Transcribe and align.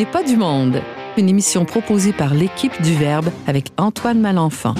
n'est 0.00 0.06
pas 0.06 0.22
du 0.22 0.38
monde, 0.38 0.80
une 1.18 1.28
émission 1.28 1.66
proposée 1.66 2.14
par 2.14 2.32
l'équipe 2.32 2.72
du 2.80 2.94
Verbe 2.94 3.28
avec 3.46 3.66
Antoine 3.76 4.18
Malenfant. 4.18 4.74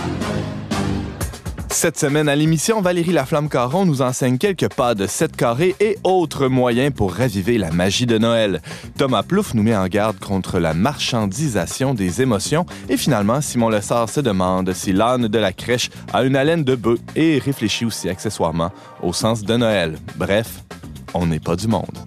Cette 1.68 1.98
semaine 1.98 2.26
à 2.26 2.34
l'émission, 2.34 2.80
Valérie 2.80 3.12
Laflamme-Caron 3.12 3.84
nous 3.84 4.00
enseigne 4.00 4.38
quelques 4.38 4.72
pas 4.72 4.94
de 4.94 5.06
7 5.06 5.36
carrés 5.36 5.76
et 5.78 5.98
autres 6.04 6.48
moyens 6.48 6.94
pour 6.94 7.12
raviver 7.12 7.58
la 7.58 7.70
magie 7.70 8.06
de 8.06 8.16
Noël. 8.16 8.62
Thomas 8.96 9.22
Plouffe 9.22 9.52
nous 9.52 9.62
met 9.62 9.76
en 9.76 9.88
garde 9.88 10.18
contre 10.18 10.58
la 10.58 10.72
marchandisation 10.72 11.92
des 11.92 12.22
émotions. 12.22 12.64
Et 12.88 12.96
finalement, 12.96 13.42
Simon 13.42 13.68
Lessard 13.68 14.08
se 14.08 14.20
demande 14.20 14.72
si 14.72 14.94
l'âne 14.94 15.28
de 15.28 15.38
la 15.38 15.52
crèche 15.52 15.90
a 16.14 16.22
une 16.22 16.34
haleine 16.34 16.64
de 16.64 16.76
bœuf 16.76 16.98
et 17.14 17.38
réfléchit 17.44 17.84
aussi 17.84 18.08
accessoirement 18.08 18.70
au 19.02 19.12
sens 19.12 19.42
de 19.42 19.54
Noël. 19.54 19.98
Bref, 20.16 20.64
on 21.12 21.26
n'est 21.26 21.40
pas 21.40 21.56
du 21.56 21.68
monde. 21.68 21.98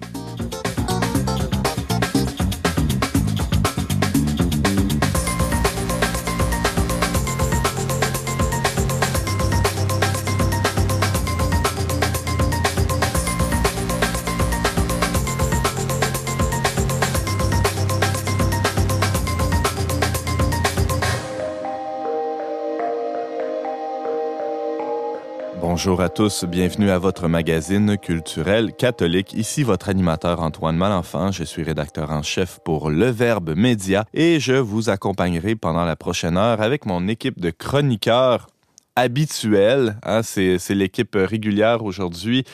Bonjour 25.86 26.00
à 26.00 26.08
tous, 26.08 26.46
bienvenue 26.46 26.88
à 26.88 26.98
votre 26.98 27.28
magazine 27.28 27.98
culturel 27.98 28.72
catholique. 28.72 29.34
Ici 29.34 29.64
votre 29.64 29.90
animateur 29.90 30.40
Antoine 30.40 30.78
Malenfant, 30.78 31.30
je 31.30 31.44
suis 31.44 31.62
rédacteur 31.62 32.10
en 32.10 32.22
chef 32.22 32.58
pour 32.64 32.88
Le 32.88 33.10
Verbe 33.10 33.54
Média 33.54 34.06
et 34.14 34.40
je 34.40 34.54
vous 34.54 34.88
accompagnerai 34.88 35.56
pendant 35.56 35.84
la 35.84 35.94
prochaine 35.94 36.38
heure 36.38 36.62
avec 36.62 36.86
mon 36.86 37.06
équipe 37.06 37.38
de 37.38 37.50
chroniqueurs 37.50 38.46
habituels. 38.96 39.98
Hein, 40.04 40.22
c'est 40.22 40.58
l'équipe 40.70 41.14
régulière 41.14 41.84
aujourd'hui, 41.84 42.44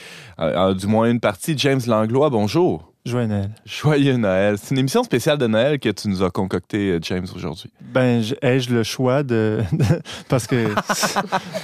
euh, 0.41 0.75
du 0.75 0.89
moins 0.89 1.09
une 1.09 1.21
partie. 1.21 1.57
James 1.57 1.83
Langlois, 1.87 2.31
bonjour. 2.31 2.90
Joyeux 3.07 3.29
Noël. 3.29 3.51
Joyeux 3.65 4.17
Noël. 4.19 4.57
C'est 4.59 4.73
une 4.73 4.79
émission 4.81 5.03
spéciale 5.03 5.39
de 5.39 5.47
Noël 5.47 5.79
que 5.79 5.89
tu 5.89 6.07
nous 6.09 6.23
as 6.23 6.29
concoctée, 6.29 6.91
euh, 6.91 6.99
James, 7.01 7.27
aujourd'hui. 7.35 7.71
Ben, 7.81 8.23
ai-je 8.43 8.75
le 8.75 8.83
choix 8.83 9.23
de. 9.23 9.61
parce 10.29 10.47
que 10.47 10.69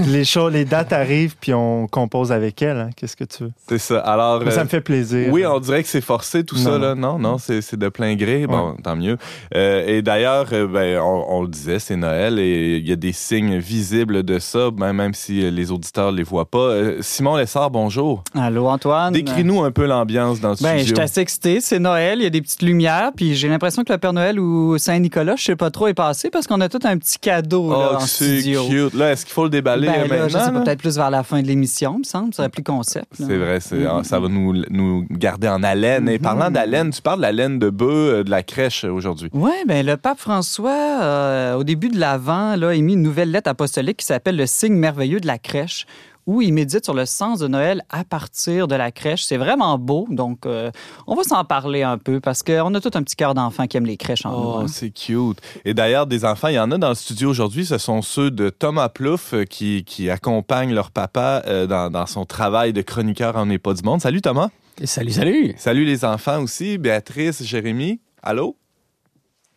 les, 0.06 0.24
choses, 0.24 0.54
les 0.54 0.64
dates 0.64 0.94
arrivent, 0.94 1.36
puis 1.38 1.52
on 1.52 1.88
compose 1.88 2.32
avec 2.32 2.62
elles. 2.62 2.78
Hein. 2.78 2.90
Qu'est-ce 2.96 3.16
que 3.16 3.24
tu 3.24 3.44
veux? 3.44 3.52
C'est 3.68 3.78
ça. 3.78 3.98
Alors. 3.98 4.50
ça 4.50 4.64
me 4.64 4.68
fait 4.68 4.80
plaisir. 4.80 5.30
Oui, 5.30 5.44
on 5.44 5.60
dirait 5.60 5.82
que 5.82 5.90
c'est 5.90 6.00
forcé, 6.00 6.42
tout 6.42 6.56
ça, 6.56 6.78
là. 6.78 6.94
Non, 6.94 7.18
non, 7.18 7.36
c'est 7.36 7.76
de 7.76 7.88
plein 7.90 8.16
gré. 8.16 8.46
Bon, 8.46 8.74
tant 8.82 8.96
mieux. 8.96 9.18
Euh, 9.54 9.86
et 9.86 10.00
d'ailleurs, 10.00 10.46
euh, 10.52 10.66
ben, 10.66 10.98
on, 11.00 11.42
le 11.42 11.48
disait, 11.48 11.78
c'est 11.78 11.96
Noël 11.96 12.38
et 12.38 12.78
il 12.78 12.88
y 12.88 12.92
a 12.92 12.96
des 12.96 13.12
signes 13.12 13.58
visibles 13.58 14.22
de 14.22 14.38
ça, 14.38 14.70
ben, 14.70 14.94
même 14.94 15.12
si 15.12 15.50
les 15.50 15.70
auditeurs 15.70 16.12
ne 16.12 16.16
les 16.16 16.22
voient 16.22 16.50
pas. 16.50 16.72
Simon 17.02 17.36
Lessard, 17.36 17.70
bonjour. 17.70 18.24
Allô, 18.34 18.68
Antoine? 18.68 19.12
Décris-nous 19.12 19.62
un 19.62 19.70
peu 19.70 19.84
l'ambiance 19.84 20.40
dans 20.40 20.56
ce 20.56 20.62
ben, 20.62 20.78
studio 20.78 20.96
c'est 21.28 21.78
Noël, 21.78 22.20
il 22.20 22.24
y 22.24 22.26
a 22.26 22.30
des 22.30 22.42
petites 22.42 22.62
lumières, 22.62 23.10
puis 23.14 23.34
j'ai 23.34 23.48
l'impression 23.48 23.84
que 23.84 23.92
le 23.92 23.98
Père 23.98 24.12
Noël 24.12 24.38
ou 24.38 24.78
Saint-Nicolas, 24.78 25.36
je 25.36 25.44
sais 25.44 25.56
pas 25.56 25.70
trop, 25.70 25.88
est 25.88 25.94
passé 25.94 26.30
parce 26.30 26.46
qu'on 26.46 26.60
a 26.60 26.68
tout 26.68 26.80
un 26.84 26.96
petit 26.98 27.18
cadeau 27.18 27.70
là, 27.70 27.90
oh, 27.92 27.96
en 27.96 28.00
studio. 28.00 28.66
cute. 28.68 28.94
Là, 28.94 29.12
est-ce 29.12 29.24
qu'il 29.24 29.34
faut 29.34 29.44
le 29.44 29.50
déballer 29.50 29.86
ben, 29.86 30.08
maintenant? 30.08 30.28
je 30.28 30.38
sais 30.38 30.52
peut-être 30.52 30.78
plus 30.78 30.96
vers 30.96 31.10
la 31.10 31.22
fin 31.22 31.42
de 31.42 31.46
l'émission, 31.46 31.98
me 31.98 32.04
semble. 32.04 32.32
Ça 32.34 32.38
serait 32.42 32.48
plus 32.48 32.62
concept. 32.62 33.12
C'est 33.14 33.36
vrai, 33.36 33.58
mm-hmm. 33.58 34.04
ça 34.04 34.20
va 34.20 34.28
nous, 34.28 34.64
nous 34.70 35.06
garder 35.10 35.48
en 35.48 35.62
haleine. 35.62 36.08
Et 36.08 36.18
parlant 36.18 36.48
mm-hmm. 36.48 36.52
d'haleine, 36.52 36.90
tu 36.90 37.02
parles 37.02 37.18
de 37.18 37.22
la 37.22 37.32
laine 37.32 37.58
de 37.58 37.70
bœuf 37.70 37.86
euh, 37.90 38.24
de 38.24 38.30
la 38.30 38.42
crèche 38.42 38.84
euh, 38.84 38.90
aujourd'hui. 38.90 39.30
Oui, 39.32 39.52
ben 39.66 39.84
le 39.84 39.96
pape 39.96 40.18
François, 40.18 41.00
euh, 41.02 41.54
au 41.54 41.64
début 41.64 41.88
de 41.88 41.98
l'Avent, 41.98 42.60
a 42.60 42.74
émis 42.74 42.94
une 42.94 43.02
nouvelle 43.02 43.30
lettre 43.30 43.50
apostolique 43.50 43.98
qui 43.98 44.06
s'appelle 44.06 44.36
Le 44.36 44.46
signe 44.46 44.74
merveilleux 44.74 45.20
de 45.20 45.26
la 45.26 45.38
crèche 45.38 45.86
où 46.26 46.42
il 46.42 46.52
médite 46.52 46.84
sur 46.84 46.94
le 46.94 47.06
sens 47.06 47.38
de 47.38 47.46
Noël 47.46 47.82
à 47.88 48.04
partir 48.04 48.66
de 48.66 48.74
la 48.74 48.90
crèche. 48.90 49.24
C'est 49.24 49.36
vraiment 49.36 49.78
beau, 49.78 50.06
donc 50.10 50.44
euh, 50.44 50.70
on 51.06 51.14
va 51.14 51.22
s'en 51.22 51.44
parler 51.44 51.82
un 51.82 51.98
peu 51.98 52.20
parce 52.20 52.42
qu'on 52.42 52.74
a 52.74 52.80
tout 52.80 52.90
un 52.94 53.02
petit 53.02 53.14
cœur 53.14 53.34
d'enfant 53.34 53.66
qui 53.66 53.76
aime 53.76 53.86
les 53.86 53.96
crèches 53.96 54.26
en 54.26 54.32
Oh, 54.34 54.58
hein. 54.58 54.66
c'est 54.68 54.90
cute. 54.90 55.40
Et 55.64 55.72
d'ailleurs, 55.72 56.06
des 56.06 56.24
enfants, 56.24 56.48
il 56.48 56.54
y 56.54 56.58
en 56.58 56.70
a 56.72 56.78
dans 56.78 56.88
le 56.88 56.94
studio 56.96 57.30
aujourd'hui, 57.30 57.64
ce 57.64 57.78
sont 57.78 58.02
ceux 58.02 58.30
de 58.32 58.50
Thomas 58.50 58.88
Plouffe 58.88 59.34
euh, 59.34 59.44
qui, 59.44 59.84
qui 59.84 60.10
accompagnent 60.10 60.74
leur 60.74 60.90
papa 60.90 61.42
euh, 61.46 61.66
dans, 61.66 61.90
dans, 61.90 62.06
son 62.06 62.24
travail 62.24 62.72
de 62.72 62.82
chroniqueur 62.82 63.36
en 63.36 63.46
n'est 63.46 63.58
pas 63.58 63.74
du 63.74 63.82
monde. 63.82 64.00
Salut 64.00 64.20
Thomas. 64.20 64.48
Et 64.80 64.86
salut, 64.86 65.12
salut. 65.12 65.54
Salut 65.56 65.84
les 65.84 66.04
enfants 66.04 66.42
aussi, 66.42 66.76
Béatrice, 66.76 67.42
Jérémy. 67.44 68.00
Allô? 68.22 68.56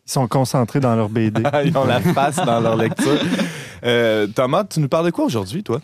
Ils 0.06 0.12
sont 0.12 0.28
concentrés 0.28 0.80
dans 0.80 0.94
leur 0.94 1.08
BD. 1.08 1.42
Ils 1.64 1.76
ont 1.76 1.84
la 1.84 2.00
face 2.00 2.36
dans 2.36 2.60
leur 2.60 2.76
lecture. 2.76 3.18
Thomas, 4.34 4.64
tu 4.64 4.80
nous 4.80 4.88
parles 4.88 5.06
de 5.06 5.10
quoi 5.10 5.24
aujourd'hui, 5.24 5.62
toi? 5.62 5.80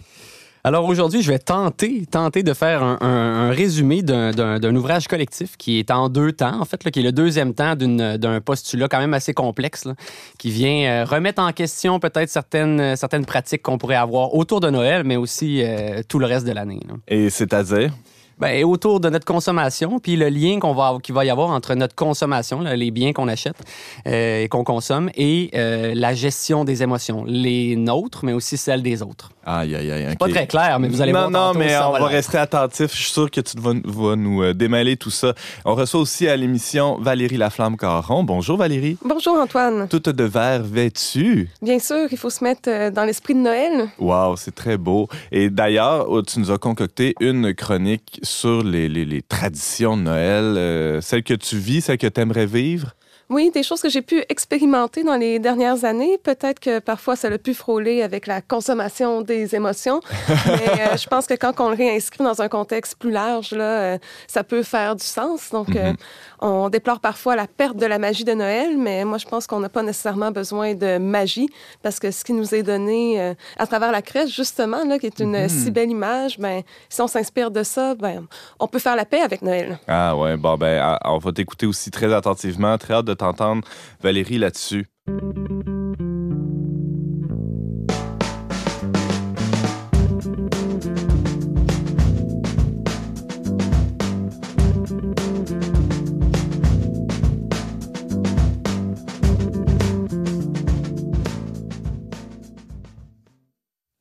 Alors 0.67 0.85
aujourd'hui, 0.87 1.23
je 1.23 1.31
vais 1.31 1.39
tenter, 1.39 2.05
tenter 2.11 2.43
de 2.43 2.53
faire 2.53 2.83
un, 2.83 3.53
résumé 3.53 4.03
d'un 4.03 4.75
ouvrage 4.75 5.07
collectif 5.07 5.57
qui 5.57 5.79
est 5.79 5.93
en 5.93 6.09
deux 6.09 6.33
temps, 6.33 6.61
en 6.61 6.65
fait, 6.65 6.83
là, 6.83 6.91
qui 6.91 6.99
est 6.99 7.03
le 7.05 7.13
deuxième 7.13 7.55
temps 7.55 7.77
d'un 7.77 8.41
postulat 8.41 8.89
quand 8.89 8.99
même 8.99 9.15
assez 9.15 9.33
complexe, 9.33 9.87
qui 10.39 10.51
vient 10.51 10.89
euh, 10.89 11.05
remettre 11.05 11.41
en 11.41 11.53
question 11.53 12.01
peut-être 12.01 12.31
certaines, 12.31 12.97
certaines 12.97 13.25
pratiques 13.25 13.63
qu'on 13.63 13.79
pourrait 13.79 13.95
avoir 13.95 14.35
autour 14.35 14.59
de 14.59 14.69
Noël, 14.69 15.05
mais 15.05 15.15
aussi 15.15 15.63
euh, 15.63 16.03
tout 16.09 16.19
le 16.19 16.27
reste 16.27 16.45
de 16.45 16.53
l'année. 16.53 16.81
Et 17.07 17.31
c'est-à-dire? 17.31 17.93
Ben, 18.39 18.65
autour 18.65 19.01
de 19.01 19.09
notre 19.09 19.25
consommation, 19.25 19.99
puis 19.99 20.17
le 20.17 20.29
lien 20.29 20.59
qu'on 20.59 20.75
va 20.75 20.99
qu'il 21.03 21.15
va 21.15 21.25
y 21.25 21.31
avoir 21.31 21.51
entre 21.51 21.75
notre 21.75 21.95
consommation, 21.95 22.61
les 22.61 22.91
biens 22.91 23.13
qu'on 23.13 23.29
achète 23.29 23.57
euh, 24.07 24.43
et 24.43 24.49
qu'on 24.49 24.65
consomme, 24.65 25.11
et 25.15 25.51
la 25.53 26.15
gestion 26.15 26.65
des 26.65 26.83
émotions, 26.83 27.25
les 27.27 27.77
nôtres, 27.77 28.25
mais 28.25 28.33
aussi 28.33 28.57
celles 28.57 28.83
des 28.83 29.03
autres. 29.03 29.31
Aïe, 29.49 29.77
aïe, 29.77 29.91
aïe. 29.93 30.17
Pas 30.17 30.29
très 30.29 30.49
clair, 30.49 30.81
mais 30.81 30.89
vous 30.89 31.01
allez 31.01 31.13
voir. 31.13 31.31
Non, 31.31 31.53
non, 31.53 31.59
mais 31.59 31.77
on 31.77 31.93
va 31.93 32.07
rester 32.07 32.37
attentif. 32.37 32.91
Je 32.93 33.03
suis 33.03 33.13
sûr 33.13 33.31
que 33.31 33.41
tu 33.41 33.57
vas, 33.57 34.17
nous 34.17 34.43
euh, 34.43 34.53
démêler 34.53 34.97
tout 34.97 35.11
ça. 35.11 35.35
On 35.65 35.77
reçoit 35.77 36.01
aussi 36.01 36.27
à 36.27 36.37
l'émission 36.37 36.99
Valérie 36.99 37.37
Laflamme-Caron. 37.37 38.25
Bonjour, 38.25 38.57
Valérie. 38.57 38.99
Bonjour, 39.05 39.37
Antoine. 39.37 39.87
Toute 39.89 40.09
de 40.09 40.25
verre 40.25 40.65
vêtue. 40.65 41.49
Bien 41.63 41.79
sûr, 41.79 42.09
il 42.11 42.19
faut 42.19 42.31
se 42.31 42.43
mettre 42.43 42.69
euh, 42.69 42.91
dans 42.91 43.05
l'esprit 43.05 43.35
de 43.35 43.41
Noël. 43.41 43.89
Wow, 44.01 44.37
c'est 44.37 44.55
très 44.55 44.77
beau. 44.77 45.09
Et 45.31 45.49
d'ailleurs, 45.49 46.07
oh, 46.09 46.23
tu 46.23 46.41
nous 46.41 46.51
as 46.51 46.59
concocté 46.59 47.15
une 47.21 47.55
chronique 47.55 48.19
sur 48.27 48.63
les, 48.63 48.89
les, 48.89 49.23
traditions 49.23 49.97
de 49.97 50.03
Noël, 50.03 50.45
euh, 50.57 51.01
celle 51.01 51.23
que 51.23 51.35
tu 51.35 51.57
vis, 51.57 51.81
celle 51.81 51.99
que 51.99 52.07
tu 52.07 52.21
aimerais 52.21 52.47
vivre? 52.47 52.95
Oui, 53.29 53.51
des 53.53 53.65
choses 53.65 53.83
que 53.83 53.89
j'ai 53.89 54.03
pu 54.03 54.23
expérimenter 54.29 55.03
dans 55.03 55.17
les 55.17 55.41
dernières 55.41 55.85
années. 55.85 56.17
Peut-être 56.23 56.61
que 56.61 56.79
parfois 56.79 57.17
ça 57.17 57.29
l'a 57.29 57.39
pu 57.39 57.55
frôler 57.55 58.03
avec 58.03 58.29
la 58.29 58.41
consommation 58.41 59.21
des 59.21 59.57
émotions, 59.57 60.01
mais 60.29 60.81
euh, 60.81 60.97
je 60.97 61.09
pense 61.09 61.27
que 61.27 61.35
quand 61.35 61.59
on 61.59 61.71
le 61.71 61.77
réinscrit 61.77 62.23
dans 62.23 62.41
un 62.41 62.49
contexte 62.49 62.97
plus 62.97 63.11
large, 63.11 63.51
là, 63.51 63.65
euh, 63.65 63.99
ça 64.29 64.45
peut 64.45 64.63
faire 64.63 64.95
du 64.95 65.05
sens. 65.05 65.51
Donc, 65.51 65.75
euh, 65.75 65.93
mm-hmm. 65.93 65.97
on 66.41 66.69
déplore 66.69 67.01
parfois 67.01 67.35
la 67.35 67.49
perte 67.49 67.77
de 67.77 67.87
la 67.87 67.99
magie 67.99 68.23
de 68.23 68.33
Noël, 68.33 68.79
mais 68.79 69.05
moi 69.05 69.19
je 69.19 69.27
pense 69.27 69.49
qu'on 69.49 69.59
n'a 69.59 69.69
pas 69.69 69.83
nécessairement 69.83 70.31
besoin 70.31 70.75
de 70.75 70.99
magie 70.99 71.49
parce 71.83 71.99
que 71.99 72.13
ce 72.13 72.23
qui 72.23 72.33
nous 72.33 72.55
est 72.55 72.63
donné 72.63 73.35
à 73.59 73.67
travers 73.67 73.91
la 73.91 74.03
crèche, 74.03 74.37
justement, 74.37 74.85
là, 74.85 75.01
qui 75.01 75.07
est 75.07 75.19
une 75.19 75.37
mm-hmm. 75.37 75.49
si 75.49 75.71
belle 75.73 75.91
image, 75.91 76.39
ben, 76.39 76.63
si 76.89 77.01
on 77.01 77.09
s'inspire 77.09 77.51
de 77.51 77.65
ça, 77.65 77.97
ben, 77.97 78.25
on 78.61 78.69
peut 78.69 78.79
faire 78.79 78.95
la 78.95 79.05
paix 79.05 79.21
avec 79.21 79.43
Noël. 79.43 79.81
Ah 79.89 80.17
ouais, 80.17 80.37
bon 80.37 80.57
ben, 80.57 80.97
on 81.05 81.19
va 81.19 81.33
t'écouter 81.33 81.67
aussi 81.67 81.91
très 81.91 82.15
attentivement, 82.15 82.79
très 82.79 82.95
hâte 82.95 83.05
de 83.05 83.16
t'entendre, 83.17 83.67
Valérie, 84.03 84.39
là-dessus. 84.39 84.87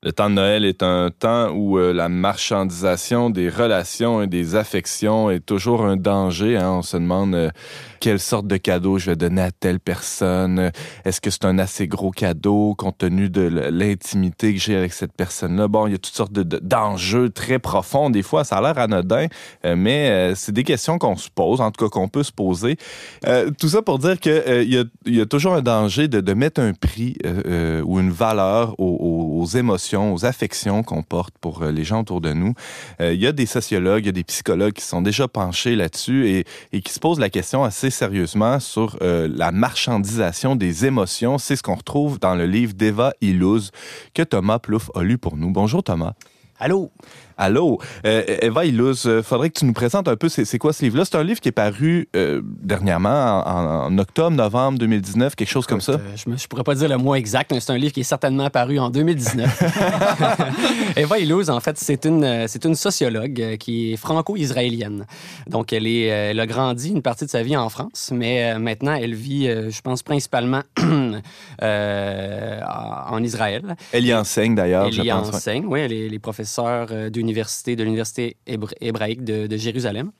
Le 0.06 0.12
temps 0.12 0.30
de 0.30 0.36
Noël 0.36 0.64
est 0.64 0.84
un 0.84 1.10
temps 1.10 1.50
où 1.50 1.80
euh, 1.80 1.92
la 1.92 2.08
marchandisation 2.08 3.28
des 3.28 3.48
relations 3.48 4.22
et 4.22 4.28
des 4.28 4.54
affections 4.54 5.32
est 5.32 5.40
toujours 5.40 5.84
un 5.84 5.96
danger. 5.96 6.56
Hein. 6.56 6.74
On 6.74 6.82
se 6.82 6.96
demande 6.96 7.34
euh, 7.34 7.50
quelle 7.98 8.20
sorte 8.20 8.46
de 8.46 8.56
cadeau 8.56 8.98
je 8.98 9.06
vais 9.06 9.16
donner 9.16 9.42
à 9.42 9.50
telle 9.50 9.80
personne. 9.80 10.70
Est-ce 11.04 11.20
que 11.20 11.28
c'est 11.30 11.44
un 11.44 11.58
assez 11.58 11.88
gros 11.88 12.12
cadeau 12.12 12.76
compte 12.78 12.98
tenu 12.98 13.30
de 13.30 13.40
l'intimité 13.72 14.54
que 14.54 14.60
j'ai 14.60 14.76
avec 14.76 14.92
cette 14.92 15.12
personne-là? 15.12 15.66
Bon, 15.66 15.88
il 15.88 15.90
y 15.90 15.94
a 15.96 15.98
toutes 15.98 16.14
sortes 16.14 16.32
d'enjeux 16.32 17.30
très 17.30 17.58
profonds. 17.58 18.08
Des 18.08 18.22
fois, 18.22 18.44
ça 18.44 18.58
a 18.58 18.62
l'air 18.62 18.78
anodin, 18.78 19.26
euh, 19.64 19.74
mais 19.74 20.36
c'est 20.36 20.52
des 20.52 20.62
questions 20.62 20.98
qu'on 20.98 21.16
se 21.16 21.30
pose, 21.34 21.60
en 21.60 21.72
tout 21.72 21.84
cas 21.84 21.90
qu'on 21.90 22.06
peut 22.06 22.22
se 22.22 22.30
poser. 22.30 22.76
tout 23.58 23.68
ça 23.68 23.82
pour 23.82 23.98
dire 23.98 24.20
qu'il 24.20 24.86
y, 25.06 25.20
a, 25.20 25.26
toujours 25.26 25.54
un 25.54 25.62
danger 25.62 26.06
de, 26.06 26.20
de 26.20 26.32
mettre 26.32 26.60
un 26.60 26.74
prix 26.74 27.16
ou 27.84 27.98
une 27.98 28.12
valeur 28.12 28.78
aux, 28.78 29.15
aux 29.46 29.56
émotions, 29.56 30.12
aux 30.12 30.24
affections 30.24 30.82
qu'on 30.82 31.02
porte 31.02 31.34
pour 31.40 31.64
les 31.64 31.84
gens 31.84 32.00
autour 32.00 32.20
de 32.20 32.32
nous. 32.32 32.54
Il 33.00 33.14
y 33.14 33.26
a 33.26 33.32
des 33.32 33.46
sociologues, 33.46 34.04
il 34.04 34.06
y 34.06 34.08
a 34.08 34.12
des 34.12 34.24
psychologues 34.24 34.72
qui 34.72 34.84
sont 34.84 35.02
déjà 35.02 35.28
penchés 35.28 35.76
là-dessus 35.76 36.44
et, 36.72 36.80
qui 36.80 36.92
se 36.92 36.98
posent 36.98 37.20
la 37.20 37.30
question 37.30 37.62
assez 37.62 37.90
sérieusement 37.90 38.58
sur 38.58 38.98
la 39.00 39.52
marchandisation 39.52 40.56
des 40.56 40.86
émotions. 40.86 41.38
C'est 41.38 41.56
ce 41.56 41.62
qu'on 41.62 41.76
retrouve 41.76 42.18
dans 42.18 42.34
le 42.34 42.46
livre 42.46 42.74
d'Eva 42.74 43.12
Illouz 43.20 43.70
que 44.14 44.22
Thomas 44.22 44.58
Plouffe 44.58 44.90
a 44.94 45.02
lu 45.02 45.18
pour 45.18 45.36
nous. 45.36 45.50
Bonjour 45.50 45.82
Thomas. 45.82 46.14
Allô? 46.58 46.90
Allô, 47.38 47.78
euh, 48.06 48.22
Eva 48.40 48.64
Illouz, 48.64 49.06
euh, 49.06 49.22
faudrait 49.22 49.50
que 49.50 49.58
tu 49.58 49.66
nous 49.66 49.74
présentes 49.74 50.08
un 50.08 50.16
peu 50.16 50.30
c'est 50.30 50.58
quoi 50.58 50.72
ce 50.72 50.82
livre-là? 50.82 51.04
C'est 51.04 51.16
un 51.16 51.22
livre 51.22 51.38
qui 51.38 51.50
est 51.50 51.52
paru 51.52 52.08
euh, 52.16 52.40
dernièrement, 52.42 53.42
en, 53.46 53.98
octobre, 53.98 54.30
novembre 54.30 54.78
2019, 54.78 55.36
quelque 55.36 55.46
chose 55.46 55.66
comme 55.66 55.82
ça. 55.82 56.00
je 56.14 56.30
ne 56.30 56.36
pourrais 56.48 56.64
pas 56.64 56.74
dire 56.74 56.88
le 56.88 56.96
mois 56.96 57.18
exact, 57.18 57.52
mais 57.52 57.60
c'est 57.60 57.72
un 57.72 57.76
livre 57.76 57.92
qui 57.92 58.00
est 58.00 58.04
certainement 58.04 58.48
paru 58.48 58.78
en 58.78 58.88
2019. 58.88 59.64
Eva 60.96 61.18
Illouz, 61.18 61.50
en 61.50 61.60
fait, 61.60 61.76
c'est 61.76 62.06
une, 62.06 62.48
c'est 62.48 62.64
une 62.64 62.74
sociologue 62.74 63.58
qui 63.58 63.92
est 63.92 63.96
franco-israélienne. 63.96 65.04
Donc, 65.46 65.74
elle, 65.74 65.86
est, 65.86 66.04
elle 66.04 66.40
a 66.40 66.46
grandi 66.46 66.88
une 66.88 67.02
partie 67.02 67.26
de 67.26 67.30
sa 67.30 67.42
vie 67.42 67.56
en 67.56 67.68
France, 67.68 68.12
mais 68.14 68.58
maintenant, 68.58 68.94
elle 68.94 69.14
vit, 69.14 69.46
je 69.46 69.80
pense, 69.82 70.02
principalement 70.02 70.62
en 71.60 73.22
Israël. 73.22 73.76
Elle 73.92 74.06
y 74.06 74.14
enseigne 74.14 74.54
d'ailleurs, 74.54 74.90
je 74.90 74.96
pense. 74.96 75.00
Elle 75.00 75.06
y 75.06 75.12
enseigne, 75.12 75.66
oui. 75.66 75.80
Elle 75.80 75.92
est 75.92 76.08
les 76.08 76.18
professeurs 76.18 76.88
de 77.26 77.82
l'Université 77.82 78.36
hébraïque 78.46 79.24
de, 79.24 79.56
Jérusalem. 79.56 80.12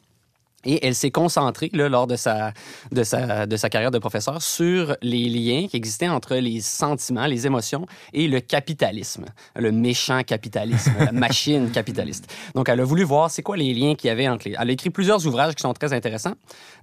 Et 0.67 0.85
elle 0.85 0.95
s'est 0.95 1.13
concentrée 1.13 1.71
là, 1.73 1.89
lors 1.89 2.07
de 2.09 2.17
sa, 2.17 2.53
de, 2.91 3.05
sa, 3.05 3.47
de 3.47 3.57
sa 3.57 3.71
carrière 3.71 3.93
de 3.93 3.99
professeur 3.99 4.43
sur 4.43 4.97
les 5.01 5.29
liens 5.29 5.69
qui 5.69 5.77
existaient 5.77 6.09
entre 6.09 6.35
les 6.35 6.61
sentiments, 6.61 7.27
les 7.27 7.47
émotions 7.47 7.87
et 8.13 8.27
le 8.27 8.41
capitalisme, 8.41 9.27
le 9.55 9.71
méchant 9.71 10.23
capitalisme, 10.25 10.93
la 10.99 11.13
machine 11.13 11.71
capitaliste. 11.71 12.33
Donc, 12.55 12.69
elle 12.69 12.81
a 12.81 12.85
voulu 12.85 13.05
voir 13.05 13.31
c'est 13.31 13.43
quoi 13.43 13.57
les 13.57 13.73
liens 13.75 13.95
qu'il 13.95 14.09
y 14.09 14.11
avait 14.11 14.27
entre 14.29 14.49
les... 14.49 14.57
Elle 14.59 14.71
a 14.71 14.73
écrit 14.73 14.91
plusieurs 14.91 15.25
ouvrages 15.27 15.55
qui 15.55 15.63
sont 15.63 15.73
très 15.73 15.93
intéressants, 15.93 16.35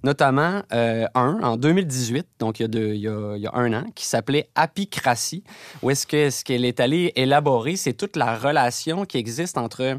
notamment 0.02 0.62
euh, 0.72 1.06
un 1.14 1.40
en 1.42 1.56
2018, 1.58 2.26
donc 2.38 2.60
il 2.60 2.62
y 2.62 2.78
a, 2.78 2.94
il 2.94 3.00
y 3.00 3.08
a, 3.08 3.36
il 3.36 3.42
y 3.42 3.46
a 3.46 3.54
un 3.54 3.72
an, 3.74 3.84
qui 3.94 4.06
s'appelait 4.06 4.48
Apicratie, 4.54 5.44
où 5.82 5.90
est-ce 5.90 6.06
qu'elle 6.06 6.28
est, 6.28 6.42
qu'elle 6.42 6.64
est 6.64 6.80
allée 6.80 7.12
élaborer, 7.16 7.76
c'est 7.76 7.92
toute 7.92 8.16
la 8.16 8.34
relation 8.38 9.04
qui 9.04 9.18
existe 9.18 9.58
entre 9.58 9.98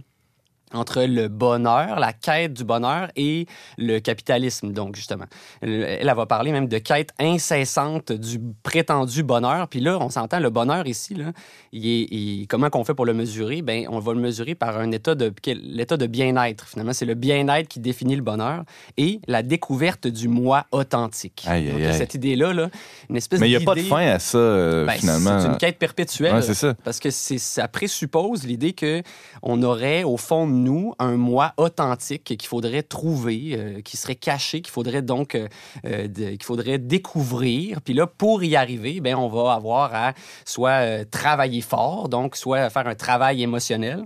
entre 0.73 1.03
le 1.03 1.27
bonheur, 1.27 1.99
la 1.99 2.13
quête 2.13 2.53
du 2.53 2.63
bonheur 2.63 3.09
et 3.15 3.45
le 3.77 3.99
capitalisme, 3.99 4.71
donc, 4.71 4.95
justement. 4.95 5.25
Elle, 5.61 6.11
va 6.15 6.25
parler 6.25 6.51
même 6.51 6.67
de 6.67 6.77
quête 6.77 7.11
incessante 7.19 8.11
du 8.11 8.39
prétendu 8.63 9.23
bonheur. 9.23 9.67
Puis 9.67 9.79
là, 9.79 9.97
on 9.99 10.09
s'entend, 10.09 10.39
le 10.39 10.49
bonheur 10.49 10.87
ici, 10.87 11.13
là, 11.13 11.31
il 11.71 11.87
est, 11.87 12.47
comment 12.47 12.69
qu'on 12.69 12.83
fait 12.83 12.93
pour 12.93 13.05
le 13.05 13.13
mesurer? 13.13 13.61
Ben, 13.61 13.85
on 13.89 13.99
va 13.99 14.13
le 14.13 14.19
mesurer 14.19 14.55
par 14.55 14.77
un 14.77 14.91
état 14.91 15.15
de, 15.15 15.31
l'état 15.45 15.97
de 15.97 16.07
bien-être. 16.07 16.67
Finalement, 16.67 16.93
c'est 16.93 17.05
le 17.05 17.15
bien-être 17.15 17.67
qui 17.67 17.79
définit 17.79 18.15
le 18.15 18.21
bonheur 18.21 18.63
et 18.97 19.19
la 19.27 19.43
découverte 19.43 20.07
du 20.07 20.27
moi 20.27 20.65
authentique. 20.71 21.43
Aïe, 21.47 21.69
aïe, 21.69 21.93
Cette 21.93 22.15
idée-là, 22.15 22.53
là, 22.53 22.69
une 23.09 23.17
espèce 23.17 23.39
Mais 23.39 23.47
il 23.47 23.57
n'y 23.57 23.63
a 23.63 23.65
pas 23.65 23.75
de 23.75 23.81
fin 23.81 24.07
à 24.07 24.19
ça, 24.19 24.37
euh, 24.37 24.85
ben, 24.85 24.93
finalement. 24.93 25.39
C'est 25.39 25.47
une 25.47 25.57
quête 25.57 25.77
perpétuelle. 25.77 26.35
Ouais, 26.35 26.41
c'est 26.41 26.53
ça. 26.53 26.73
Parce 26.83 26.99
que 26.99 27.11
ça 27.11 27.67
présuppose 27.67 28.43
l'idée 28.45 28.73
qu'on 28.73 29.63
aurait, 29.63 30.03
au 30.03 30.17
fond 30.17 30.54
nous, 30.55 30.93
un 30.99 31.17
moi 31.17 31.53
authentique 31.57 32.23
qu'il 32.23 32.47
faudrait 32.47 32.83
trouver, 32.83 33.51
euh, 33.53 33.81
qui 33.81 33.97
serait 33.97 34.15
caché, 34.15 34.61
qu'il 34.61 34.71
faudrait 34.71 35.01
donc 35.01 35.35
euh, 35.35 35.47
euh, 35.85 36.07
qu'il 36.07 36.43
faudrait 36.43 36.79
découvrir. 36.79 37.81
Puis 37.81 37.93
là, 37.93 38.07
pour 38.07 38.43
y 38.43 38.55
arriver, 38.55 39.01
ben 39.01 39.15
on 39.15 39.27
va 39.27 39.53
avoir 39.53 39.93
à 39.93 40.13
soit 40.45 41.05
travailler 41.05 41.61
fort, 41.61 42.09
donc 42.09 42.35
soit 42.35 42.69
faire 42.69 42.87
un 42.87 42.95
travail 42.95 43.43
émotionnel 43.43 44.05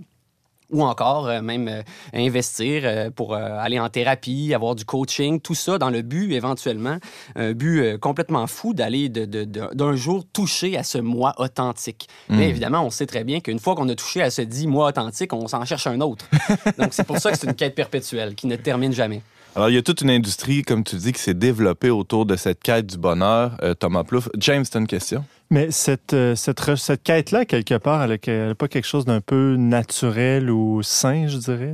ou 0.71 0.83
encore 0.83 1.27
euh, 1.27 1.41
même 1.41 1.67
euh, 1.67 1.81
investir 2.13 2.81
euh, 2.85 3.09
pour 3.09 3.35
aller 3.35 3.79
en 3.79 3.89
thérapie, 3.89 4.53
avoir 4.53 4.75
du 4.75 4.85
coaching, 4.85 5.39
tout 5.39 5.55
ça 5.55 5.77
dans 5.77 5.89
le 5.89 6.01
but 6.01 6.31
éventuellement, 6.33 6.97
un 7.35 7.53
but 7.53 7.97
complètement 7.97 8.47
fou 8.47 8.73
d'aller 8.73 9.09
d'un 9.09 9.25
de, 9.25 9.45
de, 9.45 9.95
jour 9.95 10.23
toucher 10.31 10.77
à 10.77 10.83
ce 10.83 10.97
moi 10.97 11.33
authentique. 11.37 12.07
Mais 12.29 12.37
hmm. 12.37 12.49
évidemment, 12.49 12.85
on 12.85 12.89
sait 12.89 13.05
très 13.05 13.23
bien 13.23 13.39
qu'une 13.39 13.59
fois 13.59 13.75
qu'on 13.75 13.89
a 13.89 13.95
touché 13.95 14.21
à 14.21 14.29
ce 14.29 14.41
dit 14.41 14.67
moi 14.67 14.87
authentique, 14.87 15.33
on 15.33 15.47
s'en 15.47 15.65
cherche 15.65 15.87
un 15.87 15.99
autre. 16.01 16.25
Donc 16.77 16.89
c'est 16.91 17.05
pour 17.05 17.17
ça 17.17 17.31
que 17.31 17.37
c'est 17.37 17.47
une 17.47 17.55
quête 17.55 17.75
perpétuelle 17.75 18.35
qui 18.35 18.47
ne 18.47 18.55
termine 18.55 18.93
jamais. 18.93 19.21
Alors, 19.55 19.69
il 19.69 19.75
y 19.75 19.77
a 19.77 19.81
toute 19.81 20.01
une 20.01 20.11
industrie, 20.11 20.61
comme 20.61 20.83
tu 20.83 20.95
dis, 20.95 21.11
qui 21.11 21.19
s'est 21.19 21.33
développée 21.33 21.89
autour 21.89 22.25
de 22.25 22.35
cette 22.35 22.61
quête 22.61 22.85
du 22.85 22.97
bonheur. 22.97 23.57
Thomas 23.79 24.03
Plouffe, 24.03 24.29
James, 24.37 24.63
tu 24.69 24.77
as 24.77 24.79
une 24.79 24.87
question? 24.87 25.25
Mais 25.51 25.71
cette, 25.71 26.13
euh, 26.13 26.35
cette, 26.35 26.75
cette 26.75 27.01
quête-là, 27.01 27.43
quelque 27.43 27.73
part, 27.79 28.03
elle 28.03 28.19
n'a 28.27 28.53
pas 28.53 28.67
quelque 28.67 28.85
chose 28.85 29.05
d'un 29.05 29.19
peu 29.19 29.55
naturel 29.57 30.51
ou 30.51 30.83
sain, 30.83 31.25
je 31.27 31.37
dirais. 31.37 31.73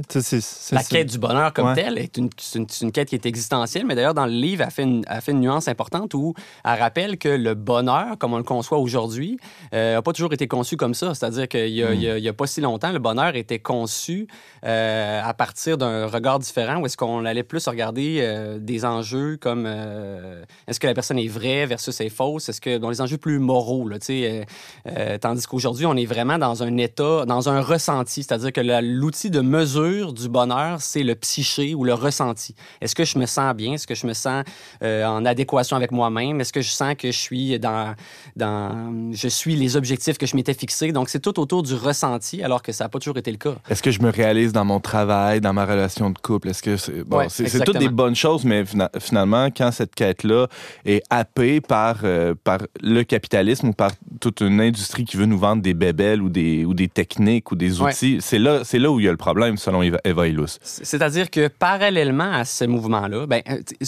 la 0.72 0.82
quête 0.82 1.12
du 1.12 1.18
bonheur 1.18 1.52
comme 1.52 1.76
telle 1.76 1.98
est 1.98 2.16
une, 2.16 2.30
une, 2.56 2.68
une, 2.82 2.92
quête 2.94 3.10
qui 3.10 3.16
est 3.16 3.26
existentielle, 3.26 3.86
mais 3.86 3.96
d'ailleurs, 3.96 4.14
dans 4.14 4.28
le 4.28 4.32
livre, 4.32 4.64
elle 4.64 4.72
fait, 4.72 4.84
une, 4.84 5.04
elle 5.10 5.20
fait 5.20 5.34
une 5.34 5.42
nuance 5.42 5.68
importante 5.68 6.14
où 6.14 6.34
elle 6.64 6.80
rappelle 6.80 7.18
que 7.18 7.28
le 7.28 7.54
bonheur, 7.54 8.18
comme 8.18 8.34
on 8.34 8.38
le 8.38 8.44
conçoit 8.44 8.78
aujourd'hui, 8.78 9.38
n'a 9.74 9.78
euh, 9.78 10.02
pas 10.02 10.14
toujours 10.14 10.32
été 10.32 10.48
conçu 10.48 10.78
comme 10.78 10.94
ça. 10.94 11.14
C'est-à-dire 11.14 11.50
qu'il 11.50 11.74
n'y 11.74 11.84
a, 11.84 12.30
a, 12.30 12.34
pas 12.34 12.48
si 12.48 12.62
longtemps, 12.62 12.94
le 12.94 13.00
bonheur 13.00 13.36
était 13.36 13.60
conçu 13.60 14.28
euh, 14.66 15.22
à 15.22 15.34
partir 15.34 15.78
d'un 15.78 16.08
regard 16.08 16.40
différent 16.40 16.78
où 16.78 16.86
est-ce 16.86 16.96
qu'on 16.96 17.26
allait 17.26 17.44
plus 17.44 17.68
regarder 17.68 18.56
des 18.62 18.86
enjeux 18.86 19.36
comme 19.36 19.66
est-ce 19.66 20.80
que 20.80 20.88
la 20.88 20.94
personne 20.94 21.20
est 21.20 21.28
vraie 21.28 21.66
versus 21.66 22.00
est 22.00 22.08
fausse, 22.08 22.48
est-ce 22.48 22.62
que 22.62 22.78
dans 22.78 22.90
les 22.90 23.02
enjeux 23.02 23.18
plus 23.18 23.40
moraux 23.40 23.65
euh, 23.66 24.44
euh, 24.88 25.18
tandis 25.18 25.46
qu'aujourd'hui, 25.48 25.86
on 25.86 25.96
est 25.96 26.06
vraiment 26.06 26.38
dans 26.38 26.64
un 26.64 26.78
état, 26.78 27.26
dans 27.26 27.50
un 27.50 27.62
ressenti, 27.62 28.24
c'est-à-dire 28.24 28.52
que 28.52 28.62
l'outil 28.82 29.30
de 29.30 29.42
mesure 29.42 30.14
du 30.14 30.30
bonheur, 30.30 30.82
c'est 30.82 31.04
le 31.04 31.16
psyché 31.16 31.76
ou 31.76 31.84
le 31.84 31.94
ressenti. 31.94 32.56
Est-ce 32.82 32.96
que 32.96 33.04
je 33.04 33.18
me 33.18 33.26
sens 33.26 33.54
bien? 33.56 33.74
Est-ce 33.74 33.88
que 33.88 33.96
je 33.96 34.08
me 34.08 34.14
sens 34.14 34.44
euh, 34.84 35.06
en 35.06 35.26
adéquation 35.26 35.78
avec 35.78 35.92
moi-même? 35.92 36.42
Est-ce 36.42 36.54
que 36.54 36.62
je 36.62 36.70
sens 36.70 36.96
que 36.96 37.12
je 37.12 37.18
suis 37.18 37.60
dans, 37.60 37.96
dans, 38.36 39.12
je 39.12 39.28
suis 39.28 39.56
les 39.56 39.78
objectifs 39.78 40.18
que 40.18 40.26
je 40.26 40.36
m'étais 40.36 40.54
fixés? 40.54 40.92
Donc, 40.92 41.10
c'est 41.10 41.20
tout 41.20 41.40
autour 41.40 41.64
du 41.64 41.74
ressenti, 41.74 42.44
alors 42.44 42.62
que 42.62 42.72
ça 42.72 42.86
n'a 42.86 42.90
pas 42.90 43.00
toujours 43.00 43.18
été 43.18 43.32
le 43.32 43.38
cas. 43.38 43.56
Est-ce 43.70 43.82
que 43.82 43.92
je 43.92 44.02
me 44.02 44.10
réalise 44.10 44.54
dans 44.54 44.66
mon 44.66 44.80
travail, 44.80 45.42
dans 45.42 45.54
ma 45.54 45.66
relation 45.66 46.10
de 46.10 46.18
couple? 46.18 46.50
Est-ce 46.50 46.62
que 46.62 46.78
c'est, 46.78 47.04
bon, 47.04 47.28
c'est, 47.30 47.64
toutes 47.64 47.78
des 47.78 47.90
bonnes 47.90 48.16
choses, 48.16 48.46
mais 48.46 48.64
finalement, 49.00 49.48
quand 49.48 49.72
cette 49.72 49.96
quête-là 49.96 50.48
est 50.86 51.02
happée 51.10 51.62
par, 51.62 51.98
par 52.44 52.60
le 52.82 53.04
capitalisme, 53.04 53.55
ou 53.64 53.74
par 53.74 53.92
toute 54.20 54.42
une 54.42 54.62
industrie 54.62 55.06
qui 55.06 55.18
veut 55.18 55.26
nous 55.26 55.38
vendre 55.38 55.62
des 55.62 55.74
bébelles 55.74 56.22
ou 56.22 56.30
des, 56.30 56.66
ou 56.66 56.74
des 56.74 56.88
techniques 56.88 57.52
ou 57.52 57.56
des 57.56 57.82
outils. 57.82 58.18
C'est 58.22 58.40
là, 58.40 58.62
là 58.74 58.92
où 58.92 59.00
il 59.00 59.06
y 59.06 59.08
a 59.08 59.12
le 59.12 59.18
problème, 59.18 59.58
selon 59.58 59.82
Eva 59.82 60.28
Ilous. 60.28 60.58
C'est-à-dire 60.62 61.30
que 61.30 61.48
parallèlement 61.48 62.32
à 62.32 62.46
ce 62.46 62.66
mouvement-là, 62.66 63.28
ben, 63.28 63.42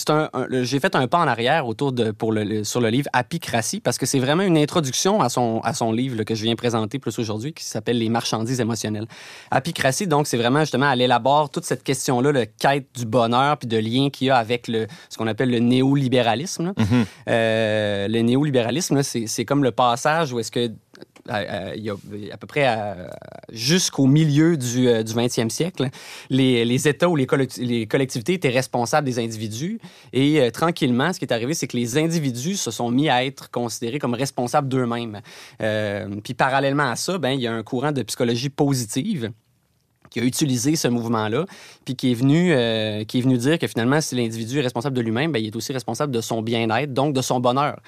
un, 0.10 0.30
j'ai 0.64 0.80
fait 0.80 0.96
un 0.96 1.08
pas 1.08 1.20
en 1.20 1.28
arrière 1.28 1.68
autour 1.68 1.92
de, 1.92 2.12
pour 2.12 2.32
le, 2.32 2.64
sur 2.64 2.82
le 2.82 2.90
livre 2.90 3.10
Apicratie 3.14 3.80
parce 3.80 3.98
que 3.98 4.06
c'est 4.06 4.20
vraiment 4.20 4.44
une 4.44 4.58
introduction 4.58 5.22
à 5.22 5.30
son, 5.30 5.60
à 5.64 5.74
son 5.74 5.92
livre 5.92 6.24
que 6.24 6.36
je 6.36 6.44
viens 6.44 6.56
présenter 6.56 7.00
plus 7.00 7.18
aujourd'hui 7.20 7.54
qui 7.54 7.64
s'appelle 7.64 7.98
Les 7.98 8.10
marchandises 8.10 8.60
émotionnelles. 8.60 9.08
Apicratie, 9.52 10.08
donc, 10.08 10.28
c'est 10.28 10.38
vraiment 10.38 10.62
justement 10.62 10.90
à 10.90 10.96
élaborer 10.96 11.50
toute 11.50 11.66
cette 11.66 11.84
question-là, 11.84 12.32
le 12.32 12.46
quête 12.46 12.88
du 12.96 13.06
bonheur 13.06 13.58
puis 13.58 13.68
de 13.68 13.78
lien 13.78 14.10
qu'il 14.10 14.28
y 14.28 14.30
a 14.30 14.38
avec 14.38 14.68
le, 14.68 14.88
ce 15.10 15.18
qu'on 15.18 15.28
appelle 15.28 15.50
le 15.50 15.60
néolibéralisme. 15.60 16.74
Mm-hmm. 16.78 17.06
Euh, 17.30 18.08
le 18.08 18.22
néolibéralisme, 18.22 19.02
c'est 19.04 19.46
comme 19.46 19.57
le 19.64 19.72
passage 19.72 20.34
où 20.34 20.40
est-ce 20.40 20.52
que 20.52 20.72
il 21.30 21.84
y 21.84 21.90
a 21.90 21.96
à 22.32 22.38
peu 22.38 22.48
près 22.48 22.96
jusqu'au 23.52 24.08
milieu 24.08 24.58
du, 24.58 24.88
20e 24.88 25.50
siècle, 25.50 25.90
les, 26.30 26.88
États 26.88 27.10
ou 27.10 27.16
les, 27.16 27.26
collectivités 27.26 28.34
étaient 28.34 28.50
responsables 28.50 29.06
des 29.06 29.20
individus. 29.20 29.80
Et 30.14 30.40
euh, 30.40 30.52
tranquillement, 30.52 31.14
ce 31.14 31.20
qui 31.20 31.26
est 31.26 31.34
arrivé, 31.34 31.54
c'est 31.54 31.68
que 31.68 31.78
les 31.78 31.98
individus 31.98 32.56
se 32.56 32.72
sont 32.72 32.92
mis 32.92 33.10
à 33.10 33.26
être 33.26 33.52
considérés 33.52 34.00
comme 34.00 34.14
responsables 34.14 34.68
d'eux-mêmes. 34.68 35.22
Euh, 35.62 36.08
puis 36.24 36.34
parallèlement 36.34 36.92
à 36.92 36.96
ça, 36.96 37.18
ben, 37.18 37.32
il 37.32 37.42
y 37.42 37.48
a 37.48 37.54
un 37.54 37.64
courant 37.64 37.92
de 37.92 38.04
psychologie 38.04 38.50
positive 38.50 39.32
qui 40.10 40.20
a 40.22 40.24
utilisé 40.24 40.76
ce 40.76 40.88
mouvement-là, 40.88 41.46
puis 41.86 41.96
qui 41.96 42.12
est 42.12 42.16
venu, 42.16 42.54
euh, 42.54 43.04
qui 43.04 43.20
est 43.20 43.22
venu 43.22 43.38
dire 43.38 43.60
que 43.60 43.68
finalement, 43.68 44.00
si 44.00 44.16
l'individu 44.16 44.60
est 44.60 44.62
responsable 44.62 44.96
de 44.96 45.02
lui-même, 45.02 45.32
ben, 45.32 45.40
il 45.40 45.48
est 45.48 45.56
aussi 45.56 45.74
responsable 45.74 46.14
de 46.14 46.22
son 46.22 46.42
bien-être, 46.42 46.94
donc 46.94 47.14
de 47.14 47.22
son 47.22 47.40
bonheur. 47.40 47.80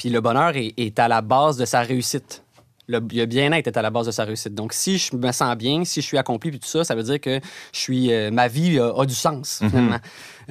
Puis 0.00 0.08
le 0.08 0.22
bonheur 0.22 0.54
est, 0.56 0.98
à 0.98 1.08
la 1.08 1.20
base 1.20 1.58
de 1.58 1.66
sa 1.66 1.82
réussite. 1.82 2.42
Le, 2.88 3.00
bien-être 3.00 3.66
est 3.66 3.76
à 3.76 3.82
la 3.82 3.90
base 3.90 4.06
de 4.06 4.12
sa 4.12 4.24
réussite. 4.24 4.54
Donc, 4.54 4.72
si 4.72 4.96
je 4.96 5.14
me 5.14 5.30
sens 5.30 5.54
bien, 5.56 5.84
si 5.84 6.00
je 6.00 6.06
suis 6.06 6.16
accompli, 6.16 6.50
puis 6.50 6.58
tout 6.58 6.66
ça, 6.66 6.84
ça 6.84 6.94
veut 6.94 7.02
dire 7.02 7.20
que 7.20 7.38
je 7.74 7.78
suis, 7.78 8.10
euh, 8.10 8.30
ma 8.30 8.48
vie 8.48 8.78
a, 8.78 9.04
du 9.04 9.14
sens, 9.14 9.60
mhm. 9.60 9.68
finalement. 9.68 9.98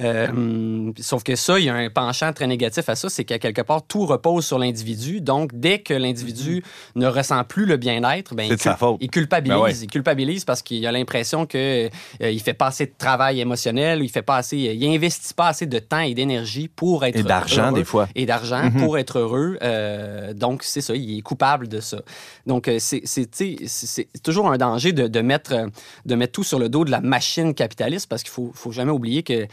Euh, 0.00 0.92
sauf 0.98 1.22
que 1.22 1.36
ça, 1.36 1.58
il 1.58 1.66
y 1.66 1.68
a 1.68 1.74
un 1.74 1.90
penchant 1.90 2.32
très 2.32 2.46
négatif 2.46 2.88
à 2.88 2.96
ça, 2.96 3.08
c'est 3.08 3.24
qu'à 3.24 3.38
quelque 3.38 3.62
part, 3.62 3.82
tout 3.86 4.06
repose 4.06 4.46
sur 4.46 4.58
l'individu. 4.58 5.20
Donc, 5.20 5.50
dès 5.54 5.80
que 5.80 5.94
l'individu 5.94 6.62
ne 6.94 7.06
ressent 7.06 7.42
plus 7.44 7.66
le 7.66 7.76
bien-être, 7.76 8.34
ben, 8.34 8.50
il, 8.50 9.10
culpabilise. 9.10 9.56
Ben 9.56 9.76
il 9.82 9.86
culpabilise 9.88 10.44
parce 10.44 10.62
qu'il 10.62 10.86
a 10.86 10.92
l'impression 10.92 11.46
qu'il 11.46 11.60
euh, 11.60 11.90
il 12.20 12.40
fait 12.40 12.54
pas 12.54 12.66
assez 12.66 12.86
de 12.86 12.94
travail 12.96 13.40
émotionnel, 13.40 14.02
il 14.02 14.08
fait 14.08 14.22
pas 14.22 14.36
assez, 14.36 14.56
il 14.56 14.94
investit 14.94 15.34
pas 15.34 15.48
assez 15.48 15.66
de 15.66 15.78
temps 15.78 16.00
et 16.00 16.14
d'énergie 16.14 16.68
pour 16.68 17.04
être 17.04 17.16
et 17.16 17.22
d'argent 17.22 17.72
des 17.72 17.84
fois 17.84 18.08
et 18.14 18.26
d'argent 18.26 18.64
mhm. 18.64 18.82
pour 18.82 18.98
être 18.98 19.18
heureux. 19.18 19.58
Euh, 19.62 20.32
donc, 20.34 20.62
c'est 20.62 20.80
ça, 20.80 20.94
il 20.94 21.18
est 21.18 21.22
coupable 21.22 21.68
de 21.68 21.80
ça. 21.80 22.02
Donc, 22.46 22.68
euh, 22.68 22.78
c'est 22.80 24.22
toujours 24.22 24.50
un 24.50 24.58
danger 24.58 24.92
de, 24.92 25.08
de 25.08 25.20
mettre, 25.20 25.52
euh, 25.52 25.66
de 26.06 26.14
mettre 26.14 26.32
tout 26.32 26.44
sur 26.44 26.58
le 26.58 26.68
dos 26.68 26.84
de 26.84 26.90
la 26.90 27.00
machine 27.00 27.54
capitaliste 27.54 28.08
parce 28.08 28.22
qu'il 28.22 28.32
faut, 28.32 28.50
faut 28.54 28.72
jamais 28.72 28.92
oublier 28.92 29.22
que 29.22 29.46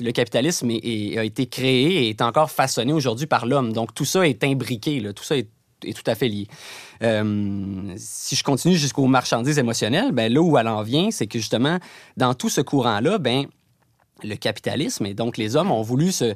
le 0.00 0.12
capitalisme 0.12 0.70
a 0.70 1.24
été 1.24 1.46
créé 1.46 2.06
et 2.06 2.08
est 2.10 2.22
encore 2.22 2.50
façonné 2.50 2.92
aujourd'hui 2.92 3.26
par 3.26 3.46
l'homme. 3.46 3.72
Donc, 3.72 3.94
tout 3.94 4.04
ça 4.04 4.26
est 4.26 4.42
imbriqué, 4.44 5.02
tout 5.14 5.24
ça 5.24 5.36
est, 5.36 5.48
tout 5.80 6.02
à 6.06 6.14
fait 6.14 6.28
lié. 6.28 6.46
Euh, 7.02 7.94
si 7.96 8.34
je 8.34 8.42
continue 8.42 8.76
jusqu'aux 8.76 9.06
marchandises 9.06 9.58
émotionnelles, 9.58 10.12
ben, 10.12 10.32
là 10.32 10.40
où 10.40 10.56
elle 10.56 10.68
en 10.68 10.82
vient, 10.82 11.10
c'est 11.10 11.26
que 11.26 11.38
justement, 11.38 11.78
dans 12.16 12.34
tout 12.34 12.48
ce 12.48 12.60
courant-là, 12.60 13.18
ben, 13.18 13.46
le 14.22 14.34
capitalisme 14.34 15.04
et 15.04 15.12
donc 15.12 15.36
les 15.36 15.56
hommes 15.56 15.70
ont 15.70 15.82
voulu 15.82 16.10
se, 16.10 16.34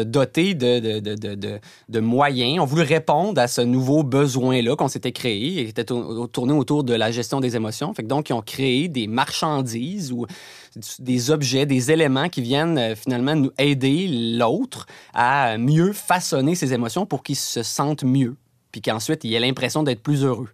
doter 0.00 0.54
de, 0.54 2.00
moyens, 2.00 2.58
ont 2.58 2.64
voulu 2.64 2.82
répondre 2.82 3.40
à 3.40 3.46
ce 3.46 3.60
nouveau 3.60 4.02
besoin-là 4.02 4.74
qu'on 4.74 4.88
s'était 4.88 5.12
créé 5.12 5.60
et 5.60 5.64
qui 5.64 5.70
était 5.70 5.84
tour- 5.84 6.28
tourné 6.30 6.52
autour 6.52 6.82
de 6.82 6.92
la 6.92 7.12
gestion 7.12 7.40
des 7.40 7.54
émotions. 7.54 7.94
Donc, 8.02 8.30
ils 8.30 8.32
ont 8.32 8.42
créé 8.42 8.88
des 8.88 9.06
marchandises 9.06 10.10
ou 10.10 10.26
des 10.98 11.30
objets, 11.30 11.66
des 11.66 11.90
éléments 11.90 12.28
qui 12.28 12.42
viennent 12.42 12.78
euh, 12.78 12.94
finalement 12.94 13.34
nous 13.34 13.50
aider 13.58 14.36
l'autre 14.38 14.86
à 15.12 15.58
mieux 15.58 15.92
façonner 15.92 16.54
ses 16.54 16.72
émotions 16.72 17.06
pour 17.06 17.22
qu'il 17.22 17.36
se 17.36 17.62
sente 17.62 18.04
mieux 18.04 18.36
puis 18.72 18.80
qu'ensuite 18.80 19.24
il 19.24 19.34
ait 19.34 19.40
l'impression 19.40 19.82
d'être 19.82 20.02
plus 20.02 20.24
heureux. 20.24 20.48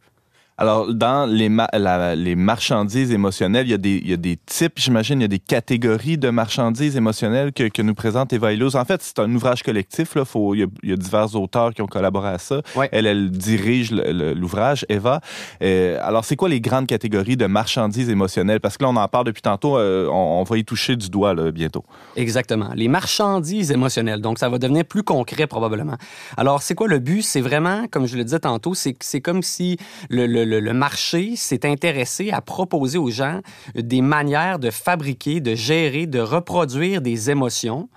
Alors, 0.59 0.93
dans 0.95 1.27
les, 1.27 1.49
ma- 1.51 1.69
la- 1.75 2.15
les 2.17 2.35
marchandises 2.35 3.13
émotionnelles, 3.13 3.67
il 3.67 3.71
y 3.71 3.75
a 3.75 3.79
des, 3.79 3.97
il 4.03 4.09
y 4.09 4.13
a 4.15 4.17
des 4.17 4.39
types, 4.47 4.73
j'imagine, 4.77 5.21
il 5.21 5.23
y 5.23 5.27
a 5.27 5.29
des 5.29 5.39
catégories 5.39 6.17
de 6.17 6.31
marchandises 6.31 6.97
émotionnelles 6.97 7.53
que, 7.53 7.69
que 7.69 7.83
nous 7.83 7.95
présente 7.95 8.33
Eva 8.33 8.55
Illouz. 8.55 8.75
En 8.75 8.85
fait, 8.87 9.03
c'est 9.03 9.19
un 9.19 9.35
ouvrage 9.35 9.63
collectif. 9.63 10.15
Là. 10.15 10.25
Faut, 10.25 10.55
il, 10.55 10.61
y 10.61 10.63
a, 10.63 10.67
il 10.83 10.91
y 10.91 10.93
a 10.95 10.97
divers 10.97 11.35
auteurs 11.37 11.75
qui 11.75 11.83
ont 11.83 11.87
collaboré 11.87 12.31
à 12.31 12.39
ça. 12.39 12.63
Ouais. 12.75 12.89
Elle, 12.91 13.07
elle 13.07 13.31
dirige 13.31 13.93
l'ouvrage, 13.93 14.87
Eva. 14.89 15.21
Euh, 15.63 15.99
alors, 16.03 16.25
c'est 16.25 16.37
quoi 16.37 16.49
les 16.49 16.63
grandes 16.63 16.87
catégories 16.87 17.37
de 17.37 17.45
marchandises 17.45 18.09
émotionnelles? 18.09 18.61
Parce 18.61 18.79
que 18.79 18.85
là, 18.85 18.89
on 18.89 18.97
en 18.97 19.09
parle 19.09 19.27
depuis 19.27 19.43
tantôt. 19.43 19.77
euh, 19.77 20.09
on, 20.09 20.41
on 20.41 20.43
va 20.45 20.57
y 20.57 20.65
toucher 20.65 20.97
du 20.97 21.11
doigt 21.11 21.35
là, 21.35 21.51
bientôt. 21.51 21.85
Exactement. 22.17 22.71
Les 22.75 22.89
marchandises 22.89 23.71
émotionnelles. 23.73 24.23
Donc, 24.23 24.39
ça 24.39 24.49
va 24.49 24.57
devenir 24.59 24.87
plus 24.87 25.03
concret 25.03 25.47
probablement. 25.47 25.97
Alors, 26.39 26.63
c'est 26.63 26.75
quoi 26.75 26.89
le 26.89 26.99
but? 26.99 27.21
C'est 27.21 27.43
vraiment, 27.43 27.87
comme 27.91 28.07
je 28.07 28.17
le 28.17 28.25
disais 28.25 28.39
tantôt, 28.39 28.73
c'est 28.73 28.97
c'est 29.03 29.21
comme 29.21 29.43
si 29.43 29.77
le, 30.09 30.27
le- 30.27 30.46
le- 30.49 30.73
marché 30.73 31.37
s'est 31.37 31.67
intéressé 31.67 32.31
à 32.31 32.41
proposer 32.41 32.99
aux 32.99 33.11
gens 33.11 33.41
des 33.75 34.03
manières 34.03 34.59
de 34.59 34.71
fabriquer, 34.71 35.41
de 35.41 35.55
gérer, 35.55 36.07
de 36.07 36.21
reproduire 36.21 37.01
des 37.01 37.31
émotions 37.31 37.89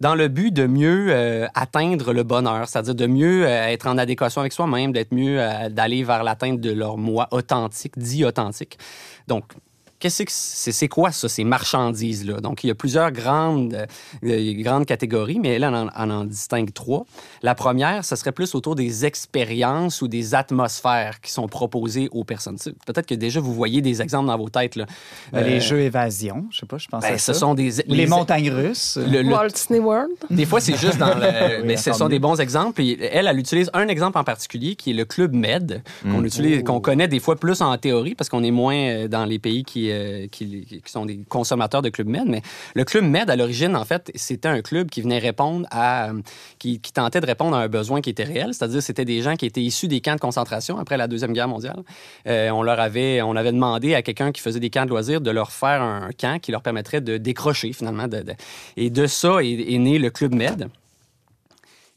dans 0.00 0.16
le 0.16 0.26
but 0.26 0.52
de 0.52 0.66
mieux 0.66 1.06
euh, 1.10 1.46
atteindre 1.54 2.12
le 2.12 2.24
bonheur, 2.24 2.66
c'est-à-dire 2.66 2.96
de 2.96 3.06
mieux 3.06 3.46
euh, 3.46 3.66
être 3.68 3.86
en 3.86 3.96
adéquation 3.98 4.40
avec 4.40 4.52
soi-même, 4.52 4.90
d'être 4.92 5.12
mieux 5.14 5.40
euh, 5.40 5.68
d'aller 5.68 6.02
vers 6.02 6.24
l'atteinte 6.24 6.60
de 6.60 6.72
leur 6.72 6.96
moi 6.98 7.28
authentique, 7.30 7.96
dit 7.96 8.24
authentique. 8.24 8.78
Donc, 9.28 9.44
Qu'est-ce 10.02 10.24
que 10.24 10.32
c'est 10.32 10.72
c'est 10.72 10.88
quoi 10.88 11.12
ça, 11.12 11.28
ces 11.28 11.44
marchandises-là? 11.44 12.40
Donc, 12.40 12.64
il 12.64 12.66
y 12.66 12.70
a 12.70 12.74
plusieurs 12.74 13.12
grandes, 13.12 13.86
euh, 14.24 14.52
grandes 14.62 14.84
catégories, 14.84 15.38
mais 15.38 15.60
là, 15.60 15.70
on 15.70 15.86
en, 15.86 15.90
on 15.96 16.10
en 16.10 16.24
distingue 16.24 16.72
trois. 16.72 17.04
La 17.42 17.54
première, 17.54 18.04
ce 18.04 18.16
serait 18.16 18.32
plus 18.32 18.56
autour 18.56 18.74
des 18.74 19.04
expériences 19.06 20.02
ou 20.02 20.08
des 20.08 20.34
atmosphères 20.34 21.20
qui 21.20 21.30
sont 21.30 21.46
proposées 21.46 22.08
aux 22.10 22.24
personnes. 22.24 22.58
Peut-être 22.84 23.06
que 23.06 23.14
déjà, 23.14 23.38
vous 23.38 23.54
voyez 23.54 23.80
des 23.80 24.02
exemples 24.02 24.26
dans 24.26 24.36
vos 24.36 24.48
têtes. 24.48 24.74
Là. 24.74 24.86
Ben, 25.32 25.44
les 25.46 25.58
Euh, 25.58 25.60
jeux 25.60 25.80
évasion, 25.82 26.46
je 26.50 26.58
sais 26.58 26.66
pas, 26.66 26.78
je 26.78 26.88
pense 26.88 27.02
ben, 27.02 27.14
à 27.14 27.18
ce 27.18 27.32
ça. 27.32 27.34
sont 27.34 27.54
des... 27.54 27.78
Ou 27.80 27.94
les, 27.94 28.06
montagnes 28.08 28.50
russes. 28.50 28.98
le- 29.00 29.22
le- 29.22 29.30
Walt 29.32 29.50
Disney 29.50 29.78
World. 29.78 30.10
des 30.30 30.46
fois, 30.46 30.60
c'est 30.60 30.76
juste 30.76 30.98
dans 30.98 31.14
le. 31.14 31.22
Oui, 31.62 31.66
mais 31.66 31.76
ce 31.76 31.92
sont 31.92 32.04
mieux. 32.06 32.10
des 32.10 32.18
bons 32.18 32.40
exemples. 32.40 32.80
Et 32.82 32.98
elle, 33.12 33.28
elle 33.28 33.38
utilise 33.38 33.70
un 33.72 33.86
exemple 33.86 34.18
en 34.18 34.24
particulier 34.24 34.74
qui 34.74 34.90
est 34.90 34.94
le 34.94 35.04
Club 35.04 35.32
Med, 35.32 35.82
Mm. 36.04 36.12
qu'on 36.12 36.24
utilise, 36.24 36.58
Oh. 36.62 36.64
qu'on 36.64 36.80
connaît 36.80 37.06
des 37.08 37.20
fois 37.20 37.36
plus 37.36 37.60
en 37.62 37.76
théorie 37.78 38.14
parce 38.16 38.28
qu'on 38.28 38.42
est 38.42 38.50
moins 38.50 38.74
euh, 38.76 39.08
dans 39.08 39.24
les 39.24 39.38
pays 39.38 39.62
qui, 39.64 39.90
euh, 39.92 40.26
qui, 40.28 40.82
sont 40.86 41.06
des 41.06 41.20
consommateurs 41.28 41.82
de 41.82 41.88
Club 41.90 42.08
Med. 42.08 42.24
Mais 42.26 42.42
le 42.74 42.84
Club 42.84 43.04
Med, 43.04 43.30
à 43.30 43.36
l'origine, 43.36 43.76
en 43.76 43.84
fait, 43.84 44.10
c'était 44.14 44.48
un 44.48 44.60
club 44.62 44.90
qui 44.90 45.00
venait 45.02 45.18
répondre 45.18 45.66
à. 45.70 46.10
qui, 46.58 46.80
tentait 46.80 47.20
de 47.20 47.26
répondre 47.26 47.56
à 47.56 47.60
un 47.60 47.68
besoin 47.68 48.00
qui 48.00 48.10
était 48.10 48.24
réel. 48.24 48.48
C'est-à-dire, 48.52 48.82
c'était 48.82 49.04
des 49.04 49.22
gens 49.22 49.36
qui 49.36 49.46
étaient 49.46 49.62
issus 49.62 49.88
des 49.88 50.00
camps 50.00 50.14
de 50.14 50.20
concentration 50.20 50.78
après 50.78 50.96
la 50.96 51.08
Deuxième 51.08 51.32
Guerre 51.32 51.48
mondiale. 51.48 51.82
Euh, 52.26 52.50
on 52.50 52.62
leur 52.62 52.80
avait, 52.80 53.22
on 53.22 53.36
avait 53.36 53.52
demandé 53.52 53.94
à 53.94 54.02
quelqu'un 54.02 54.32
qui 54.32 54.40
faisait 54.40 54.60
des 54.60 54.70
camps 54.70 54.84
de 54.84 54.90
loisirs 54.90 55.20
de 55.20 55.30
leur 55.30 55.52
faire 55.52 55.82
un 55.82 56.10
camp 56.18 56.40
qui 56.40 56.52
leur 56.52 56.62
permettrait 56.62 57.00
de 57.00 57.16
décrocher, 57.16 57.72
finalement. 57.72 58.06
Et 58.76 58.90
de 58.90 59.06
ça 59.06 59.38
est, 59.42 59.78
né 59.78 59.98
le 59.98 60.10
Club 60.10 60.34
Med. 60.34 60.68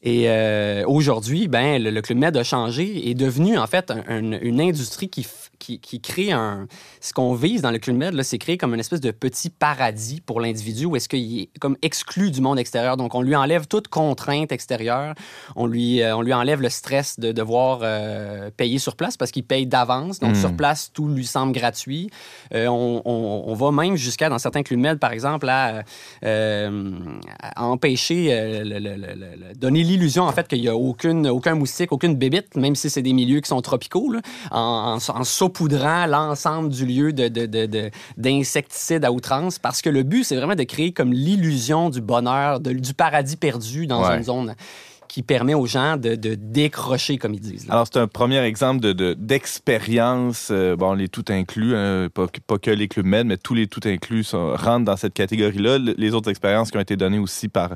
Et 0.04 0.30
euh, 0.30 0.84
aujourd'hui, 0.86 1.48
ben, 1.48 1.82
le, 1.82 2.02
Club 2.02 2.20
Med 2.20 2.38
a 2.38 2.44
changé 2.44 2.84
et 2.84 3.12
est 3.12 3.16
devenu 3.16 3.58
en 3.58 3.66
fait 3.66 3.90
un- 3.90 4.04
un- 4.08 4.40
une 4.40 4.62
industrie 4.62 5.10
qui, 5.10 5.26
qui, 5.60 5.80
qui 5.80 6.02
crée 6.02 6.32
un... 6.32 6.68
Ce 7.02 7.14
qu'on 7.14 7.34
vise 7.34 7.62
dans 7.62 7.72
le 7.72 7.80
Club 7.80 7.98
Med, 7.98 8.22
c'est 8.24 8.38
créer 8.38 8.58
comme 8.58 8.74
une 8.74 8.80
espèce 8.80 9.02
de 9.02 9.12
petit 9.12 9.50
paradis 9.50 10.22
pour 10.22 10.40
l'individu 10.42 10.86
où 10.86 10.96
est-ce 10.96 11.08
qu'il 11.10 11.42
est 11.42 11.50
comme 11.60 11.78
exclu 11.82 12.32
du 12.32 12.42
monde 12.42 12.60
extérieur. 12.60 12.98
Donc, 12.98 13.16
on 13.16 13.22
lui 13.22 13.36
enlève 13.36 13.68
toute 13.68 13.88
contrainte 13.88 14.52
extérieure. 14.52 15.14
On 15.56 15.66
lui, 15.68 16.02
euh, 16.02 16.16
on 16.16 16.22
lui 16.22 16.34
enlève 16.34 16.62
le 16.62 16.70
stress 16.70 17.20
de 17.20 17.32
devoir 17.32 17.80
euh, 17.84 18.50
payer 18.56 18.80
sur 18.80 18.96
place 18.96 19.18
parce 19.18 19.32
qu'il 19.32 19.44
paye 19.44 19.66
d'avance. 19.66 20.20
Donc, 20.20 20.36
sur 20.36 20.56
place, 20.56 20.92
tout 20.94 21.08
lui 21.08 21.26
semble 21.26 21.54
gratuit. 21.54 22.10
Euh, 22.54 22.68
on, 22.68 23.02
on- 23.06 23.44
on 23.48 23.54
va 23.54 23.72
même 23.72 23.96
jusqu'à, 23.96 24.30
dans 24.30 24.40
certains 24.40 24.64
Club 24.64 24.80
Med, 24.80 25.00
par 25.00 25.12
exemple, 25.12 25.48
à, 25.50 25.84
à 26.24 27.66
empêcher, 27.66 28.30
le- 28.64 28.80
le- 28.80 28.96
le- 28.96 28.96
le- 28.96 29.50
le- 29.50 29.56
donner 29.56 29.84
l'illusion, 29.84 30.24
en 30.24 30.32
fait, 30.32 30.48
qu'il 30.48 30.62
n'y 30.62 30.68
a 30.68 30.76
aucune, 30.76 31.28
aucun 31.28 31.56
moustique, 31.56 31.92
aucune 31.92 32.16
bébite, 32.16 32.56
même 32.56 32.76
si 32.76 32.90
c'est 32.90 33.02
des 33.02 33.14
milieux 33.14 33.42
qui 33.42 33.50
sont 33.50 33.62
tropicaux, 33.62 34.12
là, 34.12 34.22
en, 34.52 34.98
en- 34.98 35.20
en 35.20 35.24
saupoudrant 35.46 36.08
l'ensemble 36.08 36.70
du 36.70 36.86
lieu 36.86 37.14
de, 37.14 37.28
de- 37.28 37.46
de- 37.46 37.66
de- 37.68 37.92
d'insecticides 38.18 39.06
à 39.06 39.12
outrance, 39.12 39.60
parce 39.60 39.82
que 39.82 39.90
le 39.90 40.04
but, 40.04 40.24
c'est 40.24 40.36
vraiment 40.36 40.56
de 40.56 40.64
créer 40.64 40.92
comme 40.92 41.14
l'illusion 41.14 41.90
du 41.90 42.02
bonheur, 42.02 42.60
de- 42.60 42.72
du 42.74 42.94
paradis 42.94 43.36
perdu 43.38 43.86
dans 43.88 44.08
Ouais. 44.08 44.18
une 44.18 44.24
zone 44.24 44.56
qui 45.16 45.24
permet 45.24 45.54
aux 45.54 45.66
gens 45.66 45.96
de, 45.96 46.16
de 46.16 46.36
décrocher, 46.36 47.18
comme 47.18 47.34
ils 47.34 47.40
disent. 47.40 47.68
là. 47.70 47.76
Alors, 47.76 47.88
c'est 47.90 48.00
un 48.02 48.08
premier 48.08 48.40
exemple 48.44 48.82
de, 48.82 48.92
de- 48.92 49.14
d'expérience. 49.18 50.50
euh, 50.52 50.76
bon, 50.76 50.92
les 50.94 51.08
tout 51.08 51.24
inclus, 51.30 51.74
hein, 51.74 52.10
pas, 52.14 52.28
que- 52.28 52.42
pas 52.46 52.58
que 52.58 52.70
les 52.70 52.90
clubs 52.90 53.06
med, 53.06 53.26
mais 53.26 53.38
tous 53.38 53.54
les 53.54 53.68
tout 53.68 53.80
inclus 53.86 54.26
sont- 54.26 54.54
rentrent 54.56 54.84
dans 54.84 54.98
cette 54.98 55.14
catégorie-là. 55.14 55.78
Le- 55.78 55.96
Les 55.98 56.14
autres 56.14 56.30
expériences 56.30 56.70
qui 56.70 56.76
ont 56.76 56.82
été 56.82 56.98
données 56.98 57.18
aussi 57.20 57.48
par 57.48 57.76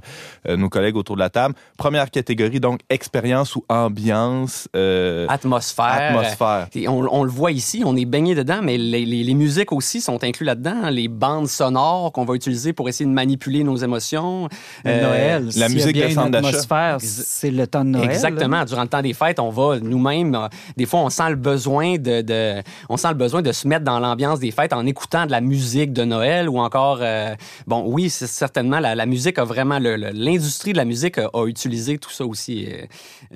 euh, 0.50 0.58
nos 0.58 0.68
collègues 0.68 0.98
autour 0.98 1.16
de 1.16 1.22
la 1.22 1.30
table. 1.30 1.56
Première 1.78 2.12
catégorie, 2.12 2.60
donc, 2.60 2.82
expérience 2.90 3.56
ou 3.56 3.64
ambiance, 3.70 4.68
euh, 4.76 5.26
Atmosphère. 5.30 5.86
atmosphère. 6.18 6.68
Et 6.76 6.90
on, 6.90 7.00
on 7.14 7.24
le 7.24 7.32
voit 7.32 7.54
ici, 7.54 7.84
on 7.86 7.96
est 7.96 8.04
baigné 8.04 8.36
dedans, 8.36 8.60
mais 8.62 8.78
les, 8.78 9.06
les- 9.06 9.24
les 9.24 9.34
musiques 9.34 9.72
aussi 9.72 10.02
sont 10.02 10.22
incluses 10.26 10.48
là-dedans. 10.48 10.76
hein. 10.84 10.92
Les 10.92 11.08
bandes 11.08 11.48
sonores 11.48 12.12
qu'on 12.12 12.26
va 12.26 12.36
utiliser 12.36 12.74
pour 12.74 12.90
essayer 12.90 13.10
de 13.10 13.14
manipuler 13.16 13.64
nos 13.64 13.78
émotions. 13.78 14.50
Euh, 14.86 15.02
Noël. 15.04 15.46
la 15.46 15.52
s'il 15.52 15.60
y 15.62 15.64
a 15.64 15.70
musique 15.70 15.96
de 15.96 16.10
centre 16.10 16.32
d'achat. 16.32 16.98
C'est 17.30 17.52
le 17.52 17.68
temps 17.68 17.86
de 17.86 17.92
Noël. 17.92 18.10
Exactement. 18.10 18.66
Durant 18.66 18.82
le 18.82 18.88
temps 18.88 19.04
des 19.04 19.14
fêtes, 19.14 19.40
on 19.40 19.50
va 19.50 19.80
nous-mêmes, 19.80 20.34
euh, 20.34 20.48
des 20.76 20.88
fois, 20.88 21.02
on 21.02 21.10
sent 21.12 21.30
le 21.30 21.36
besoin 21.36 21.98
de, 21.98 22.64
on 22.90 22.98
sent 22.98 23.10
le 23.10 23.14
besoin 23.14 23.44
de 23.44 23.52
se 23.52 23.68
mettre 23.68 23.86
dans 23.86 24.00
l'ambiance 24.00 24.40
des 24.40 24.50
fêtes 24.50 24.74
en 24.74 24.86
écoutant 24.88 25.28
de 25.28 25.32
la 25.32 25.40
musique 25.40 25.94
de 25.94 26.04
Noël 26.04 26.50
ou 26.50 26.58
encore, 26.58 27.00
euh, 27.02 27.36
bon, 27.68 27.84
oui, 27.86 28.10
c'est 28.10 28.26
certainement 28.26 28.80
la, 28.80 28.96
la 28.96 29.06
musique 29.06 29.38
a 29.38 29.44
vraiment 29.44 29.78
l'industrie 29.80 30.74
de 30.74 30.78
la 30.78 30.86
musique 30.86 31.20
a, 31.20 31.30
utilisé 31.46 32.00
tout 32.00 32.10
ça 32.10 32.26
aussi. 32.26 32.68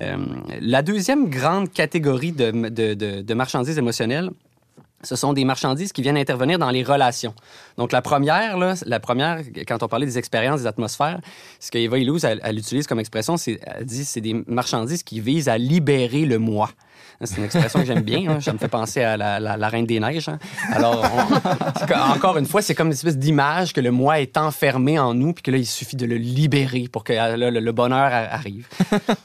Euh, 0.00 0.16
la 0.60 0.82
deuxième 0.82 1.30
grande 1.30 1.72
catégorie 1.72 2.32
de 2.32 3.34
marchandises 3.34 3.78
émotionnelles. 3.78 4.30
Ce 5.04 5.16
sont 5.16 5.32
des 5.32 5.44
marchandises 5.44 5.92
qui 5.92 6.02
viennent 6.02 6.16
intervenir 6.16 6.58
dans 6.58 6.70
les 6.70 6.82
relations. 6.82 7.34
Donc, 7.78 7.92
la 7.92 8.02
première, 8.02 8.56
la 8.84 9.00
première, 9.00 9.40
quand 9.68 9.82
on 9.82 9.88
parlait 9.88 10.06
des 10.06 10.18
expériences, 10.18 10.62
des 10.62 10.66
atmosphères, 10.66 11.20
ce 11.60 11.70
que 11.70 11.78
Eva 11.78 11.98
Illouz, 11.98 12.24
elle, 12.24 12.40
elle 12.42 12.58
utilise 12.58 12.86
comme 12.86 13.00
expression, 13.00 13.36
c'est, 13.36 13.60
elle 13.66 13.84
dit, 13.84 14.04
c'est 14.04 14.20
des 14.20 14.42
marchandises 14.46 15.02
qui 15.02 15.20
visent 15.20 15.48
à 15.48 15.58
libérer 15.58 16.24
le 16.24 16.38
moi. 16.38 16.70
C'est 17.22 17.36
une 17.38 17.44
expression 17.44 17.80
que 17.80 17.86
j'aime 17.86 18.02
bien. 18.02 18.28
hein. 18.28 18.40
Ça 18.40 18.52
me 18.52 18.58
fait 18.58 18.68
penser 18.68 19.02
à 19.02 19.16
la, 19.16 19.68
Reine 19.68 19.86
des 19.86 20.00
Neiges. 20.00 20.28
hein. 20.28 20.38
Alors, 20.72 21.04
encore 22.12 22.36
une 22.38 22.46
fois, 22.46 22.60
c'est 22.60 22.74
comme 22.74 22.88
une 22.88 22.92
espèce 22.92 23.16
d'image 23.16 23.72
que 23.72 23.80
le 23.80 23.90
moi 23.92 24.20
est 24.20 24.36
enfermé 24.36 24.98
en 24.98 25.14
nous, 25.14 25.32
puis 25.32 25.42
que 25.42 25.50
là, 25.50 25.56
il 25.56 25.66
suffit 25.66 25.96
de 25.96 26.06
le 26.06 26.16
libérer 26.16 26.88
pour 26.90 27.04
que 27.04 27.12
euh, 27.12 27.36
le, 27.50 27.60
le 27.60 27.72
bonheur 27.72 28.10
arrive. 28.12 28.66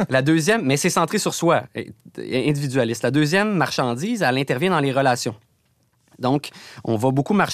La 0.09 0.21
deuxième, 0.21 0.63
mais 0.63 0.77
c'est 0.77 0.89
centré 0.91 1.17
sur 1.17 1.33
soi, 1.33 1.63
individualiste. 2.17 3.03
La 3.03 3.11
deuxième 3.11 3.55
marchandise, 3.55 4.21
elle 4.21 4.37
intervient 4.37 4.71
dans 4.71 4.79
les 4.79 4.91
relations. 4.91 5.35
Donc, 6.19 6.49
on 6.83 6.95
va 6.95 7.11
beaucoup 7.11 7.33
mar 7.33 7.49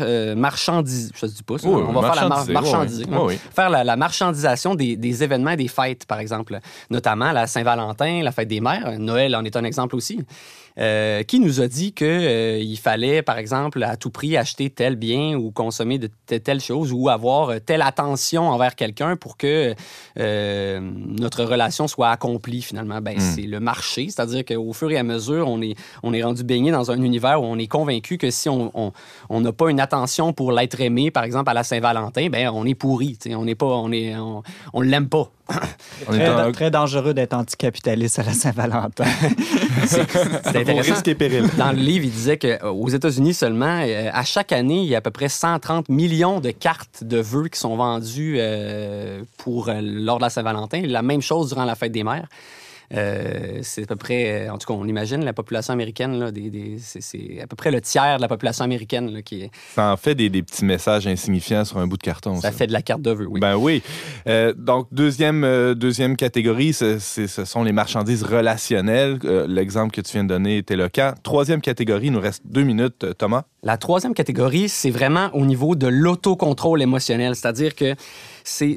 euh, 0.00 0.34
marchandiser, 0.34 1.10
je 1.14 1.26
dis 1.26 1.42
pas 1.42 1.58
ça, 1.58 1.68
Oui, 1.68 1.82
on 1.86 1.92
va 1.92 2.12
faire 2.12 2.22
la 2.22 2.28
mar 2.28 2.46
marchandiser, 2.46 2.52
marchandiser, 2.52 3.04
oui, 3.08 3.14
hein. 3.14 3.22
oui. 3.24 3.38
faire 3.54 3.70
la, 3.70 3.84
la 3.84 3.96
marchandisation 3.96 4.74
des, 4.74 4.96
des 4.96 5.22
événements 5.22 5.56
des 5.56 5.68
fêtes, 5.68 6.06
par 6.06 6.18
exemple, 6.18 6.58
notamment 6.90 7.32
la 7.32 7.46
Saint-Valentin, 7.46 8.22
la 8.22 8.32
fête 8.32 8.48
des 8.48 8.60
mères, 8.60 8.98
Noël 8.98 9.34
en 9.36 9.44
est 9.44 9.56
un 9.56 9.64
exemple 9.64 9.96
aussi. 9.96 10.20
Euh, 10.76 11.22
qui 11.22 11.38
nous 11.38 11.60
a 11.60 11.68
dit 11.68 11.92
qu'il 11.92 12.78
fallait, 12.82 13.22
par 13.22 13.38
exemple, 13.38 13.80
à 13.84 13.96
tout 13.96 14.10
prix 14.10 14.36
acheter 14.36 14.70
tel 14.70 14.96
bien 14.96 15.36
ou 15.36 15.52
consommer 15.52 15.98
de 15.98 16.08
te- 16.26 16.34
telle 16.34 16.60
chose 16.60 16.92
ou 16.92 17.08
avoir 17.08 17.50
euh, 17.50 17.58
telle 17.64 17.80
attention 17.80 18.48
envers 18.50 18.74
quelqu'un 18.74 19.14
pour 19.14 19.36
que 19.36 19.72
euh, 20.18 20.80
notre 20.80 21.44
relation 21.44 21.86
soit 21.86 22.10
accomplie 22.10 22.60
finalement? 22.60 23.00
Ben, 23.00 23.20
C'est 23.20 23.42
le 23.42 23.60
marché, 23.60 24.08
c'est-à-dire 24.08 24.44
qu'au 24.44 24.72
fur 24.72 24.90
et 24.90 24.96
à 24.98 25.04
mesure, 25.04 25.46
on 25.46 25.62
est, 25.62 25.76
on 26.02 26.12
est 26.12 26.24
rendu 26.24 26.42
baigné 26.42 26.72
dans 26.72 26.90
un 26.90 27.00
univers 27.00 27.40
où 27.40 27.44
on 27.44 27.56
est 27.58 27.68
convaincu 27.68 28.18
que 28.18 28.30
si 28.32 28.48
on 28.48 28.72
on- 28.74 28.92
on 29.28 29.40
n'a 29.42 29.52
pas 29.52 29.70
une 29.70 29.78
attention 29.78 30.32
pour 30.32 30.50
l'être 30.50 30.80
aimé, 30.80 31.12
par 31.12 31.22
exemple, 31.22 31.50
à 31.50 31.54
la 31.54 31.62
Saint-Valentin, 31.62 32.28
ben, 32.30 32.50
on 32.52 32.64
est 32.66 32.74
pourri. 32.74 33.16
tu 33.20 33.28
sais. 33.30 33.34
On 33.36 33.44
n'est 33.44 33.54
pas, 33.54 33.66
on 33.66 33.92
est, 33.92 34.16
on, 34.16 34.42
on 34.72 34.80
l'aime 34.80 35.08
pas. 35.08 35.30
On 36.08 36.14
est 36.14 36.24
Très, 36.24 36.26
dans- 36.36 36.52
très 36.52 36.70
dangereux 36.70 37.12
d'être 37.14 37.34
anticapitaliste 37.34 38.18
à 38.18 38.22
la 38.22 38.32
Saint-Valentin. 38.32 39.04
C'est 39.86 40.63
intéressant. 40.72 40.92
risque 40.94 41.08
et 41.08 41.14
péril. 41.14 41.48
Dans 41.56 41.72
le 41.72 41.78
livre, 41.78 42.04
il 42.04 42.10
disait 42.10 42.38
qu'aux 42.38 42.88
États-Unis 42.88 43.34
seulement, 43.34 43.80
euh, 43.82 44.10
à 44.12 44.24
chaque 44.24 44.52
année, 44.52 44.82
il 44.82 44.88
y 44.88 44.94
a 44.94 44.98
à 44.98 45.00
peu 45.00 45.10
près 45.10 45.28
130 45.28 45.88
millions 45.88 46.40
de 46.40 46.50
cartes 46.50 47.04
de 47.04 47.18
vœux 47.18 47.48
qui 47.48 47.58
sont 47.58 47.76
vendues 47.76 48.36
euh, 48.38 49.22
pour, 49.36 49.68
euh, 49.68 49.80
lors 49.82 50.18
de 50.18 50.22
la 50.22 50.30
Saint-Valentin. 50.30 50.82
La 50.86 51.02
même 51.02 51.22
chose 51.22 51.48
durant 51.48 51.64
la 51.64 51.74
fête 51.74 51.92
des 51.92 52.04
mères. 52.04 52.28
Euh, 52.94 53.58
c'est 53.62 53.82
à 53.82 53.86
peu 53.86 53.96
près, 53.96 54.46
euh, 54.46 54.52
en 54.52 54.58
tout 54.58 54.66
cas, 54.66 54.74
on 54.78 54.86
imagine 54.86 55.24
la 55.24 55.32
population 55.32 55.72
américaine, 55.72 56.18
là, 56.18 56.30
des, 56.30 56.50
des- 56.50 56.76
c'est, 56.78 57.40
à 57.42 57.46
peu 57.46 57.56
près 57.56 57.70
le 57.70 57.80
tiers 57.80 58.16
de 58.16 58.22
la 58.22 58.28
population 58.28 58.64
américaine 58.64 59.12
là, 59.12 59.22
qui 59.22 59.42
est, 59.42 59.50
Ça 59.74 59.92
en 59.92 59.96
fait 59.96 60.14
des, 60.14 60.28
des 60.30 60.42
petits 60.42 60.64
messages 60.64 61.06
insignifiants 61.06 61.64
sur 61.64 61.78
un 61.78 61.86
bout 61.86 61.96
de 61.96 62.02
carton. 62.02 62.36
ça 62.36 62.50
ça. 62.50 62.52
fait 62.52 62.66
de 62.66 62.72
la 62.72 62.82
carte 62.82 63.02
de 63.02 63.10
vœux. 63.10 63.26
Oui. 63.28 63.40
Ben 63.40 63.56
oui. 63.56 63.82
Euh, 64.28 64.52
donc, 64.56 64.86
deuxième, 64.92 65.44
euh, 65.44 65.74
deuxième 65.74 66.16
catégorie, 66.16 66.72
ce, 66.72 66.98
ce 66.98 67.26
sont 67.44 67.64
les 67.64 67.72
marchandises 67.72 68.22
relationnelles. 68.22 69.18
L'exemple 69.48 69.92
que 69.94 70.00
tu 70.00 70.12
viens 70.12 70.24
de 70.24 70.28
donner 70.28 70.58
est 70.58 70.70
éloquent. 70.70 71.14
Troisième 71.22 71.60
catégorie, 71.60 72.06
il 72.06 72.12
nous 72.12 72.20
reste 72.20 72.42
deux 72.46 72.62
minutes, 72.62 73.06
Thomas. 73.18 73.44
La 73.64 73.78
troisième 73.78 74.12
catégorie, 74.12 74.68
c'est 74.68 74.90
vraiment 74.90 75.30
au 75.32 75.46
niveau 75.46 75.74
de 75.74 75.86
l'autocontrôle 75.86 76.82
émotionnel, 76.82 77.34
c'est-à-dire 77.34 77.74
que 77.74 77.94
c'est, 78.44 78.76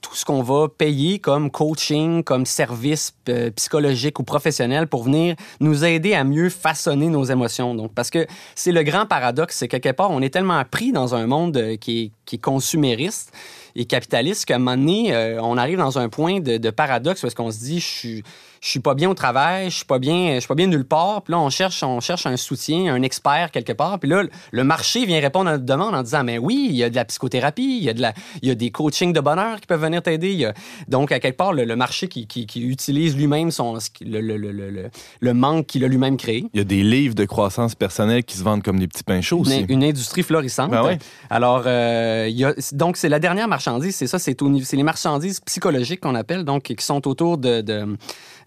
tout 0.00 0.14
ce 0.14 0.24
qu'on 0.24 0.42
va 0.44 0.68
payer 0.68 1.18
comme 1.18 1.50
coaching, 1.50 2.22
comme 2.22 2.46
service 2.46 3.12
euh, 3.28 3.50
psychologique 3.50 4.20
ou 4.20 4.22
professionnel 4.22 4.86
pour 4.86 5.02
venir 5.02 5.34
nous 5.58 5.84
aider 5.84 6.14
à 6.14 6.22
mieux 6.22 6.50
façonner 6.50 7.08
nos 7.08 7.24
émotions. 7.24 7.74
Donc, 7.74 7.92
parce 7.92 8.10
que 8.10 8.28
c'est 8.54 8.70
le 8.70 8.84
grand 8.84 9.06
paradoxe, 9.06 9.56
c'est 9.56 9.66
que 9.66 9.76
quelque 9.76 9.96
part, 9.96 10.12
on 10.12 10.22
est 10.22 10.30
tellement 10.30 10.62
pris 10.64 10.92
dans 10.92 11.16
un 11.16 11.26
monde 11.26 11.56
euh, 11.56 11.76
qui 11.76 12.00
est, 12.00 12.12
qui 12.26 12.36
est 12.36 12.40
consumériste 12.40 13.32
et 13.76 13.84
capitaliste 13.84 14.44
qu'à 14.46 14.56
un 14.56 14.58
moment 14.58 14.76
donné, 14.76 15.14
euh, 15.14 15.40
on 15.42 15.56
arrive 15.56 15.78
dans 15.78 15.98
un 15.98 16.08
point 16.08 16.40
de, 16.40 16.56
de 16.58 16.70
paradoxe 16.70 17.20
parce 17.20 17.34
qu'on 17.34 17.50
se 17.50 17.58
dit, 17.58 17.80
je 17.80 17.86
suis, 17.86 18.22
je 18.60 18.68
suis 18.68 18.80
pas 18.80 18.94
bien 18.94 19.08
au 19.08 19.14
travail, 19.14 19.70
je 19.70 19.76
suis 19.76 19.84
pas 19.86 19.98
bien, 19.98 20.34
je 20.34 20.40
suis 20.40 20.48
pas 20.48 20.54
bien 20.54 20.66
nulle 20.66 20.84
part. 20.84 21.22
Puis 21.22 21.32
là, 21.32 21.38
on 21.40 21.48
cherche, 21.48 21.82
on 21.82 22.00
cherche 22.00 22.26
un 22.26 22.36
soutien, 22.36 22.92
un 22.94 23.00
expert 23.02 23.50
quelque 23.52 23.72
part. 23.72 23.98
Puis 23.98 24.08
là, 24.10 24.22
le 24.50 24.64
marché 24.64 25.06
vient 25.06 25.18
répondre 25.20 25.48
à 25.48 25.52
notre 25.52 25.64
demande 25.64 25.94
en 25.94 26.02
disant, 26.02 26.24
mais 26.24 26.36
oui, 26.38 26.66
il 26.70 26.76
y 26.76 26.84
a 26.84 26.90
de 26.90 26.94
la 26.94 27.04
psychothérapie, 27.06 27.78
il 27.78 27.84
y 27.84 27.88
a 27.88 27.94
de 27.94 28.02
la, 28.02 28.12
il 28.42 28.48
y 28.48 28.50
a 28.50 28.54
des 28.54 28.70
coachings 28.70 29.12
de 29.14 29.20
bonheur 29.20 29.60
qui 29.60 29.66
peuvent 29.66 29.80
venir 29.80 30.02
t'aider. 30.02 30.44
A- 30.44 30.52
Donc, 30.88 31.10
à 31.12 31.20
quelque 31.20 31.36
part, 31.38 31.52
le, 31.54 31.64
le 31.64 31.76
marché 31.76 32.08
qui, 32.08 32.26
qui- 32.26 32.46
qui 32.46 32.60
utilise 32.62 33.16
lui-même 33.16 33.50
son, 33.50 33.78
le, 34.02 34.20
le- 34.20 34.36
le- 34.36 34.52
le- 34.52 34.70
le- 34.70 34.90
le 35.20 35.34
manque 35.34 35.66
qu'il 35.66 35.82
a 35.84 35.88
lui-même 35.88 36.16
créé. 36.18 36.44
Il 36.52 36.58
y 36.58 36.60
a 36.60 36.64
des 36.64 36.82
livres 36.82 37.14
de 37.14 37.24
croissance 37.24 37.74
personnelle 37.74 38.24
qui 38.24 38.36
se 38.36 38.42
vendent 38.42 38.62
comme 38.62 38.78
des 38.78 38.88
petits 38.88 39.04
pains 39.04 39.22
chauds 39.22 39.38
aussi. 39.40 39.60
Une, 39.60 39.70
une 39.70 39.84
industrie 39.84 40.22
florissante. 40.22 40.70
Ben 40.70 40.82
ouais. 40.84 40.98
Alors, 41.30 41.62
euh, 41.64 42.26
il 42.28 42.36
y 42.36 42.44
a- 42.44 42.52
donc, 42.72 42.98
c'est 42.98 43.08
la 43.08 43.18
dernière 43.20 43.48
c'est 43.92 44.06
ça, 44.06 44.18
c'est 44.18 44.40
les 44.40 44.82
marchandises 44.82 45.40
psychologiques 45.40 46.00
qu'on 46.00 46.14
appelle, 46.14 46.44
donc, 46.44 46.64
qui 46.64 46.84
sont 46.84 47.06
autour 47.06 47.38
de, 47.38 47.96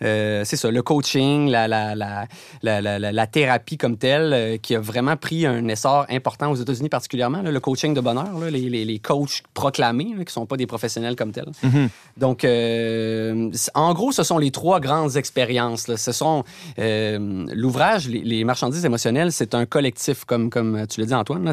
euh, 0.01 0.43
c'est 0.45 0.55
ça, 0.57 0.71
le 0.71 0.81
coaching, 0.81 1.49
la, 1.49 1.67
la, 1.67 1.95
la, 1.95 2.27
la, 2.61 2.81
la- 2.81 2.99
la- 2.99 3.11
la 3.11 3.27
thérapie 3.27 3.77
comme 3.77 3.97
telle, 3.97 4.33
euh, 4.33 4.57
qui 4.57 4.75
a 4.75 4.79
vraiment 4.79 5.15
pris 5.17 5.45
un 5.45 5.67
essor 5.67 6.05
important 6.09 6.51
aux 6.51 6.55
États-Unis 6.55 6.89
particulièrement, 6.89 7.41
là, 7.41 7.51
le 7.51 7.59
coaching 7.59 7.93
de 7.93 8.01
bonheur, 8.01 8.37
là, 8.39 8.49
les, 8.49 8.69
les, 8.69 8.85
les 8.85 8.99
coachs 8.99 9.43
proclamés, 9.53 10.05
là, 10.17 10.17
qui 10.19 10.25
ne 10.25 10.29
sont 10.31 10.45
pas 10.45 10.57
des 10.57 10.67
professionnels 10.67 11.15
comme 11.15 11.31
tels. 11.31 11.51
Mhm. 11.63 11.89
Donc, 12.17 12.43
euh, 12.43 13.49
en 13.73 13.93
gros, 13.93 14.11
ce 14.11 14.23
sont 14.23 14.37
les 14.37 14.51
trois 14.51 14.79
grandes 14.79 15.15
expériences. 15.17 15.93
Ce 15.95 16.11
sont 16.11 16.43
l'ouvrage, 16.77 18.07
les, 18.07 18.19
les 18.19 18.43
marchandises 18.43 18.85
émotionnelles, 18.85 19.31
c'est 19.31 19.55
un 19.55 19.65
collectif, 19.65 20.25
comme, 20.25 20.49
comme 20.49 20.85
tu 20.87 20.99
l'as 20.99 21.05
dit, 21.07 21.13
Antoine. 21.13 21.51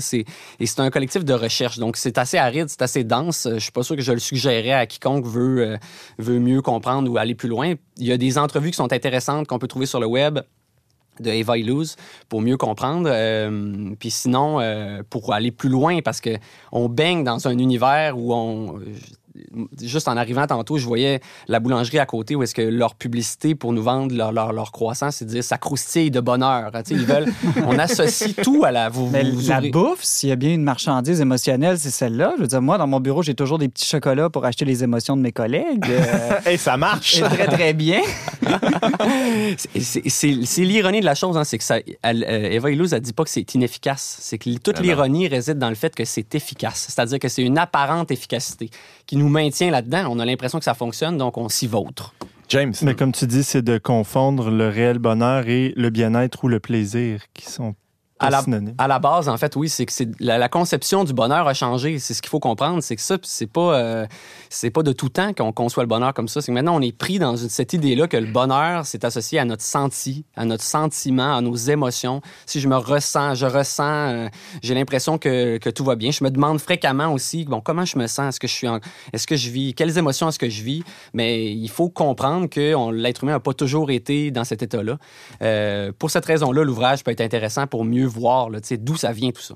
Et 0.60 0.66
c'est 0.66 0.80
un 0.80 0.90
collectif 0.90 1.24
de 1.24 1.32
recherche. 1.34 1.78
Donc, 1.78 1.96
c'est 1.96 2.18
assez 2.18 2.36
aride, 2.38 2.68
c'est 2.68 2.82
assez 2.82 3.04
dense. 3.04 3.48
Je 3.52 3.58
suis 3.58 3.72
pas 3.72 3.82
sûr 3.82 3.96
que 3.96 4.02
je 4.02 4.12
le 4.12 4.18
suggérerais 4.18 4.72
à 4.72 4.86
quiconque 4.86 5.26
veut, 5.26 5.76
veut 6.18 6.38
mieux 6.38 6.62
comprendre 6.62 7.10
ou 7.10 7.16
aller 7.18 7.34
plus 7.34 7.48
loin. 7.48 7.74
Il 7.96 8.06
y 8.06 8.12
a 8.12 8.16
des 8.16 8.29
entrevues 8.38 8.70
qui 8.70 8.76
sont 8.76 8.92
intéressantes 8.92 9.46
qu'on 9.46 9.58
peut 9.58 9.68
trouver 9.68 9.86
sur 9.86 10.00
le 10.00 10.06
web 10.06 10.40
de 11.20 11.30
Eva 11.30 11.58
Illouz 11.58 11.96
pour 12.28 12.40
mieux 12.40 12.56
comprendre. 12.56 13.08
Euh, 13.12 13.94
puis 13.98 14.10
sinon, 14.10 14.60
euh, 14.60 15.02
pour 15.08 15.32
aller 15.32 15.50
plus 15.50 15.68
loin, 15.68 16.00
parce 16.02 16.20
que 16.20 16.30
on 16.72 16.88
baigne 16.88 17.24
dans 17.24 17.46
un 17.46 17.58
univers 17.58 18.16
où 18.18 18.32
on... 18.34 18.80
Juste 19.80 20.08
en 20.08 20.16
arrivant 20.16 20.46
tantôt, 20.46 20.78
je 20.78 20.86
voyais 20.86 21.20
la 21.48 21.60
boulangerie 21.60 21.98
à 21.98 22.06
côté 22.06 22.34
où 22.36 22.42
est-ce 22.42 22.54
que 22.54 22.62
leur 22.62 22.94
publicité 22.94 23.54
pour 23.54 23.72
nous 23.72 23.82
vendre 23.82 24.14
leur, 24.14 24.32
leur, 24.32 24.52
leur 24.52 24.72
croissant, 24.72 25.10
c'est 25.10 25.24
de 25.24 25.30
dire 25.30 25.44
ça 25.44 25.58
croustille 25.58 26.10
de 26.10 26.20
bonheur. 26.20 26.70
Tu 26.72 26.78
sais, 26.84 26.94
ils 26.94 27.06
veulent... 27.06 27.26
On 27.66 27.78
associe 27.78 28.34
tout 28.36 28.62
à 28.64 28.70
la... 28.70 28.88
Vous, 28.88 29.08
Mais 29.10 29.22
vous 29.30 29.48
la 29.48 29.58
ouvrez- 29.58 29.70
bouffe, 29.70 30.02
s'il 30.02 30.28
y 30.28 30.32
a 30.32 30.36
bien 30.36 30.52
une 30.54 30.62
marchandise 30.64 31.20
émotionnelle, 31.20 31.78
c'est 31.78 31.90
celle-là. 31.90 32.32
Je 32.36 32.42
veux 32.42 32.48
dire, 32.48 32.62
moi, 32.62 32.78
dans 32.78 32.86
mon 32.86 33.00
bureau, 33.00 33.22
j'ai 33.22 33.34
toujours 33.34 33.58
des 33.58 33.68
petits 33.68 33.86
chocolats 33.86 34.30
pour 34.30 34.44
acheter 34.44 34.64
les 34.64 34.82
émotions 34.84 35.16
de 35.16 35.22
mes 35.22 35.32
collègues. 35.32 35.84
Euh, 35.90 36.40
Hey, 36.46 36.56
ça 36.58 36.76
marche! 36.76 37.18
et 37.18 37.22
très, 37.22 37.46
très 37.46 37.72
bien. 37.72 38.00
C'est- 39.78 40.60
l'ironie 40.64 41.00
de 41.00 41.04
la 41.04 41.14
chose, 41.14 41.36
hein, 41.36 41.44
c'est 41.44 41.58
que 41.58 41.64
ça, 41.64 41.78
elle, 42.02 42.24
euh, 42.24 42.50
Eva 42.50 42.70
Illouz, 42.70 42.92
elle 42.92 43.00
dit 43.00 43.12
pas 43.12 43.24
que 43.24 43.30
c'est 43.30 43.54
inefficace. 43.54 44.18
C'est 44.20 44.38
que 44.38 44.50
toute 44.58 44.76
Ah 44.76 44.80
non. 44.80 44.86
l'ironie 44.86 45.28
réside 45.28 45.58
dans 45.58 45.68
le 45.68 45.74
fait 45.74 45.94
que 45.94 46.04
c'est 46.04 46.34
efficace. 46.34 46.86
C'est-à-dire 46.88 47.18
que 47.18 47.28
c'est 47.28 47.42
une 47.42 47.58
apparente 47.58 48.10
efficacité 48.10 48.70
qui 49.06 49.16
nous 49.16 49.28
maintient 49.28 49.70
là-dedans. 49.70 50.06
On 50.10 50.18
a 50.18 50.24
l'impression 50.24 50.58
que 50.58 50.64
ça 50.64 50.74
fonctionne, 50.74 51.16
donc 51.18 51.36
on 51.38 51.48
s'y 51.48 51.66
vautre. 51.66 52.14
James. 52.48 52.74
Mais 52.82 52.94
comme 52.94 53.12
tu 53.12 53.26
dis, 53.26 53.44
c'est 53.44 53.62
de 53.62 53.78
confondre 53.78 54.50
le 54.50 54.68
réel 54.68 54.98
bonheur 54.98 55.46
et 55.48 55.72
le 55.76 55.90
bien-être 55.90 56.42
ou 56.44 56.48
le 56.48 56.58
plaisir 56.58 57.22
qui 57.32 57.46
sont 57.48 57.74
À 58.26 58.30
la- 58.30 58.42
synonymes. 58.42 58.74
À 58.78 58.86
la 58.88 58.98
base, 58.98 59.28
en 59.28 59.36
fait, 59.36 59.56
oui, 59.56 59.68
c'est 59.68 59.86
que 59.86 59.92
la, 60.20 60.38
la 60.38 60.48
conception 60.48 61.04
du 61.04 61.12
bonheur 61.12 61.46
a 61.48 61.54
changé. 61.54 61.98
C'est 61.98 62.14
ce 62.14 62.22
qu'il 62.22 62.30
faut 62.30 62.40
comprendre, 62.40 62.82
c'est 62.82 62.96
que 62.96 63.02
ça, 63.02 63.16
c'est 63.22 63.46
pas, 63.46 63.74
euh, 63.76 64.06
c'est 64.48 64.70
pas 64.70 64.82
de 64.82 64.92
tout 64.92 65.08
temps 65.08 65.32
qu'on 65.32 65.52
conçoit 65.52 65.82
le 65.82 65.88
bonheur 65.88 66.12
comme 66.14 66.28
ça. 66.28 66.40
C'est 66.40 66.48
que 66.48 66.54
maintenant, 66.54 66.76
on 66.76 66.80
est 66.80 66.96
pris 66.96 67.18
dans 67.18 67.36
une- 67.36 67.48
cette 67.48 67.72
idée-là 67.72 68.08
que 68.08 68.16
le 68.16 68.26
bonheur, 68.30 68.84
c'est 68.86 69.04
associé 69.04 69.38
à 69.38 69.44
notre 69.44 69.62
senti, 69.62 70.24
à 70.36 70.44
notre 70.44 70.64
sentiment, 70.64 71.34
à 71.36 71.40
nos 71.40 71.54
émotions. 71.56 72.20
Si 72.46 72.60
je 72.60 72.68
me 72.68 72.76
ressens, 72.76 73.34
je 73.34 73.46
ressens, 73.46 73.82
euh, 74.08 74.28
j'ai 74.62 74.74
l'impression 74.74 75.18
que, 75.18 75.58
que 75.58 75.70
tout 75.70 75.84
va 75.84 75.96
bien. 75.96 76.10
Je 76.10 76.22
me 76.24 76.30
demande 76.30 76.60
fréquemment 76.60 77.12
aussi, 77.12 77.44
bon, 77.44 77.60
comment 77.60 77.84
je 77.84 77.98
me 77.98 78.06
sens, 78.06 78.28
est-ce 78.34 78.40
que 78.40 78.46
je 78.48 78.52
suis, 78.52 78.68
en- 78.68 78.80
est-ce 79.12 79.26
que 79.26 79.36
je 79.36 79.50
vis, 79.50 79.74
quelles 79.74 79.96
émotions 79.98 80.28
est-ce 80.28 80.38
que 80.38 80.48
je 80.48 80.62
vis? 80.62 80.82
Mais 81.14 81.50
il 81.52 81.68
faut 81.68 81.88
comprendre 81.88 82.48
que 82.48 82.90
l'être 82.92 83.22
humain 83.24 83.32
n'a 83.32 83.40
pas 83.40 83.54
toujours 83.54 83.90
été 83.90 84.30
dans 84.30 84.44
cet 84.44 84.62
état-là. 84.62 84.98
Euh, 85.42 85.92
pour 85.98 86.10
cette 86.10 86.24
raison-là, 86.26 86.64
l'ouvrage 86.64 87.04
peut 87.04 87.10
être 87.10 87.20
intéressant 87.20 87.66
pour 87.66 87.84
mieux 87.84 88.06
voir 88.10 88.48
d'où 88.78 88.96
ça 88.96 89.12
vient 89.12 89.30
tout 89.30 89.42
ça. 89.42 89.54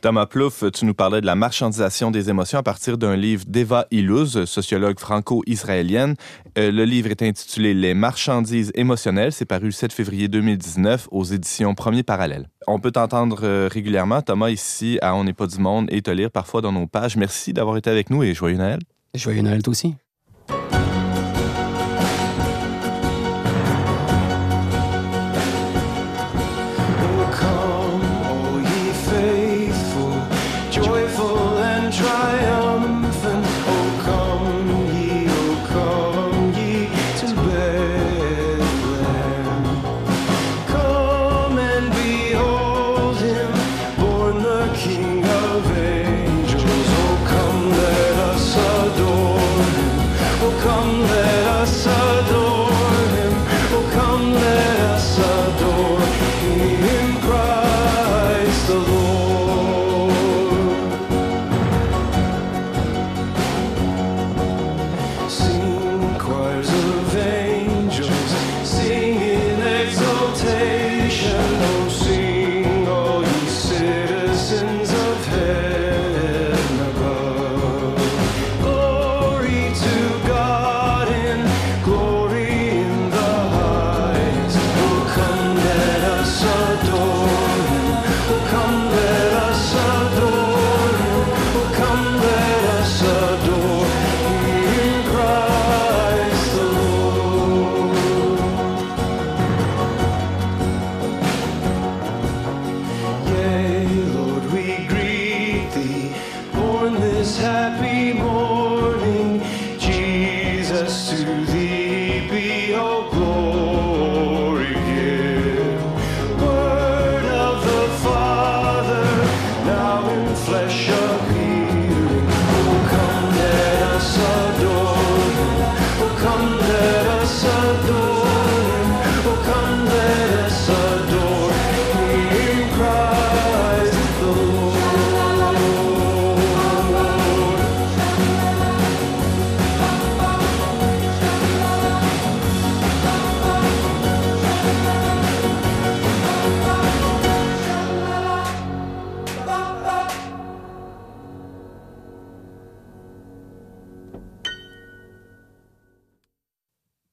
Thomas 0.00 0.26
Plouffe, 0.26 0.64
tu 0.72 0.84
nous 0.84 0.94
parlais 0.94 1.20
de 1.20 1.26
la 1.26 1.34
marchandisation 1.34 2.10
des 2.10 2.30
émotions 2.30 2.58
à 2.58 2.62
partir 2.62 2.98
d'un 2.98 3.16
livre 3.16 3.44
d'Eva 3.46 3.86
Illouz, 3.90 4.44
sociologue 4.44 4.98
franco-israélienne. 4.98 6.14
Euh, 6.58 6.70
le 6.70 6.84
livre 6.84 7.10
est 7.10 7.22
intitulé 7.22 7.74
Les 7.74 7.94
marchandises 7.94 8.70
émotionnelles. 8.74 9.32
C'est 9.32 9.44
paru 9.44 9.66
le 9.66 9.70
7 9.72 9.92
février 9.92 10.28
2019 10.28 11.08
aux 11.10 11.24
éditions 11.24 11.74
Premier 11.74 12.02
Parallèle. 12.02 12.48
On 12.66 12.78
peut 12.78 12.92
t'entendre 12.92 13.40
euh, 13.42 13.68
régulièrement, 13.70 14.22
Thomas, 14.22 14.50
ici 14.50 14.98
à 15.02 15.14
On 15.14 15.24
n'est 15.24 15.32
pas 15.32 15.46
du 15.46 15.58
monde 15.58 15.86
et 15.90 16.02
te 16.02 16.10
lire 16.10 16.30
parfois 16.30 16.60
dans 16.60 16.72
nos 16.72 16.86
pages. 16.86 17.16
Merci 17.16 17.52
d'avoir 17.52 17.76
été 17.76 17.90
avec 17.90 18.10
nous 18.10 18.22
et 18.22 18.34
joyeux 18.34 18.56
Noël. 18.56 18.78
Joyeux 19.14 19.42
Noël 19.42 19.62
toi 19.62 19.72
aussi. 19.72 19.94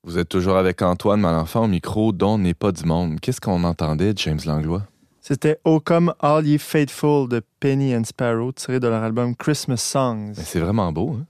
Vous 0.04 0.18
êtes 0.18 0.30
toujours 0.30 0.58
avec 0.58 0.82
Antoine 0.82 1.22
Malenfant 1.22 1.66
au 1.66 1.68
micro 1.68 2.12
dont 2.12 2.40
n'est 2.40 2.56
pas 2.56 2.72
du 2.72 2.86
monde. 2.86 3.20
Qu'est-ce 3.20 3.40
qu'on 3.40 3.64
entendait 3.64 4.14
de 4.14 4.18
James 4.18 4.40
Langlois? 4.48 4.82
C'était 5.20 5.60
Oh 5.64 5.80
Come 5.80 6.12
All 6.20 6.48
Ye 6.48 6.58
Faithful 6.58 7.30
de 7.30 7.44
Penny 7.60 7.96
and 7.96 8.06
Sparrow, 8.06 8.52
tiré 8.52 8.80
de 8.80 8.88
leur 8.88 9.04
album 9.04 9.36
Christmas 9.36 9.78
Songs. 9.78 10.34
C'est 10.34 10.60
vraiment 10.60 10.92
beau. 10.92 11.18
Hein? 11.20 11.26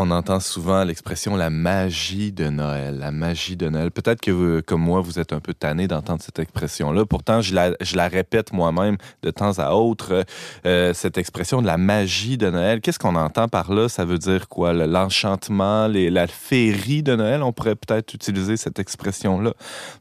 On 0.00 0.12
entend 0.12 0.38
souvent 0.38 0.84
l'expression 0.84 1.34
la 1.34 1.50
magie 1.50 2.30
de 2.30 2.48
Noël, 2.48 2.98
la 3.00 3.10
magie 3.10 3.56
de 3.56 3.68
Noël. 3.68 3.90
Peut-être 3.90 4.20
que, 4.20 4.30
vous, 4.30 4.62
comme 4.64 4.80
moi, 4.80 5.00
vous 5.00 5.18
êtes 5.18 5.32
un 5.32 5.40
peu 5.40 5.54
tanné 5.54 5.88
d'entendre 5.88 6.22
cette 6.22 6.38
expression-là. 6.38 7.04
Pourtant, 7.04 7.40
je 7.40 7.52
la, 7.52 7.72
je 7.80 7.96
la 7.96 8.06
répète 8.06 8.52
moi-même 8.52 8.96
de 9.24 9.30
temps 9.32 9.58
à 9.58 9.72
autre, 9.72 10.24
euh, 10.66 10.94
cette 10.94 11.18
expression 11.18 11.60
de 11.62 11.66
la 11.66 11.78
magie 11.78 12.38
de 12.38 12.48
Noël. 12.48 12.80
Qu'est-ce 12.80 13.00
qu'on 13.00 13.16
entend 13.16 13.48
par 13.48 13.72
là? 13.72 13.88
Ça 13.88 14.04
veut 14.04 14.18
dire 14.18 14.46
quoi? 14.48 14.72
Le- 14.72 14.86
L'enchantement, 14.86 15.88
les- 15.88 16.10
la 16.10 16.28
féerie 16.28 17.02
de 17.02 17.16
Noël? 17.16 17.42
On 17.42 17.52
pourrait 17.52 17.74
peut-être 17.74 18.14
utiliser 18.14 18.56
cette 18.56 18.78
expression-là 18.78 19.52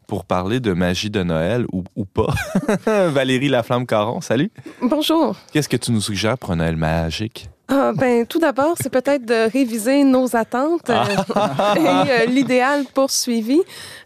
pour 0.05 0.25
parler 0.25 0.59
de 0.59 0.73
magie 0.73 1.09
de 1.09 1.23
Noël 1.23 1.65
ou, 1.73 1.83
ou 1.95 2.05
pas. 2.05 2.35
Valérie 2.85 3.49
Laflamme-Caron, 3.49 4.21
salut. 4.21 4.51
Bonjour. 4.79 5.35
Qu'est-ce 5.51 5.67
que 5.69 5.77
tu 5.77 5.91
nous 5.91 6.01
suggères 6.01 6.37
pour 6.37 6.51
un 6.51 6.57
Noël 6.57 6.75
magique? 6.77 7.49
Ah, 7.69 7.91
ben, 7.93 8.25
tout 8.25 8.39
d'abord, 8.39 8.75
c'est 8.81 8.89
peut-être 8.89 9.25
de 9.25 9.51
réviser 9.51 10.05
nos 10.05 10.37
attentes 10.37 10.89
euh, 10.89 11.03
et 11.75 12.11
euh, 12.11 12.25
l'idéal 12.25 12.85
poursuivi. 12.93 13.59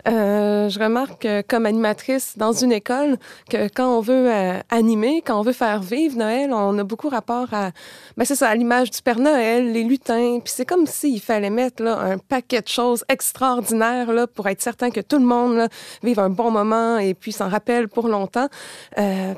Euh, 0.08 0.68
je 0.68 0.80
remarque 0.80 1.26
euh, 1.26 1.44
comme 1.48 1.68
animatrice 1.68 2.36
dans 2.38 2.54
une 2.54 2.72
école 2.72 3.18
que 3.52 3.68
quand 3.68 3.98
on 3.98 4.02
veut 4.02 4.32
animer, 4.72 5.22
quand 5.24 5.40
on 5.40 5.44
veut 5.44 5.54
faire 5.54 5.80
vivre 5.80 6.18
Noël, 6.18 6.52
on 6.52 6.76
a 6.80 6.84
beaucoup 6.84 7.08
rapport 7.08 7.54
à, 7.54 7.70
ben 8.18 8.26
c'est 8.26 8.36
ça, 8.36 8.50
à 8.50 8.56
l'image 8.56 8.90
du 8.90 9.00
Père 9.04 9.20
Noël, 9.20 9.72
les 9.72 9.84
lutins. 9.84 10.40
Puis 10.44 10.54
c'est 10.56 10.66
comme 10.66 10.88
s'il 10.88 11.22
fallait 11.22 11.52
mettre 11.52 11.84
là, 11.84 12.00
un 12.00 12.18
paquet 12.18 12.62
de 12.62 12.68
choses 12.68 13.06
extraordinaires 13.10 14.12
là, 14.12 14.26
pour 14.26 14.48
être 14.48 14.62
certain 14.62 14.90
que 14.90 15.02
tout 15.02 15.20
le 15.20 15.26
monde 15.26 15.56
là, 15.56 15.68
vive 16.02 16.20
un 16.20 16.32
bon 16.32 16.50
moment 16.50 16.98
et 16.98 17.14
puis 17.14 17.32
s'en 17.32 17.48
rappelle 17.48 17.90
pour 17.90 18.08
longtemps. 18.08 18.48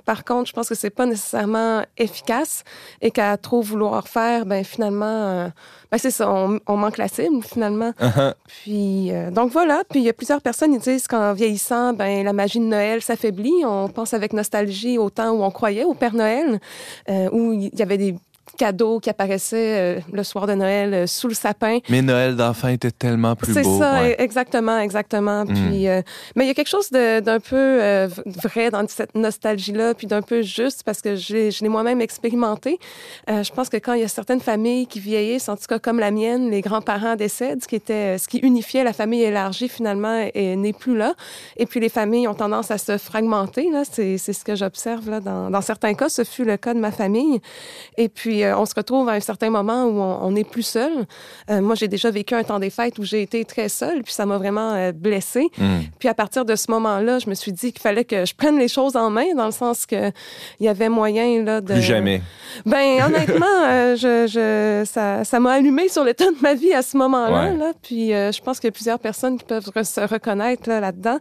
Par 0.05 0.23
contre, 0.23 0.47
je 0.47 0.53
pense 0.53 0.69
que 0.69 0.75
c'est 0.75 0.89
pas 0.89 1.05
nécessairement 1.05 1.83
efficace 1.97 2.63
et 3.01 3.11
qu'à 3.11 3.35
trop 3.35 3.61
vouloir 3.61 4.07
faire, 4.13 4.45
ben 4.45 4.63
finalement, 4.63 5.05
euh, 5.05 5.47
ben 5.91 5.97
c'est 5.97 6.11
ça, 6.11 6.29
on, 6.31 6.59
on 6.67 6.77
manque 6.77 6.97
la 6.97 7.07
cible 7.07 7.43
finalement. 7.43 7.93
Puis 8.45 9.11
euh, 9.11 9.31
donc 9.31 9.51
voilà, 9.51 9.83
puis 9.89 9.99
il 10.01 10.05
y 10.05 10.09
a 10.09 10.13
plusieurs 10.13 10.41
personnes 10.41 10.71
qui 10.73 10.91
disent 10.91 11.07
qu'en 11.07 11.33
vieillissant, 11.33 11.93
ben 11.93 12.23
la 12.23 12.33
magie 12.33 12.59
de 12.59 12.65
Noël 12.65 13.01
s'affaiblit. 13.01 13.65
On 13.65 13.89
pense 13.89 14.13
avec 14.13 14.33
nostalgie 14.33 14.97
au 14.97 15.09
temps 15.09 15.31
où 15.31 15.43
on 15.43 15.51
croyait 15.51 15.83
au 15.83 15.93
Père 15.93 16.13
Noël, 16.13 16.59
euh, 17.09 17.29
où 17.31 17.53
il 17.53 17.71
y 17.73 17.81
avait 17.81 17.97
des 17.97 18.15
cadeaux 18.57 18.99
qui 18.99 19.09
apparaissaient 19.09 19.97
euh, 19.97 19.99
le 20.11 20.23
soir 20.23 20.47
de 20.47 20.53
Noël 20.53 20.93
euh, 20.93 21.07
sous 21.07 21.27
le 21.27 21.33
sapin. 21.33 21.79
Mais 21.89 22.01
Noël 22.01 22.35
d'enfant 22.35 22.67
était 22.69 22.91
tellement 22.91 23.35
plus 23.35 23.53
C'est 23.53 23.63
beau. 23.63 23.79
ça, 23.79 24.01
ouais. 24.01 24.11
e- 24.17 24.21
exactement, 24.21 24.77
exactement. 24.79 25.43
Mm. 25.45 25.53
Puis, 25.53 25.87
euh, 25.87 26.01
mais 26.35 26.45
il 26.45 26.47
y 26.47 26.51
a 26.51 26.53
quelque 26.53 26.69
chose 26.69 26.89
d'un 26.91 27.39
peu 27.39 28.07
vrai 28.43 28.69
dans 28.69 28.87
cette 28.87 29.15
nostalgie-là, 29.15 29.93
puis 29.93 30.07
d'un 30.07 30.21
peu 30.21 30.41
juste 30.41 30.83
parce 30.83 31.01
que 31.01 31.15
je 31.15 31.61
l'ai 31.61 31.69
moi-même 31.69 32.01
expérimenté. 32.01 32.79
Je 33.27 33.51
pense 33.51 33.69
que 33.69 33.77
quand 33.77 33.93
il 33.93 34.01
y 34.01 34.03
a 34.03 34.07
certaines 34.07 34.39
familles 34.41 34.87
qui 34.87 34.99
vieillissent, 34.99 35.49
en 35.49 35.55
tout 35.55 35.65
cas 35.67 35.79
comme 35.79 35.99
la 35.99 36.11
mienne, 36.11 36.49
les 36.49 36.61
grands-parents 36.61 37.15
décèdent, 37.15 37.63
ce 37.63 37.67
qui 37.67 37.75
était, 37.75 38.17
ce 38.17 38.27
qui 38.27 38.37
unifiait 38.39 38.83
la 38.83 38.93
famille 38.93 39.23
élargie 39.23 39.67
finalement 39.69 40.29
est- 40.33 40.55
n'est 40.55 40.73
plus 40.73 40.95
là. 40.97 41.13
Et 41.57 41.65
puis 41.65 41.79
les 41.79 41.89
familles 41.89 42.27
ont 42.27 42.33
tendance 42.33 42.71
à 42.71 42.77
se 42.77 42.97
fragmenter. 42.97 43.69
Là, 43.71 43.83
c'est 43.89 44.17
c'est 44.17 44.33
ce 44.33 44.43
que 44.43 44.55
j'observe 44.55 45.09
là 45.09 45.19
dans, 45.19 45.49
dans 45.49 45.61
certains 45.61 45.93
cas. 45.93 46.09
Ce 46.09 46.23
fut 46.23 46.45
le 46.45 46.57
cas 46.57 46.73
de 46.73 46.79
ma 46.79 46.91
famille. 46.91 47.39
Et 47.97 48.09
puis 48.09 48.42
euh, 48.43 48.57
on 48.57 48.65
se 48.65 48.73
retrouve 48.75 49.09
à 49.09 49.13
un 49.13 49.19
certain 49.19 49.49
moment 49.49 49.85
où 49.85 49.99
on 49.99 50.31
n'est 50.31 50.43
plus 50.43 50.63
seul. 50.63 50.91
Euh, 51.49 51.61
moi, 51.61 51.75
j'ai 51.75 51.87
déjà 51.87 52.11
vécu 52.11 52.35
un 52.35 52.43
temps 52.43 52.59
des 52.59 52.69
fêtes 52.69 52.99
où 52.99 53.03
j'ai 53.03 53.21
été 53.21 53.45
très 53.45 53.69
seule, 53.69 54.03
puis 54.03 54.13
ça 54.13 54.25
m'a 54.25 54.37
vraiment 54.37 54.73
euh, 54.73 54.91
blessée. 54.91 55.49
Mm. 55.57 55.63
Puis 55.99 56.09
à 56.09 56.13
partir 56.13 56.45
de 56.45 56.55
ce 56.55 56.69
moment-là, 56.71 57.19
je 57.19 57.29
me 57.29 57.35
suis 57.35 57.51
dit 57.51 57.71
qu'il 57.71 57.81
fallait 57.81 58.05
que 58.05 58.25
je 58.25 58.33
prenne 58.35 58.57
les 58.57 58.67
choses 58.67 58.95
en 58.95 59.09
main, 59.09 59.33
dans 59.35 59.45
le 59.45 59.51
sens 59.51 59.85
que 59.85 60.11
il 60.59 60.65
y 60.65 60.69
avait 60.69 60.89
moyen 60.89 61.43
là 61.43 61.61
de. 61.61 61.73
Plus 61.73 61.81
jamais. 61.81 62.21
Ben 62.65 63.03
honnêtement, 63.05 63.45
euh, 63.65 63.95
je, 63.95 64.27
je, 64.27 64.85
ça, 64.89 65.23
ça 65.23 65.39
m'a 65.39 65.53
allumé 65.53 65.89
sur 65.89 66.03
l'état 66.03 66.25
de 66.25 66.41
ma 66.41 66.53
vie 66.53 66.73
à 66.73 66.81
ce 66.81 66.97
moment-là. 66.97 67.51
Ouais. 67.51 67.57
Là. 67.57 67.71
Puis 67.81 68.09
je 68.09 68.41
pense 68.41 68.59
qu'il 68.59 68.67
y 68.67 68.69
a 68.69 68.71
plusieurs 68.73 68.99
personnes 68.99 69.37
qui 69.37 69.45
peuvent 69.45 69.69
re- 69.75 69.83
se 69.83 70.01
reconnaître 70.01 70.69
là, 70.69 70.79
là-dedans. 70.79 71.19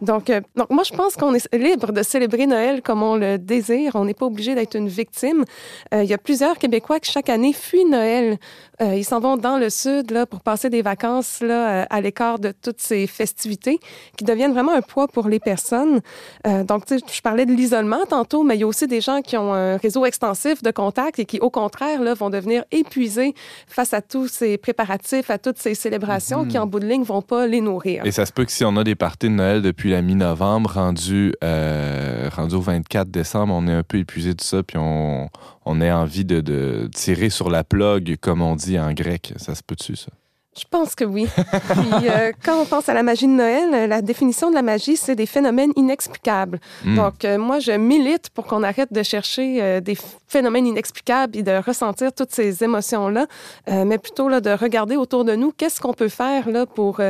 Donc, 0.00 0.32
donc 0.56 0.70
moi, 0.70 0.84
je 0.84 0.94
pense 0.94 1.16
qu'on 1.16 1.34
est 1.34 1.52
libre 1.54 1.92
de 1.92 2.02
célébrer 2.02 2.46
Noël 2.46 2.82
comme 2.82 3.02
on 3.02 3.16
le 3.16 3.38
désire. 3.38 3.92
On 3.94 4.04
n'est 4.04 4.14
pas 4.14 4.26
obligé 4.26 4.54
d'être 4.54 4.76
une 4.76 4.88
victime. 4.88 5.44
Il 5.92 6.04
y 6.04 6.14
a 6.14 6.18
plusieurs 6.18 6.58
Québécois 6.60 7.00
qui 7.00 7.10
chaque 7.10 7.28
année 7.28 7.52
fuient 7.52 7.86
Noël. 7.86 8.38
Euh, 8.82 8.94
ils 8.94 9.04
s'en 9.04 9.20
vont 9.20 9.36
dans 9.36 9.58
le 9.58 9.68
sud 9.68 10.10
là 10.10 10.24
pour 10.24 10.40
passer 10.40 10.70
des 10.70 10.80
vacances 10.80 11.40
là 11.40 11.82
euh, 11.82 11.84
à 11.90 12.00
l'écart 12.00 12.38
de 12.38 12.52
toutes 12.52 12.80
ces 12.80 13.06
festivités 13.06 13.78
qui 14.16 14.24
deviennent 14.24 14.52
vraiment 14.52 14.72
un 14.72 14.80
poids 14.80 15.06
pour 15.06 15.28
les 15.28 15.38
personnes. 15.38 16.00
Euh, 16.46 16.64
donc, 16.64 16.86
tu 16.86 16.98
sais, 16.98 17.04
je 17.12 17.20
parlais 17.20 17.44
de 17.44 17.52
l'isolement 17.52 18.06
tantôt, 18.08 18.42
mais 18.42 18.56
il 18.56 18.60
y 18.60 18.64
a 18.64 18.66
aussi 18.66 18.86
des 18.86 19.00
gens 19.00 19.20
qui 19.20 19.36
ont 19.36 19.52
un 19.52 19.76
réseau 19.76 20.06
extensif 20.06 20.62
de 20.62 20.70
contacts 20.70 21.18
et 21.18 21.26
qui, 21.26 21.38
au 21.40 21.50
contraire, 21.50 22.02
là, 22.02 22.14
vont 22.14 22.30
devenir 22.30 22.64
épuisés 22.70 23.34
face 23.66 23.92
à 23.92 24.00
tous 24.00 24.28
ces 24.28 24.56
préparatifs, 24.56 25.30
à 25.30 25.38
toutes 25.38 25.58
ces 25.58 25.74
célébrations 25.74 26.46
qui, 26.46 26.58
en 26.58 26.66
bout 26.66 26.80
de 26.80 26.86
ligne, 26.86 27.02
vont 27.02 27.22
pas 27.22 27.46
les 27.46 27.60
nourrir. 27.60 28.04
Et 28.06 28.12
ça 28.12 28.24
se 28.24 28.32
peut 28.32 28.44
que 28.44 28.52
si 28.52 28.64
on 28.64 28.76
a 28.76 28.84
des 28.84 28.94
parties 28.94 29.28
de 29.28 29.34
Noël 29.34 29.62
depuis 29.62 29.90
la 29.90 30.00
mi-novembre, 30.00 30.72
rendu, 30.74 31.34
euh, 31.44 32.28
rendu 32.34 32.54
au 32.54 32.60
24 32.60 33.10
décembre, 33.10 33.54
on 33.54 33.66
est 33.68 33.74
un 33.74 33.82
peu 33.82 33.98
épuisé 33.98 34.34
de 34.34 34.40
ça, 34.40 34.62
puis 34.62 34.78
on, 34.78 35.28
on 35.66 35.80
ait 35.80 35.92
envie 35.92 36.24
de, 36.24 36.40
de 36.40 36.88
tirer 36.94 37.30
sur 37.30 37.50
la 37.50 37.64
plug, 37.64 38.16
comme 38.20 38.42
on 38.42 38.56
dit 38.56 38.69
en 38.78 38.92
grec. 38.92 39.32
Ça 39.36 39.54
se 39.54 39.62
peut-tu, 39.62 39.96
ça? 39.96 40.10
Je 40.58 40.64
pense 40.68 40.96
que 40.96 41.04
oui. 41.04 41.28
Puis, 41.36 42.08
euh, 42.08 42.32
quand 42.44 42.60
on 42.60 42.64
pense 42.64 42.88
à 42.88 42.94
la 42.94 43.04
magie 43.04 43.26
de 43.26 43.32
Noël, 43.32 43.72
euh, 43.72 43.86
la 43.86 44.02
définition 44.02 44.50
de 44.50 44.54
la 44.56 44.62
magie, 44.62 44.96
c'est 44.96 45.14
des 45.14 45.26
phénomènes 45.26 45.70
inexplicables. 45.76 46.58
Mm. 46.84 46.96
Donc, 46.96 47.24
euh, 47.24 47.38
moi, 47.38 47.60
je 47.60 47.70
milite 47.70 48.30
pour 48.30 48.46
qu'on 48.46 48.64
arrête 48.64 48.92
de 48.92 49.02
chercher 49.04 49.62
euh, 49.62 49.80
des 49.80 49.96
phénomènes 50.26 50.66
inexplicables 50.66 51.36
et 51.36 51.44
de 51.44 51.52
ressentir 51.64 52.12
toutes 52.12 52.32
ces 52.32 52.64
émotions-là, 52.64 53.26
mais 53.68 53.98
plutôt 53.98 54.28
là, 54.28 54.40
de 54.40 54.50
regarder 54.50 54.96
autour 54.96 55.24
de 55.24 55.34
nous 55.34 55.52
qu'est-ce 55.52 55.80
qu'on 55.80 55.92
peut 55.92 56.08
faire 56.08 56.48
là, 56.48 56.66
pour 56.66 57.00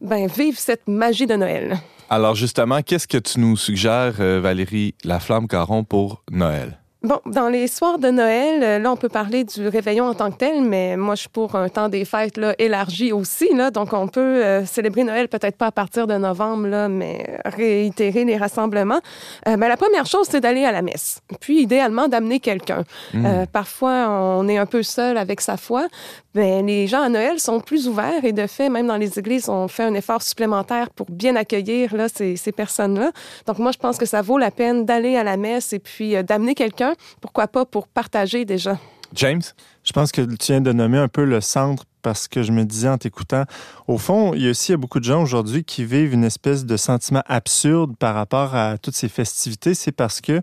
ben, 0.00 0.26
vivre 0.26 0.58
cette 0.58 0.88
magie 0.88 1.26
de 1.26 1.34
Noël. 1.34 1.78
Alors, 2.10 2.34
justement, 2.34 2.80
qu'est-ce 2.82 3.06
que 3.06 3.18
tu 3.18 3.40
nous 3.40 3.56
suggères, 3.56 4.14
Valérie 4.40 4.94
Laflamme-Caron, 5.04 5.84
pour 5.84 6.22
Noël? 6.30 6.78
Bon, 7.04 7.20
dans 7.26 7.50
les 7.50 7.68
soirs 7.68 7.98
de 7.98 8.08
Noël, 8.08 8.62
euh, 8.62 8.78
là, 8.78 8.90
on 8.90 8.96
peut 8.96 9.10
parler 9.10 9.44
du 9.44 9.68
réveillon 9.68 10.06
en 10.06 10.14
tant 10.14 10.30
que 10.30 10.38
tel, 10.38 10.62
mais 10.62 10.96
moi, 10.96 11.16
je 11.16 11.20
suis 11.20 11.28
pour 11.28 11.54
un 11.54 11.68
temps 11.68 11.90
des 11.90 12.06
fêtes 12.06 12.38
là, 12.38 12.54
élargi 12.58 13.12
aussi. 13.12 13.54
Là, 13.54 13.70
donc, 13.70 13.92
on 13.92 14.08
peut 14.08 14.20
euh, 14.42 14.64
célébrer 14.64 15.04
Noël 15.04 15.28
peut-être 15.28 15.58
pas 15.58 15.66
à 15.66 15.70
partir 15.70 16.06
de 16.06 16.14
novembre, 16.14 16.66
là, 16.66 16.88
mais 16.88 17.38
réitérer 17.44 18.24
les 18.24 18.38
rassemblements. 18.38 19.00
Euh, 19.46 19.58
ben, 19.58 19.68
la 19.68 19.76
première 19.76 20.06
chose, 20.06 20.28
c'est 20.30 20.40
d'aller 20.40 20.64
à 20.64 20.72
la 20.72 20.80
messe. 20.80 21.20
Puis, 21.40 21.60
idéalement, 21.60 22.08
d'amener 22.08 22.40
quelqu'un. 22.40 22.84
Mm. 23.12 23.26
Euh, 23.26 23.46
parfois, 23.52 24.08
on 24.08 24.48
est 24.48 24.56
un 24.56 24.66
peu 24.66 24.82
seul 24.82 25.18
avec 25.18 25.42
sa 25.42 25.58
foi. 25.58 25.88
Ben, 26.34 26.66
les 26.66 26.86
gens 26.86 27.02
à 27.02 27.10
Noël 27.10 27.38
sont 27.38 27.60
plus 27.60 27.86
ouverts 27.86 28.24
et 28.24 28.32
de 28.32 28.46
fait, 28.46 28.70
même 28.70 28.86
dans 28.86 28.96
les 28.96 29.18
églises, 29.18 29.50
on 29.50 29.68
fait 29.68 29.84
un 29.84 29.94
effort 29.94 30.22
supplémentaire 30.22 30.88
pour 30.90 31.06
bien 31.10 31.36
accueillir 31.36 31.94
là, 31.94 32.08
ces, 32.08 32.36
ces 32.36 32.50
personnes-là. 32.50 33.12
Donc, 33.46 33.58
moi, 33.58 33.72
je 33.72 33.78
pense 33.78 33.98
que 33.98 34.06
ça 34.06 34.22
vaut 34.22 34.38
la 34.38 34.50
peine 34.50 34.86
d'aller 34.86 35.16
à 35.16 35.22
la 35.22 35.36
messe 35.36 35.74
et 35.74 35.78
puis 35.78 36.16
euh, 36.16 36.22
d'amener 36.22 36.54
quelqu'un. 36.54 36.93
Pourquoi 37.20 37.48
pas 37.48 37.64
pour 37.64 37.88
partager 37.88 38.44
déjà? 38.44 38.78
James? 39.14 39.42
Je 39.84 39.92
pense 39.92 40.12
que 40.12 40.22
tu 40.22 40.52
viens 40.52 40.60
de 40.60 40.72
nommer 40.72 40.98
un 40.98 41.08
peu 41.08 41.24
le 41.24 41.40
centre 41.40 41.84
parce 42.04 42.28
que 42.28 42.42
je 42.42 42.52
me 42.52 42.64
disais 42.64 42.88
en 42.88 42.98
t'écoutant, 42.98 43.44
au 43.88 43.96
fond, 43.96 44.34
il 44.34 44.42
y 44.42 44.46
a 44.46 44.50
aussi 44.50 44.76
beaucoup 44.76 45.00
de 45.00 45.04
gens 45.04 45.22
aujourd'hui 45.22 45.64
qui 45.64 45.84
vivent 45.84 46.12
une 46.12 46.22
espèce 46.22 46.66
de 46.66 46.76
sentiment 46.76 47.22
absurde 47.26 47.96
par 47.96 48.14
rapport 48.14 48.54
à 48.54 48.76
toutes 48.76 48.94
ces 48.94 49.08
festivités. 49.08 49.72
C'est 49.74 49.90
parce 49.90 50.20
que 50.20 50.42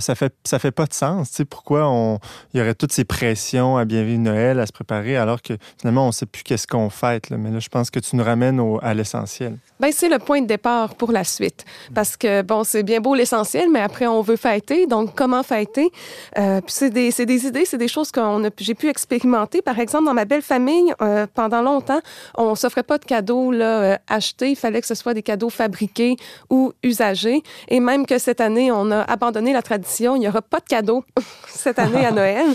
ça 0.00 0.14
fait 0.14 0.34
ça 0.44 0.58
fait 0.58 0.70
pas 0.70 0.84
de 0.84 0.92
sens. 0.92 1.30
Tu 1.30 1.36
sais 1.36 1.44
pourquoi 1.46 1.88
on, 1.88 2.18
il 2.52 2.58
y 2.58 2.60
aurait 2.60 2.74
toutes 2.74 2.92
ces 2.92 3.04
pressions 3.04 3.78
à 3.78 3.86
bien 3.86 4.04
vivre 4.04 4.20
Noël, 4.20 4.60
à 4.60 4.66
se 4.66 4.72
préparer, 4.72 5.16
alors 5.16 5.40
que 5.40 5.54
finalement 5.80 6.06
on 6.06 6.12
sait 6.12 6.26
plus 6.26 6.42
qu'est-ce 6.42 6.66
qu'on 6.66 6.90
fête. 6.90 7.30
Mais 7.30 7.50
là, 7.50 7.58
je 7.58 7.70
pense 7.70 7.90
que 7.90 7.98
tu 7.98 8.14
nous 8.16 8.24
ramènes 8.24 8.60
à 8.82 8.92
l'essentiel. 8.92 9.56
Ben, 9.80 9.90
c'est 9.90 10.08
le 10.08 10.20
point 10.20 10.40
de 10.42 10.46
départ 10.46 10.94
pour 10.94 11.10
la 11.10 11.24
suite. 11.24 11.64
Parce 11.92 12.16
que, 12.16 12.42
bon, 12.42 12.62
c'est 12.62 12.84
bien 12.84 13.00
beau 13.00 13.16
l'essentiel, 13.16 13.68
mais 13.68 13.80
après, 13.80 14.06
on 14.06 14.22
veut 14.22 14.36
fêter. 14.36 14.86
Donc, 14.86 15.16
comment 15.16 15.42
fêter? 15.42 15.90
Euh, 16.38 16.60
puis 16.60 16.72
c'est 16.72 16.90
des, 16.90 17.10
des 17.10 17.46
idées, 17.46 17.64
c'est 17.64 17.78
des 17.78 17.88
choses 17.88 18.12
que 18.12 18.20
j'ai 18.58 18.74
pu 18.74 18.88
expérimenter. 18.88 19.62
Par 19.62 19.78
exemple, 19.78 20.04
dans 20.04 20.14
ma 20.14 20.24
belle 20.24 20.42
famille, 20.42 20.92
euh, 21.02 21.26
pendant 21.34 21.62
longtemps, 21.62 22.00
on 22.36 22.54
s'offrait 22.54 22.82
pas 22.82 22.98
de 22.98 23.04
cadeaux 23.04 23.50
là, 23.52 23.80
euh, 23.82 23.96
achetés. 24.08 24.50
Il 24.50 24.56
fallait 24.56 24.80
que 24.80 24.86
ce 24.86 24.94
soit 24.94 25.14
des 25.14 25.22
cadeaux 25.22 25.50
fabriqués 25.50 26.16
ou 26.50 26.72
usagés. 26.82 27.42
Et 27.68 27.80
même 27.80 28.06
que 28.06 28.18
cette 28.18 28.40
année, 28.40 28.70
on 28.72 28.90
a 28.90 29.00
abandonné 29.02 29.52
la 29.52 29.62
tradition. 29.62 30.16
Il 30.16 30.20
n'y 30.20 30.28
aura 30.28 30.42
pas 30.42 30.58
de 30.60 30.64
cadeaux 30.64 31.04
cette 31.48 31.78
année 31.78 32.04
à 32.06 32.10
Noël 32.20 32.46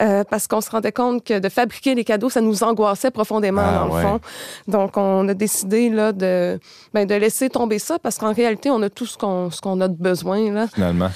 euh, 0.00 0.24
parce 0.28 0.46
qu'on 0.46 0.60
se 0.60 0.70
rendait 0.70 0.92
compte 0.92 1.24
que 1.24 1.38
de 1.38 1.48
fabriquer 1.48 1.94
les 1.94 2.04
cadeaux, 2.04 2.30
ça 2.30 2.40
nous 2.40 2.62
angoissait 2.62 3.10
profondément, 3.10 3.62
Ah, 3.64 3.86
dans 3.86 3.94
ouais. 3.94 4.02
le 4.02 4.08
fond. 4.08 4.20
Donc, 4.68 4.96
on 4.96 5.28
a 5.28 5.34
décidé 5.34 5.90
là, 5.90 6.12
de, 6.12 6.58
ben, 6.94 7.06
de 7.06 7.14
laisser 7.14 7.50
tomber 7.50 7.78
ça 7.78 7.98
parce 7.98 8.18
qu'en 8.18 8.32
réalité, 8.32 8.70
on 8.70 8.82
a 8.82 8.90
tout 8.90 9.06
ce 9.06 9.16
qu'on 9.18 9.50
ce 9.50 9.60
qu'on 9.60 9.80
a 9.80 9.88
de 9.88 9.94
besoin. 9.96 10.52
Là. 10.52 10.66
finalement. 10.72 11.10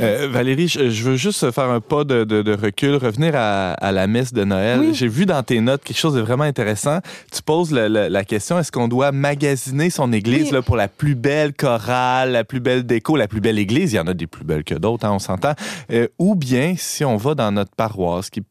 Euh, 0.00 0.28
Valérie, 0.30 0.68
je, 0.68 0.88
je 0.90 1.04
veux 1.04 1.16
juste 1.16 1.50
faire 1.52 1.70
un 1.70 1.80
pas 1.80 2.04
de, 2.04 2.24
de- 2.24 2.42
de 2.42 2.54
recul, 2.54 2.96
revenir 2.96 3.34
à, 3.36 3.43
à 3.44 3.92
la 3.92 4.06
messe 4.06 4.32
de 4.32 4.44
Noël. 4.44 4.80
Oui. 4.80 4.94
J'ai 4.94 5.08
vu 5.08 5.26
dans 5.26 5.42
tes 5.42 5.60
notes 5.60 5.82
quelque 5.84 5.98
chose 5.98 6.14
de 6.14 6.20
vraiment 6.20 6.44
intéressant. 6.44 6.98
Tu 7.32 7.42
poses 7.42 7.72
le- 7.72 7.88
le- 7.88 8.08
la 8.08 8.24
question, 8.24 8.58
est-ce 8.58 8.72
qu'on 8.72 8.88
doit 8.88 9.12
magasiner 9.12 9.90
son 9.90 10.12
église 10.12 10.46
Oui. 10.46 10.52
là, 10.52 10.62
pour 10.62 10.76
la 10.76 10.88
plus 10.88 11.14
belle 11.14 11.52
chorale, 11.52 12.32
la 12.32 12.44
plus 12.44 12.60
belle 12.60 12.84
déco, 12.84 13.16
la 13.16 13.28
plus 13.28 13.40
belle 13.40 13.58
église? 13.58 13.92
Il 13.92 13.96
y 13.96 14.00
en 14.00 14.06
a 14.06 14.14
des 14.14 14.26
plus 14.26 14.44
belles 14.44 14.64
que 14.64 14.74
d'autres, 14.74 15.06
hein, 15.06 15.12
on 15.12 15.18
s'entend. 15.18 15.54
Euh, 15.92 16.08
ou 16.18 16.34
bien, 16.34 16.74
si 16.76 17.04
on 17.04 17.16
va 17.16 17.34
dans 17.34 17.50
notre 17.52 17.74
paroisse, 17.74 18.30
qui 18.30 18.42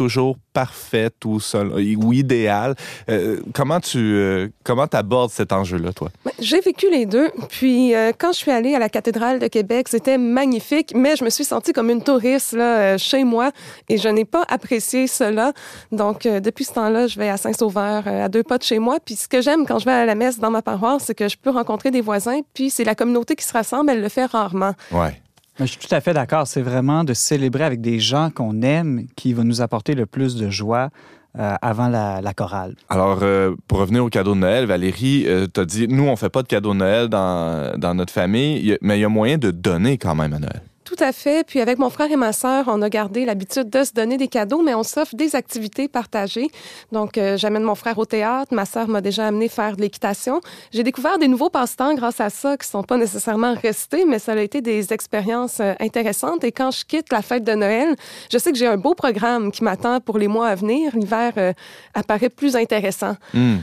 toujours 0.00 0.36
parfaite 0.54 1.24
ou, 1.26 1.40
seul- 1.40 1.72
ou 2.02 2.12
idéale, 2.14 2.74
euh, 3.10 3.38
comment 3.52 3.80
tu 3.80 3.98
euh, 3.98 4.48
comment 4.64 4.86
abordes 4.92 5.30
cet 5.30 5.52
enjeu-là, 5.52 5.92
toi? 5.92 6.08
Ben, 6.24 6.32
J'ai 6.40 6.60
vécu 6.60 6.86
les 6.90 7.04
deux. 7.04 7.28
Puis, 7.50 7.94
euh, 7.94 8.12
quand 8.18 8.32
je 8.32 8.38
suis 8.38 8.50
allée 8.50 8.74
à 8.74 8.78
la 8.78 8.88
cathédrale 8.88 9.38
de 9.38 9.46
Québec, 9.46 9.88
c'était 9.88 10.16
magnifique, 10.16 10.92
mais 10.94 11.16
je 11.16 11.24
me 11.24 11.28
suis 11.30 11.44
sentie 11.44 11.72
comme 11.74 11.90
une 11.90 12.02
touriste 12.02 12.52
là, 12.54 12.96
chez 12.96 13.24
moi 13.24 13.50
et 13.90 13.98
je 13.98 14.08
n'ai 14.08 14.24
pas 14.24 14.44
apprécié 14.48 15.06
cela. 15.06 15.52
Donc, 15.92 16.22
depuis 16.22 16.64
ce 16.64 16.72
temps-là, 16.72 17.06
je 17.06 17.18
vais 17.18 17.28
à 17.28 17.36
Saint-Sauveur, 17.36 18.08
à 18.08 18.28
deux 18.30 18.42
pas 18.42 18.56
de 18.58 18.62
chez 18.62 18.78
moi. 18.78 18.96
Puis, 19.04 19.16
ce 19.16 19.28
que 19.28 19.42
j'aime 19.42 19.66
quand 19.66 19.78
je 19.78 19.84
vais 19.84 19.92
à 19.92 20.06
la 20.06 20.14
messe 20.14 20.38
dans 20.38 20.50
ma 20.50 20.62
paroisse, 20.62 21.04
c'est 21.06 21.14
que 21.14 21.28
je 21.28 21.36
peux 21.36 21.50
rencontrer 21.50 21.90
des 21.90 22.00
voisins. 22.00 22.40
Puis, 22.54 22.70
c'est 22.70 22.84
la 22.84 22.94
communauté 22.94 23.36
qui 23.36 23.44
se 23.44 23.52
rassemble, 23.52 23.90
elle 23.90 24.00
le 24.00 24.08
fait 24.08 24.24
rarement. 24.24 24.72
Ouais. 24.92 25.20
Je 25.58 25.66
suis 25.66 25.78
tout 25.78 25.94
à 25.94 26.00
fait 26.00 26.14
d'accord. 26.14 26.46
C'est 26.46 26.62
vraiment 26.62 27.04
de 27.04 27.12
célébrer 27.12 27.64
avec 27.64 27.80
des 27.80 27.98
gens 27.98 28.30
qu'on 28.30 28.62
aime 28.62 29.06
qui 29.16 29.32
va 29.32 29.44
nous 29.44 29.60
apporter 29.60 29.94
le 29.94 30.06
plus 30.06 30.36
de 30.36 30.48
joie 30.48 30.90
euh, 31.38 31.54
avant 31.62 31.88
la, 31.88 32.34
chorale. 32.34 32.74
Alors, 32.88 33.20
euh, 33.22 33.54
pour 33.68 33.78
revenir 33.78 34.04
au 34.04 34.08
cadeau 34.08 34.34
de 34.34 34.40
Noël, 34.40 34.66
Valérie, 34.66 35.24
euh, 35.28 35.46
t'as 35.46 35.64
dit, 35.64 35.86
nous, 35.86 36.08
on 36.08 36.16
fait 36.16 36.28
pas 36.28 36.42
de 36.42 36.48
cadeau 36.48 36.72
de 36.72 36.78
Noël 36.78 37.08
dans, 37.08 37.78
dans 37.78 37.94
notre 37.94 38.12
famille, 38.12 38.76
mais 38.80 38.98
il 38.98 39.02
y 39.02 39.04
a 39.04 39.08
moyen 39.08 39.38
de 39.38 39.50
donner 39.50 39.96
quand 39.96 40.16
même 40.16 40.32
à 40.32 40.38
Noël. 40.40 40.62
Tout 40.90 41.04
à 41.04 41.12
fait. 41.12 41.46
Puis 41.46 41.60
avec 41.60 41.78
mon 41.78 41.88
frère 41.88 42.10
et 42.10 42.16
ma 42.16 42.32
sœur, 42.32 42.64
on 42.66 42.82
a 42.82 42.88
gardé 42.88 43.24
l'habitude 43.24 43.70
de 43.70 43.84
se 43.84 43.92
donner 43.92 44.16
des 44.16 44.26
cadeaux, 44.26 44.60
mais 44.60 44.74
on 44.74 44.82
s'offre 44.82 45.14
des 45.14 45.36
activités 45.36 45.86
partagées. 45.86 46.48
Donc, 46.90 47.16
euh, 47.16 47.36
j'amène 47.36 47.62
mon 47.62 47.76
frère 47.76 47.96
au 47.98 48.06
théâtre. 48.06 48.52
Ma 48.52 48.64
sœur 48.64 48.88
m'a 48.88 49.00
déjà 49.00 49.28
amené 49.28 49.48
faire 49.48 49.76
de 49.76 49.82
l'équitation. 49.82 50.40
J'ai 50.72 50.82
découvert 50.82 51.20
des 51.20 51.28
nouveaux 51.28 51.48
passe-temps 51.48 51.94
grâce 51.94 52.20
à 52.20 52.28
ça 52.28 52.56
qui 52.56 52.66
sont 52.66 52.82
pas 52.82 52.96
nécessairement 52.96 53.54
restés, 53.54 54.04
mais 54.04 54.18
ça 54.18 54.32
a 54.32 54.40
été 54.40 54.62
des 54.62 54.92
expériences 54.92 55.60
euh, 55.60 55.74
intéressantes. 55.78 56.42
Et 56.42 56.50
quand 56.50 56.72
je 56.72 56.84
quitte 56.84 57.12
la 57.12 57.22
fête 57.22 57.44
de 57.44 57.52
Noël, 57.52 57.94
je 58.32 58.38
sais 58.38 58.50
que 58.50 58.58
j'ai 58.58 58.66
un 58.66 58.76
beau 58.76 58.94
programme 58.94 59.52
qui 59.52 59.62
m'attend 59.62 60.00
pour 60.00 60.18
les 60.18 60.26
mois 60.26 60.48
à 60.48 60.56
venir. 60.56 60.90
L'hiver 60.96 61.34
euh, 61.36 61.52
apparaît 61.94 62.30
plus 62.30 62.56
intéressant. 62.56 63.14
Hmm. 63.32 63.58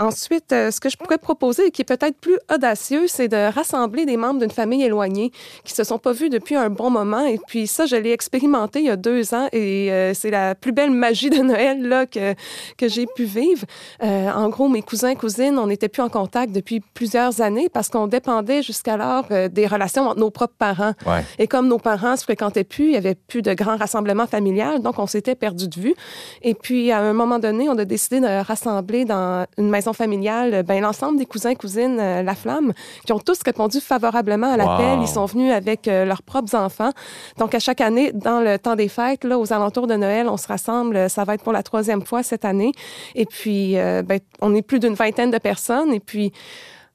Ensuite, 0.00 0.50
ce 0.50 0.80
que 0.80 0.88
je 0.88 0.96
pourrais 0.96 1.18
proposer, 1.18 1.70
qui 1.70 1.82
est 1.82 1.84
peut-être 1.84 2.18
plus 2.18 2.38
audacieux, 2.52 3.06
c'est 3.06 3.28
de 3.28 3.52
rassembler 3.54 4.06
des 4.06 4.16
membres 4.16 4.40
d'une 4.40 4.50
famille 4.50 4.82
éloignée 4.82 5.30
qui 5.62 5.72
se 5.72 5.84
sont 5.84 5.98
pas 5.98 6.12
vus 6.12 6.30
depuis 6.30 6.47
un 6.56 6.70
bon 6.70 6.90
moment. 6.90 7.24
Et 7.24 7.38
puis 7.46 7.66
ça, 7.66 7.86
je 7.86 7.96
l'ai 7.96 8.12
expérimenté 8.12 8.80
il 8.80 8.86
y 8.86 8.90
a 8.90 8.96
deux 8.96 9.34
ans 9.34 9.48
et 9.52 9.92
euh, 9.92 10.14
c'est 10.14 10.30
la 10.30 10.54
plus 10.54 10.72
belle 10.72 10.90
magie 10.90 11.30
de 11.30 11.42
Noël 11.42 11.86
là, 11.86 12.06
que, 12.06 12.34
que 12.76 12.88
j'ai 12.88 13.06
pu 13.06 13.24
vivre. 13.24 13.64
Euh, 14.02 14.30
en 14.30 14.48
gros, 14.48 14.68
mes 14.68 14.82
cousins, 14.82 15.14
cousines, 15.14 15.58
on 15.58 15.66
n'était 15.66 15.88
plus 15.88 16.02
en 16.02 16.08
contact 16.08 16.52
depuis 16.52 16.80
plusieurs 16.94 17.40
années 17.40 17.68
parce 17.68 17.88
qu'on 17.88 18.06
dépendait 18.06 18.62
jusqu'alors 18.62 19.24
euh, 19.30 19.48
des 19.48 19.66
relations 19.66 20.08
entre 20.08 20.20
nos 20.20 20.30
propres 20.30 20.54
parents. 20.58 20.92
Ouais. 21.06 21.24
Et 21.38 21.46
comme 21.46 21.68
nos 21.68 21.78
parents 21.78 22.16
se 22.16 22.24
fréquentaient 22.24 22.64
plus, 22.64 22.86
il 22.86 22.92
y 22.92 22.96
avait 22.96 23.14
plus 23.14 23.42
de 23.42 23.54
grands 23.54 23.76
rassemblements 23.76 24.26
familiales, 24.26 24.80
donc 24.80 24.98
on 24.98 25.06
s'était 25.06 25.34
perdu 25.34 25.68
de 25.68 25.80
vue. 25.80 25.94
Et 26.42 26.54
puis, 26.54 26.92
à 26.92 27.00
un 27.00 27.12
moment 27.12 27.38
donné, 27.38 27.68
on 27.68 27.78
a 27.78 27.84
décidé 27.84 28.20
de 28.20 28.42
rassembler 28.42 29.04
dans 29.04 29.46
une 29.56 29.70
maison 29.70 29.92
familiale 29.92 30.62
ben, 30.62 30.80
l'ensemble 30.80 31.18
des 31.18 31.26
cousins, 31.26 31.54
cousines, 31.54 31.96
La 31.96 32.34
Flamme, 32.34 32.72
qui 33.04 33.12
ont 33.12 33.18
tous 33.18 33.38
répondu 33.44 33.80
favorablement 33.80 34.52
à 34.52 34.56
l'appel. 34.56 34.98
Wow. 34.98 35.02
Ils 35.02 35.08
sont 35.08 35.26
venus 35.26 35.52
avec 35.52 35.86
leurs 35.86 36.22
propres 36.22 36.37
enfants. 36.54 36.90
Donc, 37.38 37.54
à 37.54 37.58
chaque 37.58 37.80
année, 37.80 38.12
dans 38.12 38.40
le 38.40 38.58
temps 38.58 38.76
des 38.76 38.88
fêtes, 38.88 39.24
là, 39.24 39.38
aux 39.38 39.52
alentours 39.52 39.86
de 39.86 39.94
Noël, 39.94 40.28
on 40.28 40.36
se 40.36 40.48
rassemble. 40.48 41.08
Ça 41.10 41.24
va 41.24 41.34
être 41.34 41.42
pour 41.42 41.52
la 41.52 41.62
troisième 41.62 42.02
fois 42.04 42.22
cette 42.22 42.44
année. 42.44 42.72
Et 43.14 43.26
puis, 43.26 43.78
euh, 43.78 44.02
ben, 44.02 44.20
on 44.40 44.54
est 44.54 44.62
plus 44.62 44.78
d'une 44.78 44.94
vingtaine 44.94 45.30
de 45.30 45.38
personnes. 45.38 45.92
Et 45.92 46.00
puis, 46.00 46.32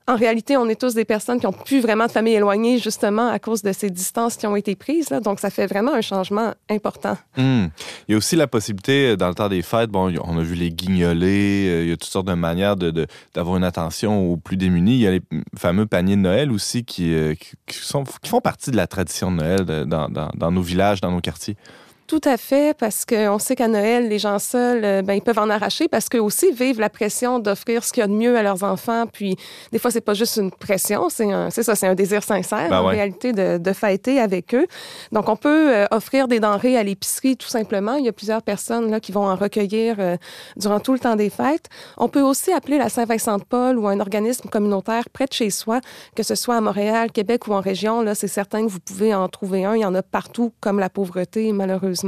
en 0.07 0.15
réalité, 0.15 0.57
on 0.57 0.67
est 0.67 0.79
tous 0.79 0.93
des 0.95 1.05
personnes 1.05 1.39
qui 1.39 1.47
ont 1.47 1.53
plus 1.53 1.79
vraiment 1.79 2.07
de 2.07 2.11
famille 2.11 2.33
éloignée, 2.33 2.77
justement, 2.77 3.27
à 3.29 3.39
cause 3.39 3.61
de 3.61 3.71
ces 3.71 3.89
distances 3.89 4.35
qui 4.35 4.45
ont 4.47 4.55
été 4.55 4.75
prises. 4.75 5.09
Là. 5.09 5.19
Donc, 5.21 5.39
ça 5.39 5.49
fait 5.49 5.65
vraiment 5.65 5.93
un 5.93 6.01
changement 6.01 6.53
important. 6.69 7.17
Hmm. 7.37 7.67
Il 8.07 8.11
y 8.11 8.13
a 8.13 8.17
aussi 8.17 8.35
la 8.35 8.47
possibilité, 8.47 9.11
euh, 9.11 9.15
dans 9.15 9.29
le 9.29 9.35
temps 9.35 9.47
des 9.49 9.61
fêtes, 9.61 9.89
bon, 9.89 10.13
on 10.25 10.37
a 10.37 10.43
vu 10.43 10.55
les 10.55 10.71
guignolés, 10.71 11.67
euh, 11.69 11.83
il 11.83 11.89
y 11.89 11.91
a 11.93 11.95
toutes 11.97 12.03
sortes 12.11 12.27
de 12.27 12.33
manières 12.33 12.75
de- 12.75 12.91
de- 12.91 13.07
d'avoir 13.33 13.55
une 13.57 13.63
attention 13.63 14.31
aux 14.31 14.37
plus 14.37 14.57
démunis. 14.57 14.95
Il 14.95 15.01
y 15.01 15.07
a 15.07 15.11
les 15.11 15.21
fameux 15.57 15.85
paniers 15.85 16.15
de 16.17 16.21
Noël 16.21 16.51
aussi 16.51 16.83
qui, 16.83 17.13
euh, 17.13 17.33
qui, 17.65 17.75
sont, 17.77 18.03
qui 18.21 18.29
font 18.29 18.41
partie 18.41 18.71
de 18.71 18.75
la 18.77 18.87
tradition 18.87 19.31
de 19.31 19.37
Noël 19.37 19.65
dans- 19.87 20.09
dans 20.35 20.51
nos 20.51 20.61
villages, 20.61 20.99
dans 21.01 21.11
nos 21.11 21.21
quartiers. 21.21 21.55
Tout 22.13 22.29
à 22.29 22.37
fait, 22.37 22.77
parce 22.77 23.05
qu'on 23.05 23.39
sait 23.39 23.55
qu'à 23.55 23.67
Noël, 23.67 24.07
les 24.07 24.19
gens 24.19 24.37
seuls, 24.37 24.85
euh, 24.85 25.01
ben, 25.01 25.15
ils 25.15 25.21
peuvent 25.23 25.39
en 25.39 25.49
arracher 25.49 25.87
parce 25.87 26.09
qu'eux 26.09 26.21
aussi 26.21 26.51
vivent 26.51 26.79
la 26.79 26.91
pression 26.91 27.39
d'offrir 27.39 27.83
ce 27.83 27.91
qu'il 27.91 28.01
y 28.01 28.03
a 28.03 28.07
de 28.07 28.13
mieux 28.13 28.37
à 28.37 28.43
leurs 28.43 28.61
enfants. 28.63 29.05
Puis, 29.11 29.35
des 29.71 29.79
fois, 29.79 29.89
c'est 29.89 29.99
pas 29.99 30.13
juste 30.13 30.37
une 30.37 30.51
pression, 30.51 31.09
c'est 31.09 31.63
ça, 31.63 31.73
c'est 31.73 31.87
un 31.87 31.95
désir 31.95 32.21
sincère, 32.21 32.69
Ben 32.69 32.81
en 32.81 32.85
ouais. 32.85 32.93
réalité, 32.93 33.33
de, 33.33 33.57
de 33.57 33.73
fêter 33.73 34.19
avec 34.19 34.53
eux. 34.53 34.67
Donc, 35.11 35.27
on 35.27 35.35
peut 35.35 35.73
euh, 35.73 35.87
offrir 35.89 36.27
des 36.27 36.39
denrées 36.39 36.77
à 36.77 36.83
l'épicerie, 36.83 37.35
tout 37.35 37.47
simplement. 37.47 37.95
Il 37.95 38.05
y 38.05 38.09
a 38.09 38.13
plusieurs 38.13 38.43
personnes 38.43 38.91
là, 38.91 38.99
qui 38.99 39.11
vont 39.11 39.25
en 39.25 39.35
recueillir 39.35 39.95
euh, 39.97 40.15
durant 40.55 40.79
tout 40.79 40.93
le 40.93 40.99
temps 40.99 41.15
des 41.15 41.31
fêtes. 41.31 41.65
On 41.97 42.09
peut 42.09 42.21
aussi 42.21 42.51
appeler 42.53 42.77
la 42.77 42.89
Saint-Vincent-de-Paul 42.89 43.79
ou 43.79 43.87
un 43.87 43.99
organisme 43.99 44.49
communautaire 44.49 45.09
près 45.11 45.25
de 45.25 45.33
chez 45.33 45.49
soi, 45.49 45.81
que 46.15 46.21
ce 46.21 46.35
soit 46.35 46.57
à 46.57 46.61
Montréal, 46.61 47.11
Québec 47.11 47.47
ou 47.47 47.53
en 47.53 47.61
région. 47.61 48.03
Là, 48.03 48.13
c'est 48.13 48.27
certain 48.27 48.63
que 48.63 48.69
vous 48.69 48.79
pouvez 48.79 49.15
en 49.15 49.27
trouver 49.29 49.65
un. 49.65 49.75
Il 49.75 49.81
y 49.81 49.85
en 49.85 49.95
a 49.95 50.03
partout, 50.03 50.53
comme 50.61 50.77
la 50.77 50.91
pauvreté, 50.91 51.51
malheureusement. 51.53 52.02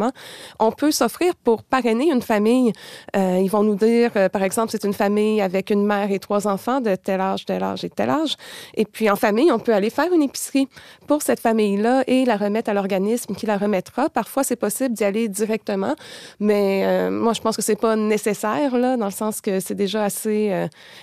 On 0.59 0.71
peut 0.71 0.91
s'offrir 0.91 1.35
pour 1.35 1.63
parrainer 1.63 2.11
une 2.11 2.21
famille. 2.21 2.71
Euh, 3.15 3.39
ils 3.41 3.49
vont 3.49 3.63
nous 3.63 3.75
dire, 3.75 4.11
euh, 4.15 4.29
par 4.29 4.43
exemple, 4.43 4.69
c'est 4.71 4.83
une 4.83 4.93
famille 4.93 5.41
avec 5.41 5.69
une 5.69 5.85
mère 5.85 6.11
et 6.11 6.19
trois 6.19 6.47
enfants 6.47 6.81
de 6.81 6.95
tel 6.95 7.21
âge, 7.21 7.45
tel 7.45 7.63
âge 7.63 7.83
et 7.83 7.89
tel 7.89 8.09
âge. 8.09 8.35
Et 8.75 8.85
puis, 8.85 9.09
en 9.09 9.15
famille, 9.15 9.51
on 9.51 9.59
peut 9.59 9.73
aller 9.73 9.89
faire 9.89 10.11
une 10.13 10.21
épicerie 10.23 10.67
pour 11.07 11.21
cette 11.21 11.39
famille-là 11.39 12.03
et 12.07 12.25
la 12.25 12.37
remettre 12.37 12.69
à 12.69 12.73
l'organisme 12.73 13.35
qui 13.35 13.45
la 13.45 13.57
remettra. 13.57 14.09
Parfois, 14.09 14.43
c'est 14.43 14.55
possible 14.55 14.93
d'y 14.93 15.03
aller 15.03 15.27
directement, 15.27 15.95
mais 16.39 16.83
euh, 16.85 17.11
moi, 17.11 17.33
je 17.33 17.41
pense 17.41 17.55
que 17.55 17.61
c'est 17.61 17.79
pas 17.79 17.95
nécessaire, 17.95 18.77
là, 18.77 18.97
dans 18.97 19.05
le 19.05 19.11
sens 19.11 19.41
que 19.41 19.59
c'est 19.59 19.75
déjà 19.75 20.03
assez 20.03 20.51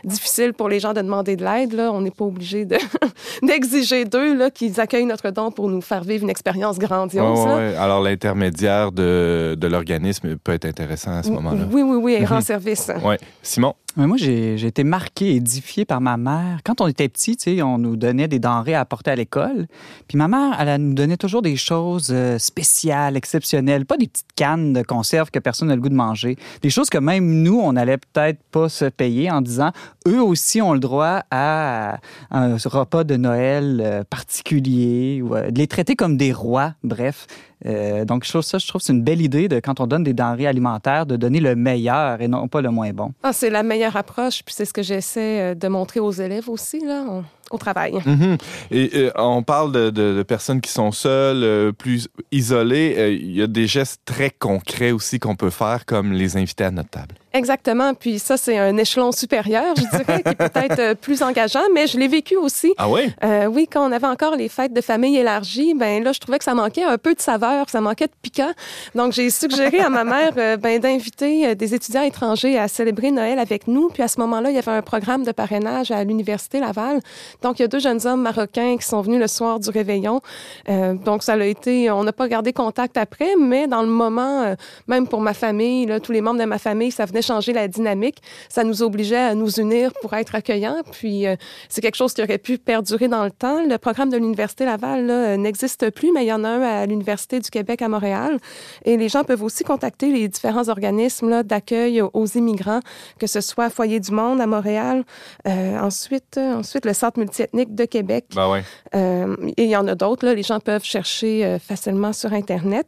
difficile 0.05 0.52
pour 0.52 0.68
les 0.68 0.81
gens 0.81 0.92
de 0.92 1.00
demander 1.00 1.37
de 1.37 1.44
l'aide. 1.44 1.72
Là. 1.72 1.92
On 1.92 2.00
n'est 2.00 2.11
pas 2.11 2.24
obligé 2.24 2.64
de- 2.64 2.78
d'exiger 3.42 4.05
d'eux 4.05 4.35
là, 4.37 4.50
qu'ils 4.50 4.81
accueillent 4.81 5.07
notre 5.07 5.31
don 5.31 5.50
pour 5.50 5.68
nous 5.68 5.81
faire 5.81 6.02
vivre 6.05 6.24
une 6.24 6.31
expérience 6.31 6.78
grandiose. 6.78 7.40
Ouais. 7.46 7.74
Alors, 7.76 8.00
l'intermédiaire 8.00 8.71
de, 8.92 9.54
de 9.58 9.66
l'organisme 9.66 10.37
peut 10.37 10.52
être 10.52 10.64
intéressant 10.64 11.12
à 11.12 11.22
ce 11.22 11.30
moment-là. 11.30 11.64
Oui, 11.70 11.82
oui, 11.82 11.96
oui, 12.00 12.16
elle 12.18 12.26
rend 12.26 12.37
Mhm. 12.37 12.40
service. 12.42 12.90
Ouais. 13.04 13.18
Simon? 13.42 13.74
Moi, 13.94 14.16
j'ai 14.16 14.64
été 14.64 14.85
marqué, 14.85 15.35
édifié 15.37 15.85
par 15.85 16.00
ma 16.00 16.16
mère. 16.16 16.61
Quand 16.64 16.81
on 16.81 16.87
était 16.87 17.11
petit, 17.11 17.37
tu 17.37 17.57
sais, 17.57 17.62
on 17.62 17.76
nous 17.76 17.96
donnait 17.96 18.26
des 18.26 18.38
denrées 18.38 18.72
à 18.72 18.81
apporter 18.81 19.11
à 19.11 19.16
l'école. 19.16 19.66
Puis 20.09 20.16
ma 20.16 20.28
mère, 20.28 20.57
elle, 20.59 20.81
nous 20.81 20.94
donnait 20.94 21.18
toujours 21.18 21.42
des 21.42 21.57
choses 21.57 22.09
euh, 22.11 22.38
spéciales, 22.38 23.18
exceptionnelles, 23.18 23.85
pas 23.85 23.98
des 23.98 24.07
petites 24.07 24.33
cannes 24.35 24.72
de 24.72 24.81
conserve 24.81 25.31
que 25.31 25.38
personne 25.38 25.68
n'a 25.68 25.74
le 25.74 25.83
goût 25.83 25.90
de 25.90 25.94
manger. 25.94 26.37
Des 26.62 26.70
choses 26.70 26.88
que 26.88 26.96
même 26.96 27.42
nous, 27.42 27.61
on 27.61 27.74
n'allait 27.74 27.98
peut-être 27.98 28.40
pas 28.50 28.70
se 28.70 28.87
payer 28.87 29.31
en 29.31 29.42
disant, 29.42 29.72
eux 30.09 30.22
aussi 30.22 30.62
ont 30.62 30.72
le 30.72 30.81
droit 30.81 31.24
à 31.31 31.98
un 32.31 32.57
repas 32.64 33.05
de 33.05 33.16
Noël 33.16 33.83
euh, 33.85 34.05
particulier, 34.09 35.20
ou 35.20 35.35
euh, 35.35 35.50
de 35.50 35.59
les 35.59 35.66
traiter 35.66 35.96
comme 35.96 36.16
des 36.16 36.33
rois, 36.33 36.72
bref. 36.83 37.26
Donc, 37.64 38.24
je 38.24 38.31
trouve 38.31 38.42
ça, 38.42 38.59
je 38.59 38.66
trouve 38.66 38.81
c'est 38.81 38.92
une 38.92 39.05
belle 39.05 39.20
idée 39.20 39.46
de 39.46 39.61
quand 39.61 39.78
on 39.78 39.87
donne 39.87 40.02
des 40.02 40.14
denrées 40.14 40.48
alimentaires, 40.48 41.07
de 41.07 41.14
donner 41.14 41.38
le 41.38 41.55
meilleur 41.55 42.20
et 42.20 42.26
non 42.26 42.48
pas 42.48 42.61
le 42.61 42.70
moins 42.70 42.90
bon. 42.90 43.12
Ah, 43.22 43.33
c'est 43.33 43.50
approche, 43.85 44.42
puis 44.45 44.55
c'est 44.55 44.64
ce 44.64 44.73
que 44.73 44.83
j'essaie 44.83 45.40
euh, 45.40 45.55
de 45.55 45.68
montrer 45.68 46.01
aux 46.01 46.12
élèves 46.12 46.49
aussi, 46.49 46.81
là, 46.81 47.23
au 47.52 47.58
travail. 47.58 47.94
Mhm. 48.04 48.38
Et 48.70 48.90
euh, 48.94 49.10
on 49.16 49.42
parle 49.42 49.72
de, 49.72 49.90
de- 49.90 50.14
de 50.16 50.22
personnes 50.22 50.60
qui 50.60 50.70
sont 50.70 50.90
seules, 50.92 51.42
euh, 51.44 51.72
plus 51.72 52.08
isolées. 52.32 52.94
Euh, 52.98 53.10
Il 53.12 53.36
y 53.36 53.42
a 53.42 53.46
des 53.46 53.66
gestes 53.66 54.00
très 54.04 54.30
concrets 54.30 54.90
aussi 54.92 55.18
qu'on 55.18 55.36
peut 55.36 55.50
faire, 55.50 55.84
comme 55.86 56.12
les 56.12 56.36
inviter 56.36 56.64
à 56.64 56.70
notre 56.70 56.90
table. 56.90 57.14
Exactement. 57.34 57.94
Puis 57.94 58.18
ça, 58.18 58.36
c'est 58.36 58.58
un 58.58 58.76
échelon 58.76 59.10
supérieur, 59.10 59.74
je 59.76 59.96
dirais, 59.96 60.22
qui 60.22 60.28
est 60.30 60.34
peut-être 60.50 60.94
plus 61.00 61.22
engageant, 61.22 61.62
mais 61.74 61.86
je 61.86 61.96
l'ai 61.98 62.08
vécu 62.08 62.36
aussi. 62.36 62.74
Ah 62.76 62.90
oui? 62.90 63.10
Oui, 63.50 63.66
quand 63.72 63.88
on 63.88 63.92
avait 63.92 64.06
encore 64.06 64.36
les 64.36 64.50
fêtes 64.50 64.74
de 64.74 64.82
famille 64.82 65.16
élargies, 65.16 65.72
ben 65.74 66.02
là, 66.04 66.12
je 66.12 66.20
trouvais 66.20 66.36
que 66.38 66.44
ça 66.44 66.54
manquait 66.54 66.84
un 66.84 66.98
peu 66.98 67.14
de 67.14 67.20
saveur, 67.22 67.70
ça 67.70 67.80
manquait 67.80 68.06
de 68.06 68.12
piquant. 68.20 68.52
Donc, 68.94 69.12
j'ai 69.14 69.30
suggéré 69.30 69.80
à 69.80 69.88
ma 69.88 70.04
mère 70.04 70.32
ben, 70.58 70.78
d'inviter 70.78 71.54
des 71.54 71.74
étudiants 71.74 72.02
étrangers 72.02 72.58
à 72.58 72.68
célébrer 72.68 73.10
Noël 73.10 73.38
avec 73.38 73.66
nous. 73.66 73.88
Puis 73.88 74.02
à 74.02 74.08
ce 74.08 74.20
moment-là, 74.20 74.50
il 74.50 74.56
y 74.56 74.58
avait 74.58 74.70
un 74.70 74.82
programme 74.82 75.24
de 75.24 75.32
parrainage 75.32 75.90
à 75.90 76.04
l'Université 76.04 76.60
Laval. 76.60 77.00
Donc, 77.42 77.59
il 77.59 77.62
y 77.62 77.64
a 77.64 77.68
deux 77.68 77.81
jeunes 77.81 78.07
hommes 78.07 78.22
marocains 78.22 78.76
qui 78.76 78.87
sont 78.87 79.00
venus 79.02 79.20
le 79.20 79.26
soir 79.26 79.59
du 79.59 79.68
réveillon. 79.70 80.20
Euh, 80.68 80.94
donc, 80.94 81.22
ça 81.22 81.35
a 81.35 81.44
été, 81.44 81.90
on 81.90 82.05
n'a 82.05 82.12
pas 82.12 82.28
gardé 82.28 82.52
contact 82.52 82.96
après, 82.96 83.35
mais 83.38 83.66
dans 83.66 83.83
le 83.83 83.88
moment, 83.88 84.42
euh, 84.42 84.55
même 84.87 85.09
pour 85.09 85.20
ma 85.20 85.35
famille, 85.35 85.92
tous 86.02 86.12
les 86.12 86.20
membres 86.20 86.40
de 86.40 86.44
ma 86.44 86.59
famille, 86.59 86.92
ça 86.92 87.05
venait 87.05 87.22
changer 87.22 87.52
la 87.52 87.66
dynamique. 87.66 88.22
Ça 88.48 88.62
nous 88.62 88.83
obligeait 88.83 89.16
à 89.16 89.35
nous 89.35 89.50
unir 89.61 89.92
pour 90.00 90.14
être 90.14 90.35
accueillants. 90.35 90.83
Puis, 90.92 91.26
euh, 91.26 91.35
c'est 91.68 91.81
quelque 91.81 91.96
chose 91.96 92.12
qui 92.12 92.22
aurait 92.22 92.38
pu 92.38 92.59
perdurer 92.59 93.09
dans 93.09 93.24
le 93.24 93.33
temps. 93.33 93.64
Le 93.64 93.76
programme 93.76 94.11
de 94.11 94.16
l'Université 94.16 94.64
Laval 94.64 95.37
n'existe 95.38 95.90
plus, 95.90 96.12
mais 96.12 96.24
il 96.24 96.28
y 96.28 96.33
en 96.33 96.44
a 96.44 96.48
un 96.48 96.62
à 96.62 96.87
l'Université 96.87 97.40
du 97.40 97.50
Québec 97.50 97.83
à 97.83 97.88
Montréal. 97.88 98.38
Et 98.85 98.96
les 98.96 99.09
gens 99.09 99.24
peuvent 99.24 99.42
aussi 99.42 99.64
contacter 99.64 100.12
les 100.12 100.28
différents 100.28 100.68
organismes 100.68 101.42
d'accueil 101.42 102.00
aux 102.02 102.26
immigrants, 102.26 102.81
que 103.18 103.26
ce 103.26 103.40
soit 103.40 103.70
Foyer 103.70 103.98
du 103.98 104.12
Monde 104.12 104.40
à 104.40 104.46
Montréal, 104.46 105.05
ensuite, 105.46 106.38
ensuite 106.38 106.87
le 106.87 106.92
Centre 106.92 107.18
multiethnique 107.33 107.75
de 107.75 107.85
Québec. 107.87 108.27
Ben 108.35 108.51
ouais. 108.51 108.62
Euh, 108.95 109.37
et 109.57 109.64
il 109.64 109.71
y 109.71 109.77
en 109.77 109.87
a 109.88 109.95
d'autres. 109.95 110.27
là. 110.27 110.35
Les 110.35 110.42
gens 110.42 110.61
peuvent 110.61 110.85
chercher 110.85 111.45
euh, 111.45 111.59
facilement 111.59 112.12
sur 112.12 112.33
Internet. 112.33 112.87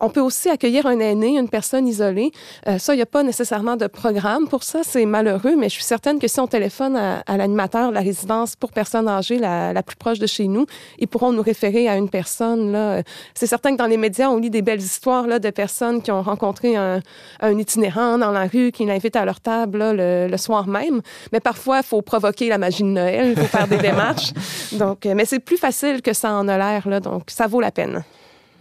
On 0.00 0.10
peut 0.10 0.20
aussi 0.20 0.50
accueillir 0.50 0.86
un 0.86 0.98
aîné, 1.00 1.38
une 1.38 1.48
personne 1.48 1.88
isolée. 1.88 2.30
Euh, 2.68 2.78
ça, 2.78 2.92
il 2.92 2.96
n'y 2.96 3.02
a 3.02 3.06
pas 3.06 3.22
nécessairement 3.22 3.76
de 3.76 3.86
programme 3.86 4.48
pour 4.48 4.64
ça. 4.64 4.80
C'est 4.82 5.06
malheureux, 5.06 5.56
mais 5.56 5.68
je 5.68 5.74
suis 5.74 5.84
certaine 5.84 6.18
que 6.18 6.28
si 6.28 6.38
on 6.40 6.46
téléphone 6.46 6.96
à, 6.96 7.22
à 7.26 7.36
l'animateur 7.38 7.88
de 7.88 7.94
la 7.94 8.00
résidence 8.00 8.54
pour 8.54 8.72
personnes 8.72 9.08
âgées 9.08 9.38
la, 9.38 9.72
la 9.72 9.82
plus 9.82 9.96
proche 9.96 10.18
de 10.18 10.26
chez 10.26 10.46
nous, 10.46 10.66
ils 10.98 11.08
pourront 11.08 11.32
nous 11.32 11.42
référer 11.42 11.88
à 11.88 11.96
une 11.96 12.10
personne. 12.10 12.72
Là. 12.72 13.02
C'est 13.34 13.46
certain 13.46 13.72
que 13.72 13.78
dans 13.78 13.86
les 13.86 13.96
médias, 13.96 14.28
on 14.28 14.36
lit 14.36 14.50
des 14.50 14.62
belles 14.62 14.80
histoires 14.80 15.26
là, 15.26 15.38
de 15.38 15.50
personnes 15.50 16.02
qui 16.02 16.10
ont 16.10 16.22
rencontré 16.22 16.76
un, 16.76 17.00
un 17.40 17.58
itinérant 17.58 18.18
dans 18.18 18.30
la 18.30 18.46
rue, 18.46 18.72
qui 18.72 18.84
l'invite 18.84 19.16
à 19.16 19.24
leur 19.24 19.40
table 19.40 19.78
là, 19.78 19.92
le, 19.94 20.28
le 20.30 20.36
soir 20.36 20.66
même. 20.68 21.00
Mais 21.32 21.40
parfois, 21.40 21.78
il 21.78 21.84
faut 21.84 22.02
provoquer 22.02 22.48
la 22.48 22.58
magie 22.58 22.82
de 22.82 22.88
Noël, 22.88 23.34
il 23.36 23.40
faut 23.40 23.46
faire 23.46 23.68
des 23.68 23.76
démarches. 23.90 24.32
Donc, 24.72 25.06
euh, 25.06 25.14
mais 25.14 25.24
c'est 25.24 25.40
plus 25.40 25.56
facile 25.56 26.02
que 26.02 26.12
ça 26.12 26.32
en 26.32 26.48
a 26.48 26.58
l'air, 26.58 26.88
là, 26.88 27.00
donc 27.00 27.24
ça 27.28 27.46
vaut 27.46 27.60
la 27.60 27.70
peine. 27.70 28.04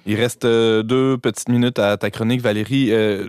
Il 0.07 0.15
reste 0.15 0.45
euh, 0.45 0.83
deux 0.83 1.17
petites 1.17 1.49
minutes 1.49 1.79
à 1.79 1.97
ta 1.97 2.11
chronique, 2.11 2.41
Valérie. 2.41 2.91
Euh, 2.91 3.27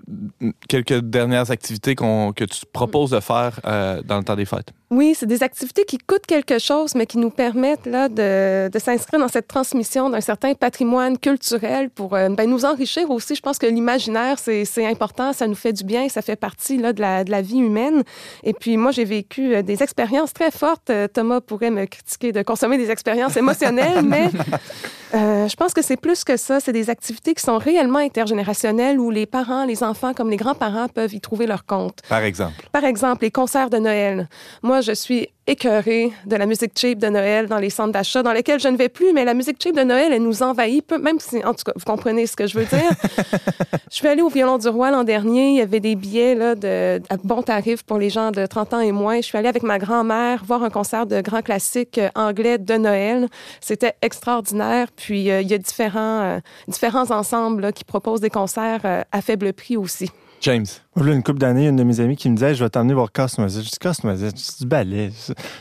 quelques 0.68 1.00
dernières 1.00 1.50
activités 1.50 1.94
que 1.94 2.44
tu 2.44 2.66
proposes 2.70 3.10
de 3.10 3.20
faire 3.20 3.60
euh, 3.64 4.02
dans 4.02 4.18
le 4.18 4.24
temps 4.24 4.36
des 4.36 4.44
fêtes. 4.44 4.72
Oui, 4.90 5.16
c'est 5.18 5.26
des 5.26 5.42
activités 5.42 5.84
qui 5.84 5.98
coûtent 5.98 6.26
quelque 6.26 6.60
chose, 6.60 6.94
mais 6.94 7.06
qui 7.06 7.18
nous 7.18 7.30
permettent 7.30 7.86
là, 7.86 8.08
de, 8.08 8.68
de 8.68 8.78
s'inscrire 8.78 9.18
dans 9.18 9.26
cette 9.26 9.48
transmission 9.48 10.10
d'un 10.10 10.20
certain 10.20 10.54
patrimoine 10.54 11.18
culturel 11.18 11.90
pour 11.90 12.14
euh, 12.14 12.28
ben, 12.28 12.48
nous 12.48 12.64
enrichir 12.64 13.10
aussi. 13.10 13.34
Je 13.34 13.40
pense 13.40 13.58
que 13.58 13.66
l'imaginaire, 13.66 14.38
c'est 14.38 14.86
important, 14.86 15.32
ça 15.32 15.48
nous 15.48 15.56
fait 15.56 15.72
du 15.72 15.82
bien, 15.82 16.08
ça 16.08 16.22
fait 16.22 16.36
partie 16.36 16.76
là, 16.78 16.92
de, 16.92 17.00
la, 17.00 17.24
de 17.24 17.32
la 17.32 17.42
vie 17.42 17.58
humaine. 17.58 18.04
Et 18.44 18.52
puis 18.52 18.76
moi, 18.76 18.92
j'ai 18.92 19.04
vécu 19.04 19.56
euh, 19.56 19.62
des 19.62 19.82
expériences 19.82 20.32
très 20.32 20.52
fortes. 20.52 20.90
Euh, 20.90 21.08
Thomas 21.08 21.40
pourrait 21.40 21.70
me 21.70 21.84
critiquer 21.86 22.30
de 22.30 22.42
consommer 22.42 22.78
des 22.78 22.92
expériences 22.92 23.36
émotionnelles, 23.36 24.02
mais 24.04 24.30
euh, 25.14 25.48
je 25.48 25.56
pense 25.56 25.72
que 25.72 25.82
c'est 25.82 25.96
plus 25.96 26.24
que 26.24 26.36
ça. 26.36 26.60
C'est 26.60 26.72
des 26.72 26.90
activités 26.90 27.34
qui 27.34 27.42
sont 27.42 27.58
réellement 27.58 27.98
intergénérationnelles 27.98 28.98
où 28.98 29.10
les 29.10 29.26
parents, 29.26 29.64
les 29.64 29.82
enfants 29.82 30.14
comme 30.14 30.30
les 30.30 30.36
grands-parents 30.36 30.88
peuvent 30.88 31.14
y 31.14 31.20
trouver 31.20 31.46
leur 31.46 31.64
compte. 31.64 32.00
Par 32.08 32.22
exemple. 32.22 32.68
Par 32.72 32.84
exemple, 32.84 33.22
les 33.22 33.30
concerts 33.30 33.70
de 33.70 33.78
Noël. 33.78 34.28
Moi, 34.62 34.80
je 34.80 34.92
suis 34.92 35.28
écœurée 35.46 36.12
de 36.26 36.36
la 36.36 36.46
musique 36.46 36.72
cheap 36.76 36.98
de 36.98 37.08
Noël 37.08 37.46
dans 37.46 37.58
les 37.58 37.70
centres 37.70 37.92
d'achat 37.92 38.22
dans 38.22 38.32
lesquels 38.32 38.60
je 38.60 38.68
ne 38.68 38.76
vais 38.76 38.88
plus, 38.88 39.12
mais 39.12 39.24
la 39.24 39.34
musique 39.34 39.62
cheap 39.62 39.76
de 39.76 39.82
Noël, 39.82 40.12
elle 40.12 40.22
nous 40.22 40.42
envahit, 40.42 40.84
peu, 40.86 40.98
même 40.98 41.20
si, 41.20 41.44
en 41.44 41.54
tout 41.54 41.64
cas, 41.64 41.72
vous 41.76 41.84
comprenez 41.84 42.26
ce 42.26 42.36
que 42.36 42.46
je 42.46 42.58
veux 42.58 42.64
dire. 42.64 42.90
je 43.90 43.96
suis 43.96 44.08
allée 44.08 44.22
au 44.22 44.28
Violon 44.28 44.58
du 44.58 44.68
Roi 44.68 44.90
l'an 44.90 45.04
dernier. 45.04 45.50
Il 45.50 45.56
y 45.56 45.60
avait 45.60 45.80
des 45.80 45.94
billets 45.94 46.34
là, 46.34 46.54
de, 46.54 47.00
à 47.08 47.16
bon 47.22 47.42
tarif 47.42 47.82
pour 47.84 47.98
les 47.98 48.10
gens 48.10 48.30
de 48.30 48.46
30 48.46 48.74
ans 48.74 48.80
et 48.80 48.92
moins. 48.92 49.16
Je 49.16 49.26
suis 49.26 49.38
allée 49.38 49.48
avec 49.48 49.62
ma 49.62 49.78
grand-mère 49.78 50.44
voir 50.44 50.62
un 50.62 50.70
concert 50.70 51.06
de 51.06 51.20
grands 51.20 51.42
classiques 51.42 51.98
euh, 51.98 52.08
anglais 52.14 52.58
de 52.58 52.74
Noël. 52.74 53.28
C'était 53.60 53.94
extraordinaire. 54.02 54.88
Puis, 54.94 55.30
euh, 55.30 55.40
il 55.40 55.48
y 55.48 55.54
a 55.54 55.58
différents, 55.58 56.22
euh, 56.22 56.38
différents 56.68 57.10
ensembles 57.10 57.62
là, 57.62 57.72
qui 57.72 57.84
proposent 57.84 58.20
des 58.20 58.30
concerts 58.30 58.80
euh, 58.84 59.02
à 59.12 59.20
faible 59.20 59.52
prix 59.52 59.76
aussi. 59.76 60.10
James. 60.42 60.66
Moi, 60.94 61.06
là, 61.06 61.12
une 61.14 61.22
couple 61.22 61.38
d'années, 61.38 61.66
une 61.68 61.76
de 61.76 61.82
mes 61.82 61.98
amies 62.00 62.16
qui 62.16 62.28
me 62.30 62.34
disait 62.36 62.54
Je 62.54 62.62
vais 62.64 62.70
t'emmener 62.70 62.94
voir 62.94 63.10
Casse-Noisette. 63.12 63.64
Je 63.64 63.70
dis 63.70 63.78
Casse-Noisette, 63.78 64.36
c'est 64.38 64.60
du 64.60 64.66
ballet. 64.66 65.10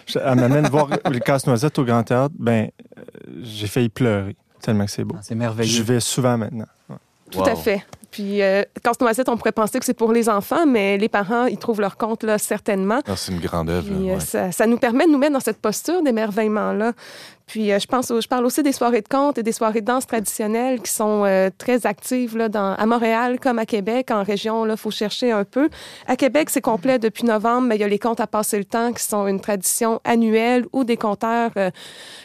Je- 0.05 0.19
Elle 0.19 0.35
m'amène 0.39 0.67
voir 0.67 0.87
le 1.11 1.19
Casse-Noisette 1.19 1.77
au 1.79 1.83
Grand 1.85 2.03
Théâtre. 2.03 2.33
Ben, 2.37 2.69
euh, 2.97 3.01
j'ai 3.43 3.67
failli 3.67 3.89
pleurer 3.89 4.35
tellement 4.61 4.85
que 4.85 4.91
c'est 4.91 5.03
beau. 5.03 5.15
C'est 5.21 5.33
Je 5.33 5.39
merveilleux. 5.39 5.83
vais 5.83 5.99
souvent 5.99 6.37
maintenant. 6.37 6.65
Ouais. 6.89 6.95
Tout 7.31 7.43
à 7.43 7.55
fait. 7.55 7.83
Puis, 8.11 8.41
euh, 8.41 8.63
casse-noisette, 8.81 9.27
on 9.27 9.35
pourrait 9.35 9.51
penser 9.51 9.77
que 9.77 9.83
c'est 9.83 9.93
pour 9.93 10.13
les 10.13 10.29
enfants, 10.29 10.65
mais 10.65 10.97
les 10.97 11.09
parents, 11.09 11.47
ils 11.47 11.57
trouvent 11.57 11.81
leur 11.81 11.97
compte 11.97 12.23
là, 12.23 12.37
certainement. 12.37 13.01
Ah, 13.07 13.15
c'est 13.17 13.33
une 13.33 13.41
grande 13.41 13.69
œuvre. 13.69 13.87
Puis, 13.87 14.09
euh, 14.09 14.13
ouais. 14.13 14.19
ça, 14.21 14.53
ça 14.53 14.65
nous 14.67 14.77
permet 14.77 15.05
de 15.05 15.11
nous 15.11 15.17
mettre 15.17 15.33
dans 15.33 15.41
cette 15.41 15.59
posture 15.59 16.01
d'émerveillement-là. 16.01 16.93
Puis, 17.47 17.71
euh, 17.71 17.79
je 17.79 17.85
pense, 17.85 18.07
je 18.07 18.27
parle 18.27 18.45
aussi 18.45 18.63
des 18.63 18.71
soirées 18.71 19.01
de 19.01 19.07
contes 19.07 19.37
et 19.37 19.43
des 19.43 19.51
soirées 19.51 19.81
de 19.81 19.85
danse 19.85 20.07
traditionnelles 20.07 20.81
qui 20.81 20.91
sont 20.91 21.23
euh, 21.25 21.49
très 21.55 21.85
actives 21.85 22.35
là, 22.35 22.49
dans, 22.49 22.73
à 22.73 22.85
Montréal 22.85 23.39
comme 23.39 23.59
à 23.59 23.65
Québec. 23.65 24.09
En 24.11 24.23
région, 24.23 24.65
il 24.67 24.75
faut 24.77 24.91
chercher 24.91 25.31
un 25.31 25.43
peu. 25.43 25.69
À 26.07 26.15
Québec, 26.15 26.49
c'est 26.49 26.61
complet 26.61 26.97
depuis 26.97 27.23
novembre, 27.23 27.67
mais 27.67 27.75
il 27.75 27.81
y 27.81 27.83
a 27.83 27.87
les 27.87 27.99
contes 27.99 28.19
à 28.19 28.27
passer 28.27 28.57
le 28.57 28.65
temps 28.65 28.91
qui 28.93 29.03
sont 29.03 29.27
une 29.27 29.39
tradition 29.39 30.01
annuelle 30.03 30.65
où 30.73 30.83
des 30.83 30.97
conteurs 30.97 31.51
euh, 31.57 31.69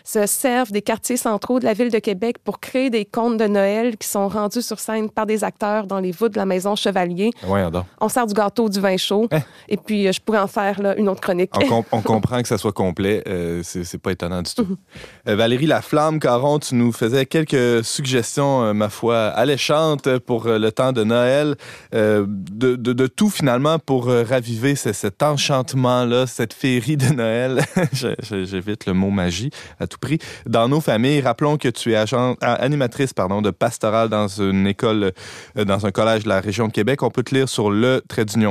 se 0.05 0.25
servent 0.27 0.73
des 0.73 0.83
quartiers 0.83 1.19
centraux 1.19 1.61
de 1.61 1.65
la 1.67 1.75
ville 1.75 1.91
de 1.91 1.99
Québec 1.99 2.37
pour 2.43 2.59
créer 2.59 2.89
des 2.89 3.05
contes 3.05 3.37
de 3.37 3.47
Noël 3.47 3.99
qui 3.99 4.09
sont 4.09 4.29
rendus 4.29 4.63
sur 4.63 4.81
scène 4.81 5.11
par 5.11 5.27
des 5.27 5.45
acteurs 5.45 5.87
dans 5.87 6.01
les 6.01 6.13
voûtes 6.13 6.33
de 6.33 6.39
la 6.39 6.47
maison 6.47 6.77
Chevalier. 6.77 7.31
Voyons 7.43 7.71
donc. 7.71 7.85
On 8.01 8.09
sert 8.09 8.27
du 8.27 8.35
gâteau, 8.35 8.69
du 8.71 8.81
vin 8.81 8.97
chaud. 8.97 9.29
Hein? 9.33 9.41
Et 9.69 9.77
puis, 9.77 10.09
euh, 10.09 10.13
je 10.13 10.21
pourrais 10.21 10.39
en 10.41 10.47
faire 10.47 10.81
là, 10.81 10.97
une 10.97 11.09
autre 11.11 11.21
chronique. 11.21 11.51
On, 11.57 11.67
com- 11.69 11.85
on 11.93 12.01
comprend 12.03 12.41
que 12.41 12.49
ça 12.49 12.57
soit 12.57 12.73
complet. 12.73 13.23
c'est 13.63 13.99
pas 13.99 14.13
étonnant 14.13 14.41
du 14.41 14.55
tout. 14.55 14.67
Euh, 15.29 15.37
Valérie 15.37 15.67
Laflamme, 15.67 16.19
Caron, 16.21 16.59
tu 16.59 16.75
nous 16.75 16.93
faisais 16.93 17.27
quelques 17.27 17.85
suggestions, 17.85 18.63
euh, 18.65 18.73
ma 18.73 18.89
foi, 18.89 19.27
alléchantes 19.27 20.19
pour 20.19 20.47
euh, 20.47 20.59
le 20.59 20.73
temps 20.73 20.93
de 20.93 21.05
Noël. 21.05 21.57
euh, 21.95 22.25
de, 22.29 23.07
tout, 23.07 23.31
finalement, 23.31 23.79
pour 23.79 24.07
raviver 24.07 24.75
ce- 24.75 24.93
cet 24.93 25.23
enchantement-là, 25.23 26.27
cette 26.27 26.53
féerie 26.53 26.97
de 26.97 27.07
Noël. 27.13 27.61
J'évite 27.93 28.87
le 28.87 28.93
mot 28.93 29.11
magie 29.11 29.51
à 29.79 29.87
tout 29.87 29.99
prix. 29.99 30.19
Dans 30.47 30.69
nos 30.69 30.81
familles, 30.81 31.21
rappelons 31.21 31.57
que 31.57 31.69
tu 31.69 31.93
es 31.95 31.97
animatrice 32.43 33.13
pardon, 33.13 33.43
de 33.43 33.51
pastorale 33.51 34.09
dans 34.09 34.29
une 34.29 34.67
école, 34.67 35.13
dans 35.57 35.87
un 35.87 35.91
collège 35.91 36.25
de 36.25 36.29
la 36.29 36.41
région 36.41 36.69
de 36.69 36.73
Québec. 36.73 37.03
On 37.03 37.11
peut 37.11 37.23
te 37.23 37.35
lire 37.35 37.49
sur 37.49 37.71
le 37.71 38.03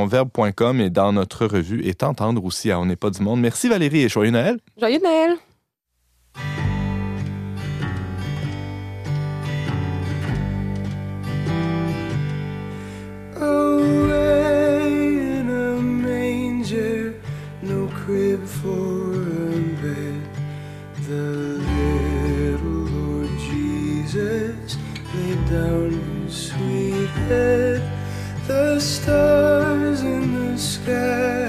verbe.com 0.08 0.82
et 0.82 0.90
dans 0.90 1.14
notre 1.14 1.46
revue 1.46 1.82
et 1.86 1.94
t'entendre 1.94 2.44
aussi 2.44 2.72
à 2.72 2.80
On 2.80 2.86
n'est 2.86 2.96
pas 2.96 3.10
du 3.10 3.22
monde. 3.22 3.40
Merci 3.42 3.68
Valérie 3.70 4.04
et 4.04 4.10
joyeux 4.10 4.32
Noël. 4.32 4.58
Joyeux 4.80 5.00
Noël! 5.04 5.38
Sweet 26.30 27.10
head. 27.28 27.82
The 28.48 28.80
stars 28.80 30.02
in 30.02 30.34
the 30.34 30.58
sky 30.58 31.49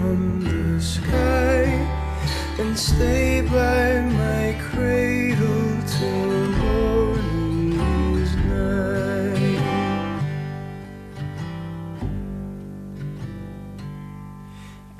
from 0.00 0.44
the 0.44 0.82
sky 0.82 1.62
and 2.58 2.78
stay 2.78 3.40
by 3.40 4.00
my 4.22 4.54
cradle 4.68 5.72
till 5.94 6.48
morning 6.64 8.18
is 8.22 8.34
nigh. 8.52 9.56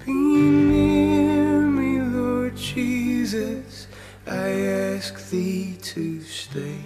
Be 0.05 0.13
near 0.73 1.61
me, 1.79 2.01
Lord 2.01 2.57
Jesus, 2.57 3.89
I 4.27 4.49
ask 4.95 5.13
thee 5.29 5.77
to 5.93 6.23
stay 6.23 6.81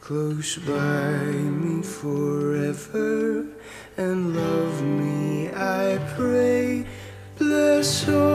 close 0.00 0.58
by 0.58 1.22
me 1.62 1.82
forever 1.82 3.46
and 3.96 4.36
love 4.36 4.82
me, 4.82 5.48
I 5.48 5.98
pray 6.16 6.63
soul. 7.84 8.33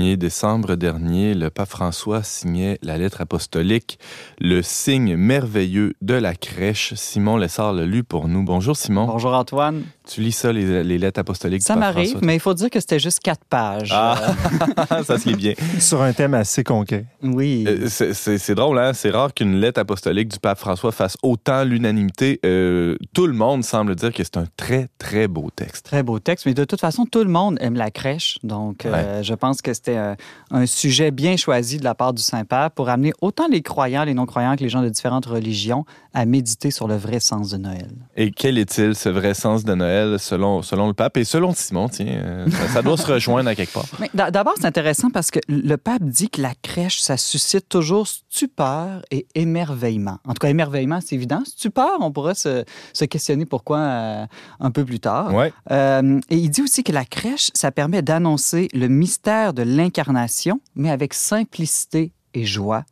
1er 0.00 0.16
décembre 0.16 0.76
dernier, 0.76 1.34
le 1.34 1.50
pape 1.50 1.68
François 1.68 2.22
signait 2.22 2.78
la 2.82 2.96
lettre 2.96 3.20
apostolique, 3.20 3.98
le 4.40 4.62
signe 4.62 5.14
merveilleux 5.14 5.92
de 6.00 6.14
la 6.14 6.34
crèche. 6.34 6.94
Simon 6.94 7.36
Lessard 7.36 7.74
l'a 7.74 7.84
lu 7.84 8.02
pour 8.02 8.26
nous. 8.26 8.42
Bonjour 8.42 8.76
Simon. 8.76 9.04
Bonjour 9.04 9.34
Antoine. 9.34 9.82
Tu 10.08 10.22
lis 10.22 10.32
ça, 10.32 10.52
les, 10.52 10.82
les 10.82 10.98
lettres 10.98 11.20
apostoliques 11.20 11.62
Ça 11.62 11.74
du 11.74 11.80
pape 11.80 11.94
m'arrive, 11.94 12.18
mais 12.22 12.34
il 12.34 12.40
faut 12.40 12.54
dire 12.54 12.70
que 12.70 12.80
c'était 12.80 12.98
juste 12.98 13.20
quatre 13.20 13.44
pages. 13.44 13.90
Ah, 13.94 14.16
ça 15.04 15.18
se 15.18 15.28
lit 15.28 15.36
bien. 15.36 15.52
Sur 15.78 16.00
un 16.00 16.12
thème 16.14 16.32
assez 16.34 16.64
concret. 16.64 17.04
Euh, 17.22 17.28
oui. 17.32 17.64
Euh, 17.68 17.86
c'est- 17.88 18.54
drôle, 18.54 18.78
hein? 18.78 18.92
C'est 18.94 19.10
rare 19.10 19.34
qu'une 19.34 19.60
lettre 19.60 19.80
apostolique 19.80 20.28
du 20.28 20.38
pape 20.38 20.58
François 20.58 20.92
fasse 20.92 21.16
autant 21.22 21.62
l'unanimité. 21.62 22.40
Euh, 22.44 22.96
tout 23.12 23.26
le 23.26 23.34
monde 23.34 23.62
semble 23.62 23.94
dire 23.94 24.12
que 24.12 24.24
c'est 24.24 24.38
un 24.38 24.46
très, 24.56 24.88
très 24.98 25.28
beau 25.28 25.50
texte. 25.54 25.86
Très 25.86 26.02
beau 26.02 26.18
texte, 26.18 26.46
mais 26.46 26.54
de 26.54 26.64
toute 26.64 26.80
façon, 26.80 27.04
tout 27.04 27.22
le 27.22 27.30
monde 27.30 27.58
aime 27.60 27.74
la 27.76 27.90
crèche. 27.90 28.38
Donc, 28.42 28.86
euh, 28.86 29.22
je 29.22 29.34
pense 29.34 29.62
que 29.62 29.74
c'était 29.74 29.89
un, 29.96 30.16
un 30.50 30.66
sujet 30.66 31.10
bien 31.10 31.36
choisi 31.36 31.78
de 31.78 31.84
la 31.84 31.94
part 31.94 32.12
du 32.12 32.22
Saint-Père 32.22 32.70
pour 32.70 32.88
amener 32.88 33.12
autant 33.20 33.48
les 33.48 33.62
croyants, 33.62 34.04
les 34.04 34.14
non-croyants 34.14 34.56
que 34.56 34.62
les 34.62 34.68
gens 34.68 34.82
de 34.82 34.88
différentes 34.88 35.26
religions 35.26 35.84
à 36.12 36.26
méditer 36.26 36.70
sur 36.70 36.88
le 36.88 36.96
vrai 36.96 37.20
sens 37.20 37.50
de 37.50 37.56
Noël. 37.56 37.90
Et 38.16 38.32
quel 38.32 38.58
est-il, 38.58 38.94
ce 38.94 39.08
vrai 39.08 39.34
sens 39.34 39.64
de 39.64 39.74
Noël, 39.74 40.18
selon, 40.18 40.62
selon 40.62 40.88
le 40.88 40.94
pape 40.94 41.16
et 41.16 41.24
selon 41.24 41.52
Simon? 41.54 41.88
Tiens, 41.88 42.06
euh, 42.08 42.50
ça, 42.50 42.68
ça 42.68 42.82
doit 42.82 42.96
se 42.96 43.06
rejoindre 43.06 43.48
à 43.48 43.54
quelque 43.54 43.72
part. 43.72 43.86
D'abord, 44.14 44.54
c'est 44.56 44.66
intéressant 44.66 45.10
parce 45.10 45.30
que 45.30 45.38
le 45.48 45.76
pape 45.76 46.02
dit 46.02 46.28
que 46.28 46.42
la 46.42 46.54
crèche, 46.62 47.00
ça 47.00 47.16
suscite 47.16 47.68
toujours 47.68 48.08
stupeur 48.08 49.02
et 49.10 49.26
émerveillement. 49.34 50.18
En 50.26 50.32
tout 50.32 50.40
cas, 50.40 50.48
émerveillement, 50.48 50.98
c'est 51.04 51.14
évident. 51.14 51.42
Stupeur, 51.44 51.98
on 52.00 52.10
pourra 52.10 52.34
se, 52.34 52.64
se 52.92 53.04
questionner 53.04 53.46
pourquoi 53.46 53.78
euh, 53.78 54.26
un 54.58 54.70
peu 54.70 54.84
plus 54.84 55.00
tard. 55.00 55.32
Ouais. 55.32 55.52
Euh, 55.70 56.20
et 56.28 56.36
il 56.36 56.50
dit 56.50 56.62
aussi 56.62 56.82
que 56.82 56.92
la 56.92 57.04
crèche, 57.04 57.50
ça 57.54 57.70
permet 57.70 58.02
d'annoncer 58.02 58.68
le 58.74 58.88
mystère 58.88 59.52
de 59.52 59.62
l'incarnation, 59.80 60.60
mais 60.74 60.90
avec 60.90 61.14
simplicité 61.14 62.12
et 62.34 62.44
joie. 62.44 62.84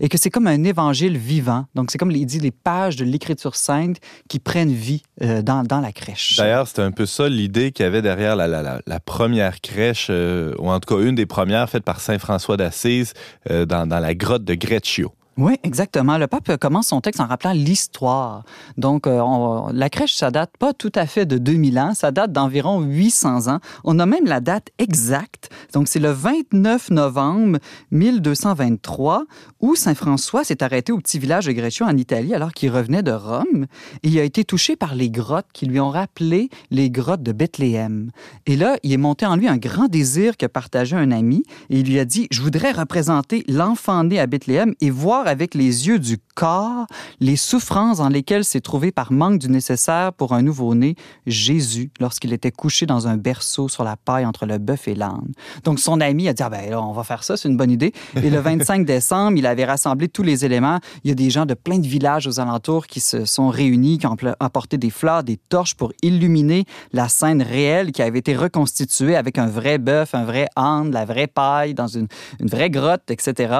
Et 0.00 0.10
que 0.10 0.18
c'est 0.18 0.28
comme 0.28 0.48
un 0.48 0.64
évangile 0.64 1.16
vivant. 1.16 1.64
Donc, 1.74 1.90
c'est 1.90 1.96
comme 1.96 2.10
il 2.10 2.26
dit 2.26 2.40
les 2.40 2.50
pages 2.50 2.96
de 2.96 3.06
l'Écriture 3.06 3.56
sainte 3.56 3.96
qui 4.28 4.38
prennent 4.38 4.70
vie 4.72 5.02
euh, 5.22 5.40
dans, 5.40 5.62
dans 5.62 5.80
la 5.80 5.92
crèche. 5.92 6.36
D'ailleurs, 6.36 6.68
c'était 6.68 6.82
un 6.82 6.90
peu 6.90 7.06
ça 7.06 7.26
l'idée 7.26 7.72
qu'il 7.72 7.84
y 7.84 7.86
avait 7.86 8.02
derrière 8.02 8.36
la- 8.36 8.80
la 8.86 9.00
première 9.00 9.62
crèche, 9.62 10.08
euh, 10.10 10.54
ou 10.58 10.68
en 10.70 10.78
tout 10.78 10.94
cas 10.94 11.02
une 11.02 11.14
des 11.14 11.24
premières 11.24 11.70
faites 11.70 11.84
par 11.84 12.00
Saint 12.00 12.18
François 12.18 12.58
d'Assise 12.58 13.14
euh, 13.50 13.64
dans, 13.64 13.86
dans 13.86 13.98
la 14.00 14.14
grotte 14.14 14.44
de 14.44 14.54
Greccio. 14.54 15.12
Oui, 15.38 15.54
exactement. 15.62 16.18
Le 16.18 16.26
pape 16.26 16.58
commence 16.58 16.88
son 16.88 17.00
texte 17.00 17.18
en 17.20 17.26
rappelant 17.26 17.52
l'histoire. 17.52 18.44
Donc, 18.76 19.06
euh, 19.06 19.18
on- 19.20 19.68
la 19.72 19.88
crèche, 19.88 20.14
ça 20.14 20.30
date 20.30 20.50
pas 20.58 20.74
tout 20.74 20.92
à 20.94 21.06
fait 21.06 21.24
de 21.24 21.38
2000 21.38 21.78
ans, 21.78 21.94
ça 21.94 22.10
date 22.10 22.32
d'environ 22.32 22.80
800 22.82 23.48
ans. 23.48 23.58
On 23.84 23.98
a 23.98 24.04
même 24.04 24.26
la 24.26 24.40
date 24.40 24.68
exacte. 24.78 25.48
Donc, 25.72 25.88
c'est 25.88 26.00
le 26.00 26.10
29 26.10 26.90
novembre 26.90 27.58
1223 27.90 29.24
où 29.62 29.76
Saint 29.76 29.94
François 29.94 30.42
s'est 30.42 30.62
arrêté 30.62 30.92
au 30.92 30.98
petit 30.98 31.20
village 31.20 31.46
de 31.46 31.52
Greccio 31.52 31.86
en 31.86 31.96
Italie 31.96 32.34
alors 32.34 32.52
qu'il 32.52 32.70
revenait 32.70 33.04
de 33.04 33.12
Rome 33.12 33.66
et 34.02 34.08
il 34.08 34.18
a 34.18 34.24
été 34.24 34.44
touché 34.44 34.74
par 34.74 34.96
les 34.96 35.08
grottes 35.08 35.46
qui 35.52 35.66
lui 35.66 35.78
ont 35.78 35.90
rappelé 35.90 36.50
les 36.70 36.90
grottes 36.90 37.22
de 37.22 37.32
Bethléem. 37.32 38.10
Et 38.46 38.56
là, 38.56 38.76
il 38.82 38.92
est 38.92 38.96
monté 38.96 39.24
en 39.24 39.36
lui 39.36 39.46
un 39.46 39.56
grand 39.56 39.86
désir 39.86 40.36
que 40.36 40.46
partageait 40.46 40.96
un 40.96 41.12
ami 41.12 41.44
et 41.70 41.78
il 41.78 41.86
lui 41.86 42.00
a 42.00 42.04
dit, 42.04 42.26
je 42.32 42.42
voudrais 42.42 42.72
représenter 42.72 43.44
l'enfant 43.48 44.02
né 44.02 44.18
à 44.18 44.26
Bethléem 44.26 44.74
et 44.80 44.90
voir 44.90 45.28
avec 45.28 45.54
les 45.54 45.86
yeux 45.86 46.00
du 46.00 46.18
corps 46.34 46.86
les 47.20 47.36
souffrances 47.36 47.98
dans 47.98 48.08
lesquelles 48.08 48.44
s'est 48.44 48.60
trouvé 48.60 48.90
par 48.90 49.12
manque 49.12 49.38
du 49.38 49.48
nécessaire 49.48 50.12
pour 50.12 50.32
un 50.32 50.42
nouveau-né 50.42 50.96
Jésus 51.26 51.90
lorsqu'il 52.00 52.32
était 52.32 52.50
couché 52.50 52.84
dans 52.86 53.06
un 53.06 53.16
berceau 53.16 53.68
sur 53.68 53.84
la 53.84 53.96
paille 53.96 54.26
entre 54.26 54.46
le 54.46 54.58
bœuf 54.58 54.88
et 54.88 54.96
l'âne. 54.96 55.32
Donc 55.62 55.78
son 55.78 56.00
ami 56.00 56.28
a 56.28 56.32
dit, 56.32 56.42
ah 56.42 56.50
ben 56.50 56.68
là, 56.68 56.82
on 56.82 56.92
va 56.92 57.04
faire 57.04 57.22
ça, 57.22 57.36
c'est 57.36 57.48
une 57.48 57.56
bonne 57.56 57.70
idée. 57.70 57.92
Et 58.16 58.28
le 58.30 58.38
25 58.40 58.84
décembre, 58.84 59.38
il 59.38 59.46
avait 59.52 59.64
rassemblé 59.64 60.08
tous 60.08 60.22
les 60.22 60.44
éléments. 60.44 60.78
Il 61.04 61.08
y 61.08 61.12
a 61.12 61.14
des 61.14 61.30
gens 61.30 61.46
de 61.46 61.54
plein 61.54 61.78
de 61.78 61.86
villages 61.86 62.26
aux 62.26 62.40
alentours 62.40 62.86
qui 62.86 63.00
se 63.00 63.24
sont 63.24 63.48
réunis, 63.48 63.98
qui 63.98 64.06
ont 64.06 64.16
apporté 64.40 64.78
des 64.78 64.90
fleurs, 64.90 65.22
des 65.22 65.36
torches 65.48 65.74
pour 65.74 65.92
illuminer 66.02 66.64
la 66.92 67.08
scène 67.08 67.42
réelle 67.42 67.92
qui 67.92 68.02
avait 68.02 68.18
été 68.18 68.34
reconstituée 68.36 69.14
avec 69.16 69.38
un 69.38 69.46
vrai 69.46 69.78
bœuf, 69.78 70.14
un 70.14 70.24
vrai 70.24 70.46
âne, 70.56 70.90
la 70.92 71.04
vraie 71.04 71.26
paille 71.26 71.74
dans 71.74 71.86
une, 71.86 72.08
une 72.40 72.48
vraie 72.48 72.70
grotte, 72.70 73.10
etc. 73.10 73.54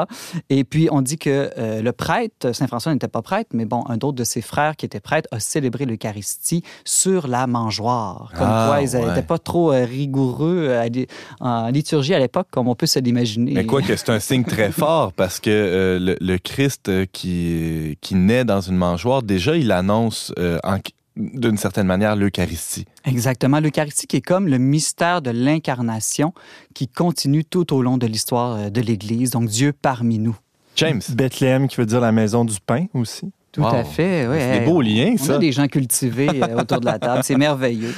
Et 0.50 0.64
puis, 0.64 0.88
on 0.90 1.00
dit 1.02 1.18
que 1.18 1.50
euh, 1.58 1.82
le 1.82 1.92
prêtre, 1.92 2.52
Saint-François 2.52 2.92
n'était 2.92 3.08
pas 3.08 3.22
prêtre, 3.22 3.50
mais 3.54 3.64
bon, 3.64 3.84
un 3.88 3.94
autre 3.96 4.12
de 4.12 4.24
ses 4.24 4.40
frères 4.42 4.76
qui 4.76 4.86
était 4.86 5.00
prêtre 5.00 5.28
a 5.30 5.40
célébré 5.40 5.84
l'Eucharistie 5.84 6.62
sur 6.84 7.26
la 7.28 7.46
mangeoire. 7.46 8.32
Comme 8.36 8.46
Ah, 8.50 8.66
quoi, 8.68 8.82
ils 8.82 8.96
ouais. 8.96 9.06
n'étaient 9.06 9.22
pas 9.22 9.38
trop 9.38 9.72
euh, 9.72 9.84
rigoureux 9.84 10.70
à 10.70 10.88
li- 10.88 11.06
en 11.40 11.68
liturgie 11.68 12.14
à 12.14 12.18
l'époque, 12.18 12.48
comme 12.50 12.68
on 12.68 12.74
peut 12.74 12.86
se 12.86 12.98
l'imaginer. 12.98 13.52
Mais 13.54 13.66
quoi 13.66 13.82
que 13.82 13.94
c'est 13.96 14.10
un 14.10 14.20
signe 14.20 14.44
très 14.44 14.70
fort 14.72 15.12
parce 15.12 15.40
que 15.40 15.50
euh, 15.50 15.81
le, 16.00 16.16
le 16.20 16.38
Christ 16.38 16.88
euh, 16.88 17.06
qui, 17.10 17.98
qui 18.00 18.14
naît 18.14 18.44
dans 18.44 18.60
une 18.60 18.76
mangeoire, 18.76 19.22
déjà, 19.22 19.56
il 19.56 19.70
annonce 19.72 20.32
euh, 20.38 20.58
en- 20.64 20.78
d'une 21.16 21.58
certaine 21.58 21.86
manière 21.86 22.16
l'Eucharistie. 22.16 22.86
Exactement. 23.04 23.60
L'Eucharistie 23.60 24.06
qui 24.06 24.16
est 24.16 24.20
comme 24.22 24.48
le 24.48 24.56
mystère 24.58 25.20
de 25.20 25.30
l'incarnation 25.30 26.32
qui 26.74 26.88
continue 26.88 27.44
tout 27.44 27.74
au 27.74 27.82
long 27.82 27.98
de 27.98 28.06
l'histoire 28.06 28.56
euh, 28.56 28.70
de 28.70 28.80
l'Église. 28.80 29.30
Donc, 29.30 29.48
Dieu 29.48 29.72
parmi 29.72 30.18
nous. 30.18 30.36
James, 30.76 31.02
Bethléem, 31.10 31.68
qui 31.68 31.76
veut 31.76 31.86
dire 31.86 32.00
la 32.00 32.12
maison 32.12 32.44
du 32.46 32.56
pain 32.64 32.86
aussi. 32.94 33.30
Tout 33.52 33.60
Wow. 33.60 33.66
à 33.74 33.84
fait. 33.84 34.26
Oui. 34.26 34.36
c'est 34.38 34.60
des 34.60 34.64
beaux 34.64 34.80
liens, 34.80 35.12
On 35.20 35.22
ça. 35.22 35.34
a 35.34 35.38
des 35.38 35.52
gens 35.52 35.66
cultivés 35.68 36.30
autour 36.58 36.80
de 36.80 36.86
la 36.86 36.98
table. 36.98 37.20
C'est 37.22 37.36
merveilleux. 37.36 37.92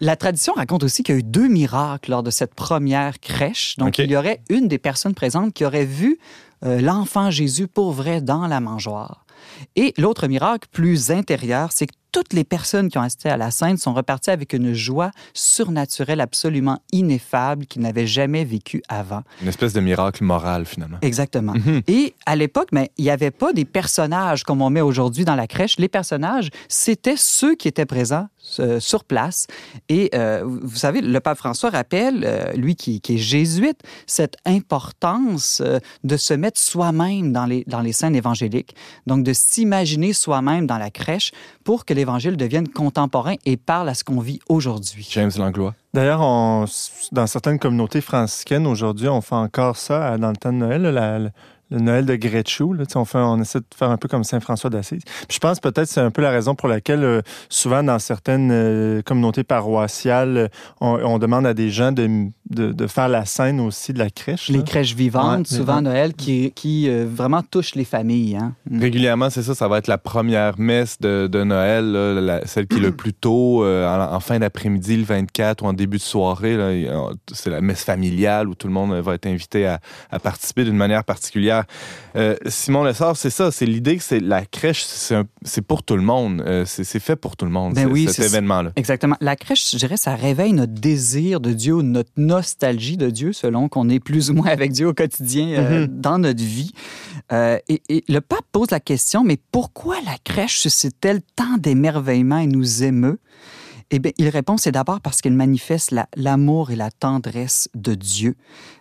La 0.00 0.14
tradition 0.14 0.52
raconte 0.52 0.84
aussi 0.84 1.02
qu'il 1.02 1.16
y 1.16 1.16
a 1.16 1.18
eu 1.18 1.24
deux 1.24 1.48
miracles 1.48 2.12
lors 2.12 2.22
de 2.22 2.30
cette 2.30 2.54
première 2.54 3.18
crèche. 3.18 3.74
Donc, 3.78 3.98
il 3.98 4.08
y 4.08 4.16
aurait 4.16 4.40
une 4.48 4.68
des 4.68 4.78
personnes 4.78 5.14
présentes 5.14 5.52
qui 5.52 5.64
aurait 5.64 5.84
vu 5.86 6.18
euh, 6.64 6.80
l'enfant 6.80 7.30
Jésus 7.30 7.68
pour 7.68 7.92
vrai 7.92 8.20
dans 8.20 8.46
la 8.46 8.60
mangeoire. 8.60 9.26
Et 9.74 9.94
l'autre 9.98 10.26
miracle, 10.26 10.68
plus 10.70 11.10
intérieur, 11.10 11.70
c'est 11.72 11.86
que 11.86 11.94
toutes 12.12 12.32
les 12.32 12.44
personnes 12.44 12.88
qui 12.88 12.98
ont 12.98 13.02
assisté 13.02 13.28
à 13.28 13.36
la 13.36 13.50
scène 13.50 13.76
sont 13.76 13.94
reparties 13.94 14.30
avec 14.30 14.52
une 14.52 14.72
joie 14.72 15.10
surnaturelle 15.34 16.20
absolument 16.20 16.80
ineffable 16.92 17.66
qu'ils 17.66 17.82
n'avaient 17.82 18.06
jamais 18.06 18.44
vécue 18.44 18.82
avant. 18.88 19.22
Une 19.42 19.48
espèce 19.48 19.72
de 19.72 19.80
miracle 19.80 20.24
moral, 20.24 20.66
finalement. 20.66 20.98
Exactement. 21.02 21.54
Mhm. 21.54 21.82
Et 21.88 22.14
à 22.24 22.36
l'époque, 22.36 22.68
mais 22.72 22.90
il 22.96 23.04
n'y 23.04 23.10
avait 23.10 23.30
pas 23.30 23.52
des 23.52 23.64
personnages 23.64 24.44
comme 24.44 24.62
on 24.62 24.70
met 24.70 24.80
aujourd'hui 24.80 25.24
dans 25.24 25.34
la 25.34 25.46
crèche. 25.46 25.78
Les 25.78 25.88
personnages, 25.88 26.50
c'était 26.68 27.16
ceux 27.16 27.54
qui 27.54 27.68
étaient 27.68 27.86
présents 27.86 28.28
euh, 28.60 28.80
sur 28.80 29.04
place. 29.04 29.48
Et 29.88 30.10
euh, 30.14 30.42
vous 30.44 30.76
savez, 30.76 31.00
le 31.00 31.20
pape 31.20 31.36
François 31.36 31.68
rappelle, 31.68 32.22
euh, 32.24 32.52
lui 32.52 32.76
qui, 32.76 33.00
qui 33.00 33.16
est 33.16 33.18
jésuite, 33.18 33.80
cette 34.06 34.36
importance 34.46 35.62
de 36.04 36.16
se 36.16 36.32
mettre 36.32 36.60
soi-même 36.60 37.32
dans 37.32 37.44
les, 37.44 37.64
dans 37.66 37.80
les 37.80 37.92
scènes 37.92 38.14
évangéliques. 38.14 38.74
Donc, 39.06 39.24
de 39.24 39.32
s'imaginer 39.32 40.12
soi-même 40.12 40.66
dans 40.66 40.78
la 40.78 40.90
crèche 40.90 41.32
pour 41.64 41.84
que 41.84 41.92
l'Évangile 41.96 42.36
devienne 42.36 42.68
contemporain 42.68 43.34
et 43.44 43.56
parle 43.56 43.88
à 43.88 43.94
ce 43.94 44.04
qu'on 44.04 44.20
vit 44.20 44.38
aujourd'hui. 44.48 45.08
James 45.10 45.32
Langlois. 45.36 45.74
D'ailleurs, 45.94 46.20
dans 46.20 47.26
certaines 47.26 47.58
communautés 47.58 48.00
franciscaines, 48.00 48.66
aujourd'hui, 48.66 49.08
on 49.08 49.20
fait 49.20 49.34
encore 49.34 49.76
ça 49.76 50.16
dans 50.18 50.30
le 50.30 50.36
temps 50.36 50.52
de 50.52 50.58
Noël. 50.58 50.82
la, 50.82 51.18
le 51.70 51.80
Noël 51.80 52.06
de 52.06 52.14
Gretschou. 52.14 52.72
Là, 52.72 52.84
on, 52.94 53.04
fait, 53.04 53.18
on 53.18 53.40
essaie 53.40 53.58
de 53.58 53.64
faire 53.74 53.90
un 53.90 53.96
peu 53.96 54.08
comme 54.08 54.24
Saint 54.24 54.40
François 54.40 54.70
d'Assise. 54.70 55.02
je 55.30 55.38
pense 55.38 55.60
peut-être 55.60 55.88
c'est 55.88 56.00
un 56.00 56.10
peu 56.10 56.22
la 56.22 56.30
raison 56.30 56.54
pour 56.54 56.68
laquelle 56.68 57.02
euh, 57.04 57.22
souvent 57.48 57.82
dans 57.82 57.98
certaines 57.98 58.50
euh, 58.52 59.02
communautés 59.02 59.44
paroissiales, 59.44 60.50
on, 60.80 61.16
demande 61.18 61.46
à 61.46 61.54
des 61.54 61.70
gens 61.70 61.92
de, 61.92 62.28
de, 62.50 62.86
faire 62.86 63.08
la 63.08 63.24
scène 63.24 63.58
aussi 63.58 63.94
de 63.94 63.98
la 63.98 64.10
crèche. 64.10 64.48
Les 64.48 64.62
crèches 64.62 64.94
vivantes, 64.94 65.46
souvent 65.46 65.80
Noël, 65.80 66.12
qui, 66.12 66.52
qui 66.54 66.88
euh, 66.88 67.06
vraiment 67.10 67.42
touchent 67.42 67.74
les 67.74 67.84
familles. 67.84 68.36
Hein. 68.36 68.52
Régulièrement, 68.70 69.30
c'est 69.30 69.42
ça, 69.42 69.54
ça 69.54 69.66
va 69.66 69.78
être 69.78 69.86
la 69.86 69.96
première 69.96 70.58
messe 70.58 71.00
de, 71.00 71.26
de 71.26 71.42
Noël, 71.42 72.42
celle 72.44 72.66
qui 72.66 72.76
est 72.76 72.80
le 72.80 72.94
plus 72.94 73.14
tôt, 73.14 73.64
en, 73.64 74.20
fin 74.20 74.38
d'après-midi, 74.38 74.98
le 74.98 75.04
24 75.04 75.64
ou 75.64 75.68
en 75.68 75.72
début 75.72 75.96
de 75.96 76.02
soirée. 76.02 76.86
C'est 77.32 77.50
la 77.50 77.62
messe 77.62 77.84
familiale 77.84 78.48
où 78.48 78.54
tout 78.54 78.66
le 78.66 78.74
monde 78.74 78.92
va 78.92 79.14
être 79.14 79.26
invité 79.26 79.66
à, 79.66 79.80
à 80.10 80.18
participer 80.18 80.64
d'une 80.64 80.76
manière 80.76 81.04
particulière 81.04 81.55
euh, 82.16 82.36
Simon 82.46 82.82
Lessard, 82.82 83.16
c'est 83.16 83.30
ça, 83.30 83.50
c'est 83.50 83.66
l'idée 83.66 83.96
que 83.96 84.02
c'est 84.02 84.20
la 84.20 84.44
crèche, 84.44 84.84
c'est 84.84 85.62
pour 85.62 85.82
tout 85.82 85.96
le 85.96 86.02
monde. 86.02 86.42
Euh, 86.46 86.64
c'est 86.66 86.98
fait 86.98 87.16
pour 87.16 87.36
tout 87.36 87.44
le 87.44 87.50
monde, 87.50 87.74
ben 87.74 87.86
oui, 87.86 88.08
cet 88.10 88.26
événement-là. 88.26 88.72
Exactement. 88.76 89.16
La 89.20 89.36
crèche, 89.36 89.70
je 89.70 89.76
dirais, 89.76 89.96
ça 89.96 90.14
réveille 90.14 90.52
notre 90.52 90.72
désir 90.72 91.40
de 91.40 91.52
Dieu, 91.52 91.82
notre 91.82 92.10
nostalgie 92.16 92.96
de 92.96 93.10
Dieu, 93.10 93.32
selon 93.32 93.68
qu'on 93.68 93.88
est 93.88 94.00
plus 94.00 94.30
ou 94.30 94.34
moins 94.34 94.48
avec 94.48 94.72
Dieu 94.72 94.88
au 94.88 94.94
quotidien 94.94 95.48
euh, 95.48 95.86
mm-hmm. 95.86 96.00
dans 96.00 96.18
notre 96.18 96.42
vie. 96.42 96.72
Et, 97.32 97.82
et, 97.88 98.04
le 98.08 98.20
pape 98.20 98.44
pose 98.52 98.70
la 98.70 98.80
question, 98.80 99.24
mais 99.24 99.38
pourquoi 99.50 99.96
la 100.04 100.16
crèche 100.22 100.58
suscite-t-elle 100.58 101.20
tant 101.34 101.56
d'émerveillement 101.58 102.38
et 102.38 102.46
nous 102.46 102.84
émeut? 102.84 103.18
Eh 103.90 104.00
bien, 104.00 104.10
il 104.18 104.28
répond, 104.28 104.56
c'est 104.56 104.72
d'abord 104.72 105.00
parce 105.00 105.20
qu'elle 105.20 105.34
manifeste 105.34 105.94
l'amour 106.16 106.72
et 106.72 106.76
la 106.76 106.90
tendresse 106.90 107.68
de 107.74 107.94
Dieu. 107.94 108.34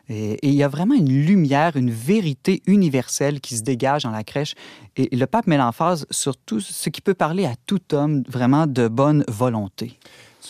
Et, 0.10 0.40
il 0.48 0.56
y 0.56 0.64
a 0.64 0.68
vraiment 0.68 0.96
une 0.96 1.26
lumière, 1.26 1.76
une 1.76 1.92
vérité 1.92 2.64
universelle 2.66 3.40
qui 3.40 3.56
se 3.56 3.62
dégage 3.62 4.04
dans 4.04 4.12
la 4.12 4.24
crèche. 4.24 4.56
Et, 4.98 5.16
le 5.16 5.28
pape 5.28 5.46
met 5.46 5.58
l'emphase 5.58 6.08
sur 6.10 6.36
tout 6.36 6.60
ce 6.60 6.90
qui 6.90 7.02
peut 7.02 7.14
parler 7.14 7.46
à 7.46 7.54
tout 7.68 7.94
homme 7.94 8.24
vraiment 8.28 8.66
de 8.66 8.88
bonne 8.88 9.24
volonté. 9.28 10.00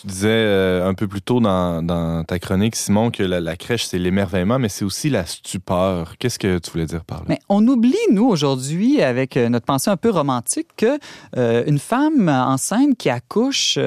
Tu 0.00 0.06
disais 0.06 0.28
euh, 0.28 0.86
un 0.86 0.92
peu 0.92 1.08
plus 1.08 1.22
tôt 1.22 1.40
dans, 1.40 2.24
ta 2.24 2.38
chronique, 2.38 2.76
Simon, 2.76 3.10
que 3.10 3.22
la, 3.22 3.56
crèche, 3.56 3.86
c'est 3.86 3.98
l'émerveillement, 3.98 4.58
mais 4.58 4.68
c'est 4.68 4.84
aussi 4.84 5.08
la 5.08 5.24
stupeur. 5.24 6.18
Qu'est-ce 6.18 6.38
que 6.38 6.58
tu 6.58 6.70
voulais 6.70 6.86
dire 6.86 7.04
par 7.04 7.20
là? 7.20 7.24
Mais 7.28 7.38
on 7.48 7.66
oublie, 7.66 7.94
nous, 8.12 8.26
aujourd'hui, 8.26 9.00
avec 9.00 9.36
euh, 9.36 9.48
notre 9.48 9.64
pensée 9.64 9.90
un 9.90 9.96
peu 9.96 10.10
romantique, 10.10 10.68
que 10.76 10.98
euh, 11.36 11.64
une 11.66 11.78
femme 11.78 12.28
enceinte 12.28 12.98
qui 12.98 13.08
accouche 13.08 13.78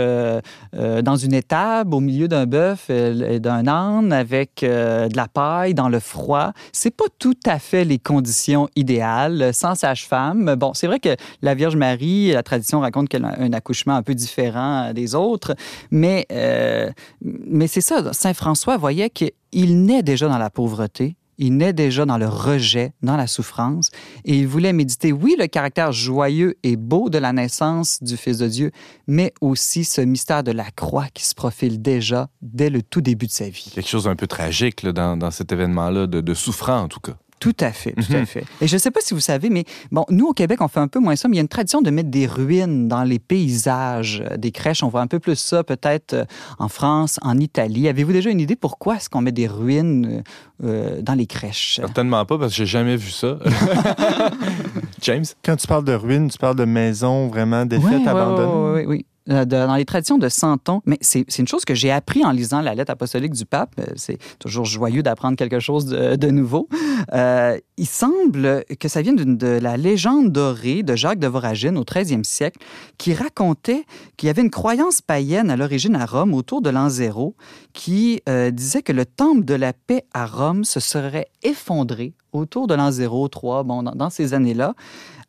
dans 0.74 1.16
une 1.16 1.34
étable 1.34 1.94
au 1.96 2.00
milieu 2.00 2.28
d'un 2.28 2.46
bœuf 2.46 2.90
et 2.90 3.40
d'un 3.40 3.68
âne 3.68 4.14
avec 4.14 4.60
de 4.62 5.16
la 5.16 5.28
paille 5.28 5.74
dans 5.74 5.90
le 5.90 6.00
froid, 6.00 6.52
c'est 6.72 6.96
pas 6.96 7.06
tout 7.18 7.38
à 7.46 7.60
fait 7.60 7.86
les 7.86 8.00
conditions 8.00 8.70
idéales, 8.76 9.54
sans 9.54 9.76
sage-femme. 9.76 10.56
Bon, 10.56 10.74
c'est 10.74 10.88
vrai 10.88 11.00
que 11.00 11.16
la 11.42 11.56
Vierge 11.56 11.76
Marie, 11.76 12.32
la 12.32 12.44
tradition 12.44 12.80
raconte 12.80 13.10
qu'elle 13.10 13.26
a 13.26 13.40
un 13.40 13.54
accouchement 13.54 13.96
un 13.96 14.04
peu 14.04 14.16
différent 14.16 14.94
des 14.94 15.16
autres, 15.16 15.56
mais, 15.92 16.26
euh, 16.32 16.90
mais 17.22 17.68
c'est 17.68 17.82
ça, 17.82 18.14
Saint 18.14 18.34
François 18.34 18.78
voyait 18.78 19.10
qu'il 19.10 19.84
naît 19.84 20.04
déjà 20.04 20.28
dans 20.28 20.38
la 20.38 20.50
pauvreté, 20.50 21.16
il 21.40 21.58
naît 21.58 21.74
déjà 21.74 22.06
dans 22.06 22.18
le 22.18 22.28
rejet, 22.28 22.94
dans 23.02 23.18
la 23.18 23.26
souffrance, 23.26 23.90
et 24.26 24.38
il 24.38 24.48
voulait 24.48 24.74
méditer, 24.74 25.12
oui, 25.12 25.36
le 25.40 25.48
caractère 25.48 25.92
joyeux 25.92 26.58
et 26.64 26.76
beau 26.76 27.10
de 27.10 27.18
la 27.18 27.34
naissance 27.34 28.04
du 28.04 28.18
Fils 28.18 28.38
de 28.38 28.48
Dieu, 28.48 28.72
mais 29.08 29.34
aussi 29.42 29.86
ce 29.86 30.02
mystère 30.02 30.44
de 30.44 30.52
la 30.52 30.70
croix 30.70 31.08
qui 31.14 31.26
se 31.26 31.34
profile 31.34 31.82
déjà 31.82 32.30
dès 32.42 32.70
le 32.70 32.84
tout 32.84 33.02
début 33.02 33.26
de 33.26 33.32
sa 33.32 33.50
vie. 33.50 33.72
Quelque 33.74 33.90
chose 33.90 34.04
d'un 34.04 34.16
peu 34.16 34.28
tragique 34.28 34.86
dans, 34.86 35.32
cet 35.32 35.52
événement-là, 35.52 36.06
de, 36.06 36.22
de 36.22 36.34
en 36.70 36.88
tout 36.88 37.00
cas. 37.00 37.16
Tout 37.40 37.56
à 37.62 37.72
fait, 37.72 37.94
tout 37.94 38.14
à 38.14 38.20
mhm. 38.20 38.26
fait. 38.26 38.44
Et 38.62 38.68
je 38.68 38.76
ne 38.76 38.80
sais 38.80 38.92
pas 38.92 39.00
si 39.02 39.14
vous 39.14 39.20
savez, 39.20 39.50
mais 39.50 39.64
bon, 39.92 40.06
nous 40.10 40.28
au 40.28 40.34
Québec, 40.34 40.60
on 40.62 40.68
fait 40.68 40.80
un 40.80 40.88
peu 40.90 41.00
moins 41.00 41.16
ça, 41.16 41.30
mais 41.30 41.36
il 41.36 41.38
y 41.38 41.40
a 41.40 41.42
une 41.42 41.48
tradition 41.48 41.82
de 41.82 41.90
mettre 41.90 42.10
des 42.10 42.28
ruines 42.28 42.88
dans 42.88 43.04
les 43.04 43.20
paysages 43.20 44.24
euh, 44.26 44.38
des 44.38 44.52
crèches. 44.52 44.84
On 44.84 44.90
voit 44.90 45.02
un 45.02 45.08
peu 45.08 45.20
plus 45.20 45.38
ça 45.38 45.64
peut-être 45.64 46.14
euh, 46.14 46.26
en 46.58 46.68
France, 46.68 47.18
en 47.22 47.38
Italie. 47.38 47.88
Avez-vous 47.88 48.12
déjà 48.12 48.30
une 48.30 48.42
idée 48.42 48.56
pourquoi 48.58 48.98
est-ce 48.98 49.10
qu'on 49.10 49.22
met 49.22 49.32
des 49.32 49.48
ruines 49.48 50.24
euh, 50.64 51.02
dans 51.02 51.14
les 51.14 51.28
crèches? 51.28 51.76
Certainement 51.76 52.26
pas, 52.26 52.38
parce 52.38 52.52
que 52.52 52.58
j'ai 52.58 52.66
jamais 52.66 52.98
vu 52.98 53.12
ça. 53.12 53.40
James? 55.02 55.26
Quand 55.44 55.56
tu 55.56 55.68
parles 55.68 55.86
de 55.86 55.94
ruines, 55.94 56.30
tu 56.30 56.38
parles 56.38 56.58
de 56.58 56.66
maisons 56.66 57.28
vraiment 57.28 57.66
défaites, 57.66 58.06
abandonnées? 58.06 58.82
Oui, 58.82 58.86
oui, 58.86 58.86
oui. 58.88 59.06
Euh, 59.32 59.46
dans 59.46 59.76
les 59.76 59.86
traditions 59.86 60.18
de 60.18 60.28
Santon. 60.28 60.82
Mais 60.86 60.98
c'est 61.02 61.38
une 61.38 61.48
chose 61.48 61.64
que 61.64 61.76
j'ai 61.76 61.92
appris 61.92 62.26
en 62.26 62.32
lisant 62.32 62.62
la 62.62 62.74
lettre 62.74 62.92
apostolique 62.92 63.34
du 63.34 63.46
pape. 63.46 63.76
Euh, 63.80 63.86
c'est 63.96 64.18
toujours 64.40 64.66
joyeux 64.66 65.04
d'apprendre 65.04 65.36
quelque 65.38 65.60
chose 65.60 65.86
de, 65.86 66.32
nouveau. 66.32 66.68
Euh, 67.14 67.58
il 67.78 67.86
semble 67.86 68.64
que 68.80 68.88
ça 68.88 69.02
vienne 69.02 69.38
de 69.38 69.48
la 69.48 69.78
légende 69.78 70.32
dorée 70.32 70.82
de 70.84 70.96
Jacques 70.96 71.20
de 71.20 71.28
Voragine 71.28 71.78
au 71.78 71.84
13e 71.84 72.24
siècle, 72.24 72.60
qui 72.98 73.14
racontait 73.14 73.86
qu'il 74.18 74.28
y 74.28 74.30
avait 74.30 74.42
une 74.42 74.50
croyance 74.50 75.02
païenne 75.02 75.52
à 75.52 75.58
l'origine 75.58 75.96
à 75.96 76.06
Rome 76.06 76.34
autour 76.34 76.62
de 76.62 76.70
l'an 76.70 76.90
zéro, 76.90 77.36
qui 77.74 78.22
disait 78.52 78.82
que 78.82 78.92
le 78.92 79.06
temple 79.06 79.46
de 79.46 79.54
la 79.54 79.74
paix 79.74 80.06
à 80.14 80.26
Rome 80.26 80.66
se 80.66 80.80
serait 80.80 81.28
effondré 81.44 82.14
autour 82.32 82.68
de 82.68 82.76
l'an 82.76 82.92
0, 82.92 83.28
3, 83.28 83.64
bon, 83.64 83.84
dans 83.84 84.10
ces 84.10 84.34
années-là 84.34 84.76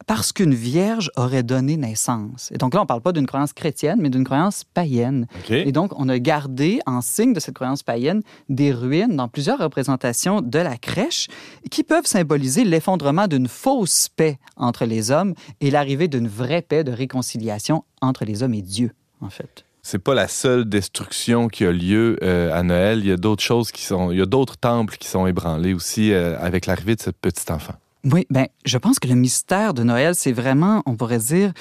parce 0.06 0.32
qu'une 0.32 0.54
vierge 0.54 1.10
aurait 1.16 1.42
donné 1.42 1.76
naissance. 1.76 2.50
Et 2.52 2.58
donc 2.58 2.74
là, 2.74 2.80
on 2.80 2.84
ne 2.84 2.88
parle 2.88 3.00
pas 3.00 3.12
d'une 3.12 3.26
croyance 3.26 3.52
chrétienne, 3.52 3.98
mais 4.00 4.10
d'une 4.10 4.24
croyance 4.24 4.64
païenne. 4.64 5.26
Et 5.48 5.72
donc, 5.72 5.92
on 5.96 6.08
a 6.08 6.18
gardé, 6.18 6.80
en 6.86 7.00
signe 7.00 7.32
de 7.32 7.40
cette 7.40 7.54
croyance 7.54 7.82
païenne, 7.82 8.22
des 8.48 8.72
ruines 8.72 9.16
dans 9.16 9.28
plusieurs 9.28 9.58
représentations 9.58 10.40
de 10.40 10.58
la 10.58 10.76
crèche 10.76 11.28
qui 11.70 11.84
peuvent 11.84 12.06
symboliser 12.06 12.64
l'effondrement 12.64 13.26
d'une 13.26 13.48
fausse 13.48 14.08
paix 14.08 14.38
entre 14.56 14.84
les 14.84 15.10
hommes 15.10 15.34
et 15.60 15.70
l'arrivée 15.70 16.08
d'une 16.08 16.28
vraie 16.28 16.62
paix 16.62 16.84
de 16.84 16.92
réconciliation 16.92 17.84
entre 18.00 18.24
les 18.24 18.42
hommes 18.42 18.54
et 18.54 18.62
Dieu, 18.62 18.92
en 19.20 19.30
fait 19.30 19.64
c'est 19.82 19.98
pas 19.98 20.14
la 20.14 20.28
seule 20.28 20.66
destruction 20.66 21.48
qui 21.48 21.64
a 21.64 21.72
lieu 21.72 22.18
euh, 22.22 22.54
à 22.54 22.62
Noël. 22.62 22.98
Il 23.00 23.06
y 23.06 23.12
a 23.12 23.16
d'autres 23.16 23.42
choses 23.42 23.72
qui 23.72 23.82
sont, 23.82 24.10
il 24.10 24.18
y 24.18 24.22
a 24.22 24.26
d'autres 24.26 24.56
temples 24.56 24.96
qui 24.98 25.08
sont 25.08 25.26
ébranlés 25.26 25.72
aussi 25.72 26.12
euh, 26.12 26.38
avec 26.38 26.66
l'arrivée 26.66 26.96
de 26.96 27.00
ce 27.00 27.10
petit 27.10 27.50
enfant. 27.50 27.74
Oui, 28.04 28.26
ben, 28.30 28.46
je 28.64 28.78
pense 28.78 28.98
que 28.98 29.08
le 29.08 29.14
mystère 29.14 29.74
de 29.74 29.82
Noël, 29.82 30.14
c'est 30.14 30.32
vraiment, 30.32 30.82
on 30.86 30.96
pourrait 30.96 31.18
dire, 31.18 31.52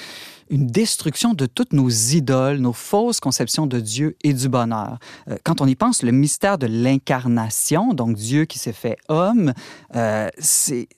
une 0.50 0.66
destruction 0.66 1.32
de 1.32 1.46
toutes 1.46 1.72
nos 1.72 1.88
idoles, 1.88 2.58
nos 2.58 2.72
fausses 2.72 3.20
conceptions 3.20 3.66
de 3.66 3.78
Dieu 3.78 4.16
et 4.24 4.32
du 4.32 4.48
bonheur. 4.48 4.98
Euh, 5.28 5.36
quand 5.44 5.60
on 5.60 5.66
y 5.66 5.76
pense, 5.76 6.02
le 6.02 6.10
mystère 6.10 6.58
de 6.58 6.66
l'incarnation, 6.66 7.94
donc 7.94 8.16
Dieu 8.16 8.44
qui 8.44 8.58
s'est 8.58 8.72
fait 8.72 8.96
homme, 9.08 9.52
euh, 9.94 10.28
c'est 10.38 10.88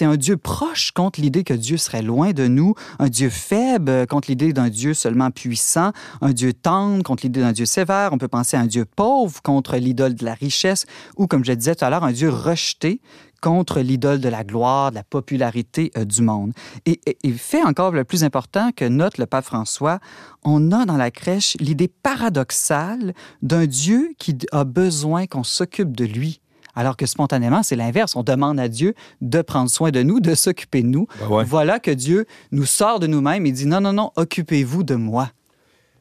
un 0.00 0.16
Dieu 0.16 0.36
proche 0.36 0.90
contre 0.90 1.20
l'idée 1.20 1.44
que 1.44 1.54
Dieu 1.54 1.76
serait 1.76 2.02
loin 2.02 2.32
de 2.32 2.48
nous, 2.48 2.74
un 2.98 3.08
Dieu 3.08 3.30
faible 3.30 4.06
contre 4.08 4.28
l'idée 4.30 4.52
d'un 4.52 4.68
Dieu 4.68 4.94
seulement 4.94 5.30
puissant, 5.30 5.92
un 6.20 6.32
Dieu 6.32 6.52
tendre 6.52 7.04
contre 7.04 7.24
l'idée 7.24 7.40
d'un 7.40 7.52
Dieu 7.52 7.66
sévère. 7.66 8.12
On 8.12 8.18
peut 8.18 8.28
penser 8.28 8.56
à 8.56 8.60
un 8.60 8.66
Dieu 8.66 8.84
pauvre 8.84 9.40
contre 9.42 9.76
l'idole 9.76 10.14
de 10.14 10.24
la 10.24 10.34
richesse, 10.34 10.86
ou 11.16 11.28
comme 11.28 11.44
je 11.44 11.52
disais 11.52 11.76
tout 11.76 11.84
à 11.84 11.90
l'heure, 11.90 12.04
un 12.04 12.12
Dieu 12.12 12.30
rejeté 12.30 13.00
contre 13.40 13.80
l'idole 13.80 14.20
de 14.20 14.28
la 14.28 14.44
gloire, 14.44 14.90
de 14.90 14.96
la 14.96 15.04
popularité 15.04 15.90
euh, 15.96 16.04
du 16.04 16.22
monde. 16.22 16.52
Et, 16.84 17.00
fait 17.36 17.62
encore 17.62 17.92
le 17.92 18.04
plus 18.04 18.24
important 18.24 18.70
que 18.74 18.84
note 18.84 19.18
le 19.18 19.26
pape 19.26 19.44
François, 19.44 19.98
on 20.42 20.72
a 20.72 20.86
dans 20.86 20.96
la 20.96 21.10
crèche 21.10 21.56
l'idée 21.60 21.88
paradoxale 21.88 23.12
d'un 23.42 23.66
Dieu 23.66 24.10
qui 24.18 24.36
a 24.52 24.64
besoin 24.64 25.26
qu'on 25.26 25.44
s'occupe 25.44 25.96
de 25.96 26.04
lui. 26.04 26.40
Alors 26.74 26.96
que 26.96 27.06
spontanément, 27.06 27.62
c'est 27.62 27.76
l'inverse. 27.76 28.16
On 28.16 28.22
demande 28.22 28.58
à 28.60 28.68
Dieu 28.68 28.94
de 29.20 29.42
prendre 29.42 29.70
soin 29.70 29.90
de 29.90 30.02
nous, 30.02 30.20
de 30.20 30.34
s'occuper 30.34 30.82
de 30.82 30.88
nous. 30.88 31.06
Ben 31.28 31.42
voilà 31.42 31.78
que 31.78 31.90
Dieu 31.90 32.26
nous 32.52 32.66
sort 32.66 33.00
de 33.00 33.06
nous-mêmes 33.06 33.46
et 33.46 33.52
dit 33.52 33.66
non, 33.66 33.80
non, 33.80 33.92
non, 33.92 34.12
occupez-vous 34.16 34.82
de 34.82 34.94
moi. 34.94 35.30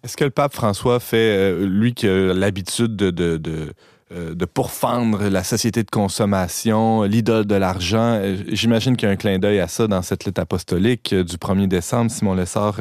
Est-ce 0.04 0.18
que 0.18 0.24
le 0.24 0.32
pape 0.32 0.54
François 0.54 1.00
fait, 1.00 1.18
euh, 1.18 1.66
lui 1.66 1.94
qui 1.94 2.08
a 2.08 2.34
l'habitude 2.34 2.96
de, 2.96 3.10
de 3.10 3.74
de 4.12 4.46
pourfendre 4.46 5.30
la 5.30 5.44
société 5.44 5.82
de 5.82 5.90
consommation, 5.90 7.02
l'idole 7.04 7.46
de 7.46 7.56
l'argent. 7.56 8.20
Euh, 8.22 8.38
j'imagine 8.50 8.96
qu'il 8.96 9.08
y 9.08 9.10
a 9.10 9.14
un 9.14 9.16
clin 9.16 9.40
d'œil 9.40 9.60
à 9.60 9.68
ça 9.68 9.88
dans 9.88 10.04
cette 10.04 10.26
lettre 10.26 10.42
apostolique 10.42 11.12
euh, 11.12 11.24
du 11.24 11.38
1er 11.38 11.68
décembre, 11.68 12.12
Simon 12.12 12.36
Lessard. 12.36 12.80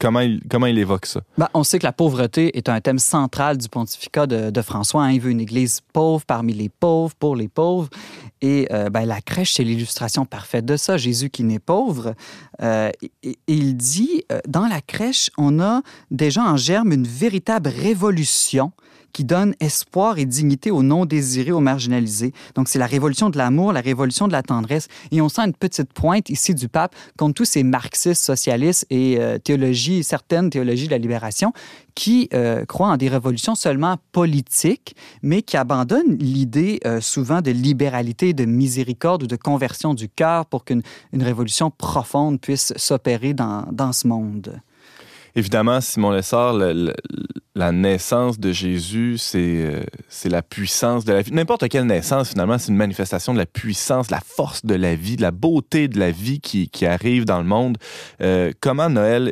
comment, 0.00 0.20
il, 0.20 0.40
comment 0.50 0.64
il 0.64 0.78
évoque 0.78 1.04
ça? 1.04 1.20
Ben, 1.36 1.48
on 1.52 1.62
sait 1.62 1.78
que 1.78 1.84
la 1.84 1.92
pauvreté 1.92 2.56
est 2.56 2.70
un 2.70 2.80
thème 2.80 2.98
central 2.98 3.58
du 3.58 3.68
pontificat 3.68 4.26
de, 4.26 4.62
François. 4.62 5.04
Hein. 5.04 5.12
Il 5.12 5.20
veut 5.20 5.30
une 5.30 5.40
Église 5.40 5.82
pauvre 5.92 6.24
parmi 6.24 6.54
les 6.54 6.70
pauvres, 6.70 7.14
pour 7.18 7.36
les 7.36 7.48
pauvres. 7.48 7.90
Et 8.40 8.66
ben, 8.90 9.04
la 9.04 9.20
crèche, 9.20 9.54
c'est 9.54 9.62
l'illustration 9.62 10.24
parfaite 10.24 10.64
de 10.64 10.76
ça. 10.76 10.96
Jésus 10.96 11.30
qui 11.30 11.44
n'est 11.44 11.60
pauvre. 11.60 12.14
il 13.46 13.76
dit, 13.76 14.24
dans 14.48 14.66
la 14.66 14.80
crèche, 14.80 15.30
on 15.38 15.60
a 15.60 15.82
déjà 16.10 16.42
en 16.42 16.56
germe 16.56 16.92
une 16.92 17.06
véritable 17.06 17.68
révolution 17.68 18.72
qui 19.12 19.24
donne 19.24 19.54
espoir 19.60 20.18
et 20.18 20.24
dignité 20.24 20.70
aux 20.70 20.82
non-désirés, 20.82 21.52
aux 21.52 21.60
marginalisés. 21.60 22.32
Donc, 22.54 22.68
c'est 22.68 22.78
la 22.78 22.86
révolution 22.86 23.30
de 23.30 23.38
l'amour, 23.38 23.72
la 23.72 23.80
révolution 23.80 24.28
de 24.28 24.32
la 24.32 24.42
tendresse. 24.42 24.88
Et 25.10 25.20
on 25.20 25.28
sent 25.28 25.42
une 25.42 25.54
petite 25.54 25.92
pointe 25.92 26.30
ici 26.30 26.54
du 26.54 26.68
pape 26.68 26.94
contre 27.16 27.34
tous 27.34 27.44
ces 27.44 27.62
marxistes, 27.62 28.22
socialistes 28.22 28.86
et 28.90 29.18
euh, 29.18 29.38
théologies, 29.38 30.04
certaines 30.04 30.50
théologies 30.50 30.86
de 30.86 30.92
la 30.92 30.98
libération 30.98 31.52
qui 31.94 32.28
euh, 32.32 32.64
croient 32.64 32.88
en 32.88 32.96
des 32.96 33.08
révolutions 33.08 33.54
seulement 33.54 33.96
politiques, 34.12 34.96
mais 35.22 35.42
qui 35.42 35.56
abandonnent 35.56 36.16
l'idée 36.18 36.80
euh, 36.86 37.00
souvent 37.00 37.42
de 37.42 37.50
libéralité, 37.50 38.32
de 38.32 38.44
miséricorde 38.44 39.24
ou 39.24 39.26
de 39.26 39.36
conversion 39.36 39.94
du 39.94 40.08
cœur 40.08 40.46
pour 40.46 40.64
qu'une 40.64 40.82
révolution 41.12 41.70
profonde 41.70 42.40
puisse 42.40 42.72
s'opérer 42.76 43.34
dans, 43.34 43.66
dans 43.72 43.92
ce 43.92 44.06
monde. 44.08 44.60
Évidemment, 45.34 45.80
Simon 45.80 46.10
Lessard, 46.10 46.54
la 47.54 47.70
naissance 47.70 48.38
de 48.38 48.50
Jésus, 48.50 49.18
euh, 49.34 49.82
c'est 50.08 50.28
la 50.28 50.42
puissance 50.42 51.04
de 51.04 51.12
la 51.12 51.20
vie. 51.20 51.32
N'importe 51.32 51.68
quelle 51.68 51.84
naissance, 51.84 52.30
finalement, 52.30 52.56
c'est 52.56 52.68
une 52.68 52.76
manifestation 52.76 53.34
de 53.34 53.38
la 53.38 53.46
puissance, 53.46 54.06
de 54.06 54.12
la 54.12 54.22
force 54.24 54.64
de 54.64 54.74
la 54.74 54.94
vie, 54.94 55.16
de 55.16 55.22
la 55.22 55.32
beauté 55.32 55.88
de 55.88 55.98
la 55.98 56.10
vie 56.10 56.40
qui, 56.40 56.68
qui 56.68 56.86
arrive 56.86 57.24
dans 57.26 57.38
le 57.38 57.46
monde. 57.46 57.76
Euh, 58.22 58.52
comment 58.60 58.88
Noël 58.88 59.30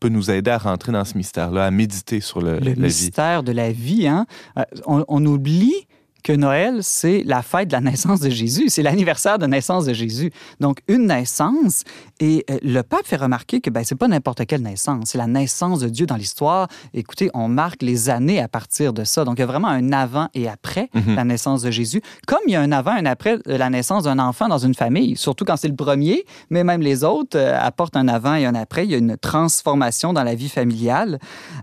peut 0.00 0.08
nous 0.08 0.30
aider 0.30 0.50
à 0.50 0.58
rentrer 0.58 0.90
dans 0.90 1.04
ce 1.04 1.16
mystère-là, 1.16 1.66
à 1.66 1.70
méditer 1.70 2.20
sur 2.20 2.40
le, 2.40 2.58
le 2.58 2.74
mystère 2.74 3.44
de 3.44 3.52
la 3.52 3.70
vie? 3.70 4.08
Hein? 4.08 4.26
Euh, 4.58 4.62
on, 4.86 5.04
on 5.06 5.24
oublie 5.24 5.86
que 6.26 6.32
Noël, 6.32 6.78
c'est 6.82 7.22
la 7.24 7.40
fête 7.40 7.68
de 7.68 7.74
la 7.74 7.80
naissance 7.80 8.18
de 8.18 8.30
Jésus, 8.30 8.64
c'est 8.68 8.82
l'anniversaire 8.82 9.38
de 9.38 9.46
naissance 9.46 9.84
de 9.84 9.92
Jésus. 9.92 10.32
Donc, 10.58 10.80
une 10.88 11.06
naissance, 11.06 11.84
et 12.18 12.44
euh, 12.50 12.58
le 12.64 12.82
pape 12.82 13.06
fait 13.06 13.14
remarquer 13.14 13.60
que 13.60 13.70
ben, 13.70 13.84
c'est 13.84 13.94
pas 13.94 14.08
n'importe 14.08 14.44
quelle 14.44 14.62
naissance, 14.62 15.10
c'est 15.10 15.18
la 15.18 15.28
naissance 15.28 15.78
de 15.78 15.88
Dieu 15.88 16.04
dans 16.04 16.16
l'histoire. 16.16 16.66
Écoutez, 16.94 17.30
on 17.32 17.46
marque 17.46 17.80
les 17.80 18.10
années 18.10 18.40
à 18.40 18.48
partir 18.48 18.92
de 18.92 19.04
ça. 19.04 19.24
Donc, 19.24 19.38
il 19.38 19.42
y 19.42 19.44
a 19.44 19.46
vraiment 19.46 19.68
un 19.68 19.92
avant 19.92 20.28
et 20.34 20.48
après 20.48 20.90
mhm. 20.94 21.14
la 21.14 21.22
naissance 21.22 21.62
de 21.62 21.70
Jésus, 21.70 22.02
comme 22.26 22.40
il 22.48 22.54
y 22.54 22.56
a 22.56 22.60
un 22.60 22.72
avant 22.72 22.96
et 22.96 22.98
un 22.98 23.06
après 23.06 23.38
la 23.46 23.70
naissance 23.70 24.02
d'un 24.02 24.18
enfant 24.18 24.48
dans 24.48 24.58
une 24.58 24.74
famille, 24.74 25.16
surtout 25.16 25.44
quand 25.44 25.56
c'est 25.56 25.68
le 25.68 25.76
premier, 25.76 26.24
mais 26.50 26.64
même 26.64 26.80
les 26.80 27.04
autres 27.04 27.38
euh, 27.38 27.56
apportent 27.56 27.96
un 27.96 28.08
avant 28.08 28.34
et 28.34 28.46
un 28.46 28.56
après. 28.56 28.84
Il 28.84 28.90
y 28.90 28.96
a 28.96 28.98
une 28.98 29.16
transformation 29.16 30.12
dans 30.12 30.24
la 30.24 30.34
vie 30.34 30.48
familiale. 30.48 31.20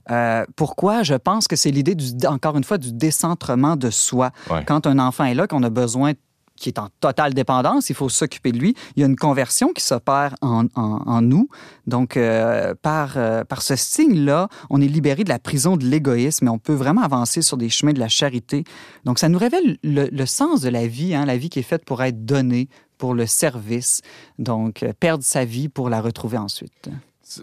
Euh, 0.09 0.45
pourquoi? 0.55 1.03
Je 1.03 1.15
pense 1.15 1.49
que 1.49 1.57
c'est 1.57 1.71
l'idée, 1.71 1.97
encore 2.27 2.55
une 2.55 2.63
fois, 2.63 2.77
du 2.77 2.93
décentrement 2.93 3.75
de 3.75 3.89
soi. 3.89 4.31
Quand 4.61 4.87
un 4.87 4.99
enfant 4.99 5.25
est 5.25 5.33
là, 5.33 5.47
qu'on 5.47 5.63
a 5.63 5.69
besoin 5.69 6.13
qui 6.55 6.69
est 6.69 6.79
en 6.79 6.87
totale 6.99 7.33
dépendance, 7.33 7.89
il 7.89 7.95
faut 7.95 8.09
s'occuper 8.09 8.51
de 8.51 8.59
lui. 8.59 8.75
Il 8.95 9.01
y 9.01 9.03
a 9.03 9.07
une 9.07 9.15
conversion 9.15 9.73
qui 9.73 9.83
s'opère 9.83 10.35
en, 10.41 10.65
en, 10.75 11.21
nous. 11.21 11.49
Donc, 11.87 12.15
euh, 12.15 12.73
par, 12.81 13.17
euh, 13.17 13.43
par 13.43 13.61
ce 13.61 13.75
signe-là, 13.75 14.47
on 14.69 14.81
est 14.81 14.87
libéré 14.87 15.23
de 15.23 15.29
la 15.29 15.39
prison 15.39 15.77
de 15.77 15.85
l'égoïsme 15.85 16.47
et 16.47 16.49
on 16.49 16.59
peut 16.59 16.73
vraiment 16.73 17.01
avancer 17.01 17.41
sur 17.41 17.57
des 17.57 17.69
chemins 17.69 17.93
de 17.93 17.99
la 17.99 18.07
charité. 18.07 18.63
Donc, 19.03 19.19
ça 19.19 19.29
nous 19.29 19.39
révèle 19.39 19.77
le, 19.83 20.25
sens 20.25 20.61
de 20.61 20.69
la 20.69 20.87
vie, 20.87 21.13
hein, 21.15 21.25
la 21.25 21.37
vie 21.37 21.49
qui 21.49 21.59
est 21.59 21.63
faite 21.63 21.85
pour 21.85 22.01
être 22.03 22.25
donnée, 22.25 22.69
pour 22.97 23.13
le 23.13 23.25
service. 23.25 24.01
Donc, 24.39 24.83
euh, 24.83 24.93
perdre 24.97 25.23
sa 25.23 25.45
vie 25.45 25.69
pour 25.69 25.89
la 25.89 26.01
retrouver 26.01 26.37
ensuite. 26.37 26.89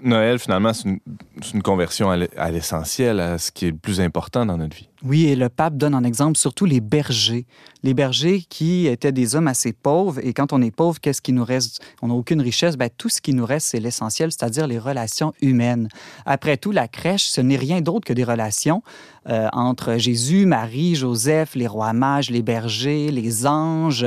Noël, 0.03 0.39
finalement, 0.39 0.73
c'est 0.73 0.89
une, 0.89 1.01
une, 1.53 1.63
conversion 1.63 2.11
à 2.11 2.51
l'essentiel, 2.51 3.19
à 3.19 3.39
ce 3.39 3.51
qui 3.51 3.67
est 3.67 3.71
le 3.71 3.77
plus 3.77 4.01
important 4.01 4.47
dans 4.47 4.57
notre 4.57 4.77
vie. 4.77 4.90
Oui, 5.03 5.27
et 5.27 5.37
le 5.37 5.49
pape 5.49 5.77
donne 5.77 5.95
en 5.95 6.05
exemple 6.05 6.37
surtout 6.37 6.67
les 6.67 6.81
bergers. 6.81 7.47
Les 7.83 7.95
bergers 7.95 8.45
qui 8.49 8.87
étaient 8.87 9.13
des 9.13 9.35
hommes 9.35 9.49
assez 9.49 9.73
pauvres. 9.73 10.21
Et 10.23 10.35
quand 10.35 10.53
on 10.53 10.61
est 10.61 10.71
pauvre, 10.71 11.01
qu'est-ce 11.01 11.23
qui 11.23 11.33
nous 11.33 11.45
reste? 11.45 11.81
On 12.03 12.09
n'a 12.09 12.15
aucune 12.15 12.43
richesse. 12.43 12.77
Ben, 12.77 12.91
tout 12.95 13.09
ce 13.09 13.23
qui 13.23 13.33
nous 13.33 13.47
reste, 13.47 13.69
c'est 13.69 13.81
l'essentiel, 13.81 14.31
c'est-à-dire 14.31 14.67
les 14.67 14.79
relations 14.79 15.33
humaines. 15.41 15.89
Après 16.27 16.59
tout, 16.59 16.71
la 16.71 16.87
crèche, 16.87 17.25
ce 17.25 17.41
n'est 17.41 17.57
rien 17.57 17.81
d'autre 17.81 18.07
que 18.07 18.13
des 18.13 18.25
relations 18.25 18.83
euh, 19.29 19.49
entre 19.53 19.97
Jésus, 19.97 20.45
Marie, 20.45 20.95
Joseph, 20.95 21.55
les 21.55 21.67
rois 21.67 21.93
mages, 21.93 22.31
les 22.31 22.43
bergers, 22.43 23.11
les 23.11 23.47
anges, 23.47 24.07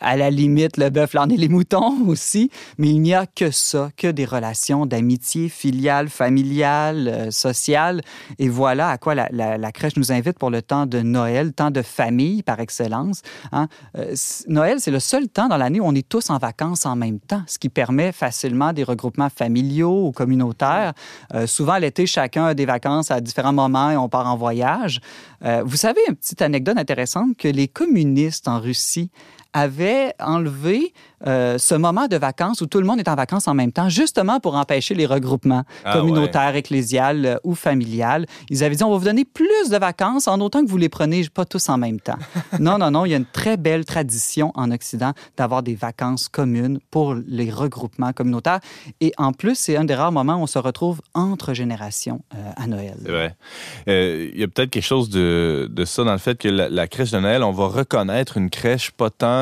à 0.00 0.16
la 0.16 0.30
limite, 0.30 0.76
le 0.76 0.90
bœuf, 0.90 1.14
l'âne 1.14 1.32
et 1.32 1.36
les 1.36 1.48
moutons 1.48 2.04
aussi. 2.08 2.50
Mais 2.78 2.88
il 2.88 3.00
n'y 3.00 3.14
a 3.14 3.26
que 3.26 3.52
ça, 3.52 3.90
que 3.96 4.08
des 4.08 4.24
relations 4.24 4.86
d'amitié 4.86 5.48
filiale, 5.48 6.08
familiale, 6.08 7.08
euh, 7.08 7.30
sociale. 7.30 8.02
Et 8.40 8.48
voilà 8.48 8.88
à 8.88 8.98
quoi 8.98 9.14
la, 9.14 9.28
la 9.30 9.72
crèche 9.72 9.96
nous 9.96 10.10
invite 10.10 10.31
pour 10.38 10.50
le 10.50 10.62
temps 10.62 10.86
de 10.86 11.00
Noël, 11.00 11.52
temps 11.52 11.70
de 11.70 11.82
famille 11.82 12.42
par 12.42 12.60
excellence. 12.60 13.22
Hein. 13.52 13.68
Euh, 13.96 14.14
Noël, 14.48 14.80
c'est 14.80 14.90
le 14.90 15.00
seul 15.00 15.28
temps 15.28 15.48
dans 15.48 15.56
l'année 15.56 15.80
où 15.80 15.84
on 15.84 15.94
est 15.94 16.08
tous 16.08 16.30
en 16.30 16.38
vacances 16.38 16.86
en 16.86 16.96
même 16.96 17.20
temps, 17.20 17.42
ce 17.46 17.58
qui 17.58 17.68
permet 17.68 18.12
facilement 18.12 18.72
des 18.72 18.84
regroupements 18.84 19.30
familiaux 19.30 20.06
ou 20.06 20.12
communautaires. 20.12 20.92
Euh, 21.34 21.46
souvent, 21.46 21.78
l'été, 21.78 22.06
chacun 22.06 22.46
a 22.46 22.54
des 22.54 22.66
vacances 22.66 23.10
à 23.10 23.20
différents 23.20 23.52
moments 23.52 23.90
et 23.90 23.96
on 23.96 24.08
part 24.08 24.26
en 24.26 24.36
voyage. 24.36 25.00
Euh, 25.44 25.62
vous 25.64 25.76
savez, 25.76 26.00
une 26.08 26.16
petite 26.16 26.42
anecdote 26.42 26.78
intéressante, 26.78 27.36
que 27.36 27.48
les 27.48 27.68
communistes 27.68 28.48
en 28.48 28.60
Russie 28.60 29.10
avaient 29.52 30.14
enlevé 30.18 30.92
euh, 31.26 31.56
ce 31.58 31.74
moment 31.74 32.08
de 32.08 32.16
vacances 32.16 32.60
où 32.62 32.66
tout 32.66 32.80
le 32.80 32.86
monde 32.86 32.98
est 32.98 33.08
en 33.08 33.14
vacances 33.14 33.46
en 33.46 33.54
même 33.54 33.70
temps, 33.70 33.88
justement 33.88 34.40
pour 34.40 34.56
empêcher 34.56 34.94
les 34.94 35.06
regroupements 35.06 35.62
ah 35.84 35.92
communautaires, 35.92 36.56
ecclésiales 36.56 37.26
euh, 37.26 37.36
ou 37.44 37.54
familiales. 37.54 38.26
Ils 38.50 38.64
avaient 38.64 38.74
dit, 38.74 38.82
on 38.82 38.90
va 38.90 38.96
vous 38.96 39.04
donner 39.04 39.24
plus 39.24 39.70
de 39.70 39.76
vacances 39.76 40.26
en 40.26 40.40
autant 40.40 40.64
que 40.64 40.68
vous 40.68 40.78
les 40.78 40.88
prenez 40.88 41.28
pas 41.32 41.44
tous 41.44 41.68
en 41.68 41.78
même 41.78 42.00
temps. 42.00 42.18
non, 42.58 42.78
non, 42.78 42.90
non, 42.90 43.04
il 43.04 43.10
y 43.10 43.14
a 43.14 43.18
une 43.18 43.26
très 43.26 43.56
belle 43.56 43.84
tradition 43.84 44.50
en 44.54 44.70
Occident 44.72 45.12
d'avoir 45.36 45.62
des 45.62 45.76
vacances 45.76 46.28
communes 46.28 46.80
pour 46.90 47.14
les 47.14 47.50
regroupements 47.50 48.12
communautaires. 48.12 48.60
Et 49.00 49.12
en 49.16 49.32
plus, 49.32 49.54
c'est 49.54 49.76
un 49.76 49.84
des 49.84 49.94
rares 49.94 50.12
moments 50.12 50.36
où 50.36 50.42
on 50.42 50.46
se 50.46 50.58
retrouve 50.58 51.00
entre 51.14 51.54
générations 51.54 52.22
euh, 52.34 52.50
à 52.56 52.66
Noël. 52.66 52.96
C'est 53.04 53.10
vrai. 53.10 53.36
Il 53.86 54.40
y 54.40 54.42
a 54.42 54.48
peut-être 54.48 54.70
quelque 54.70 54.82
chose 54.82 55.08
de, 55.08 55.68
de, 55.70 55.84
ça 55.84 56.02
dans 56.02 56.12
le 56.12 56.18
fait 56.18 56.36
que 56.36 56.48
la, 56.48 56.68
la, 56.68 56.88
crèche 56.88 57.12
de 57.12 57.20
Noël, 57.20 57.44
on 57.44 57.52
va 57.52 57.66
reconnaître 57.66 58.36
une 58.36 58.50
crèche 58.50 58.90
pas 58.90 59.10
tant 59.10 59.41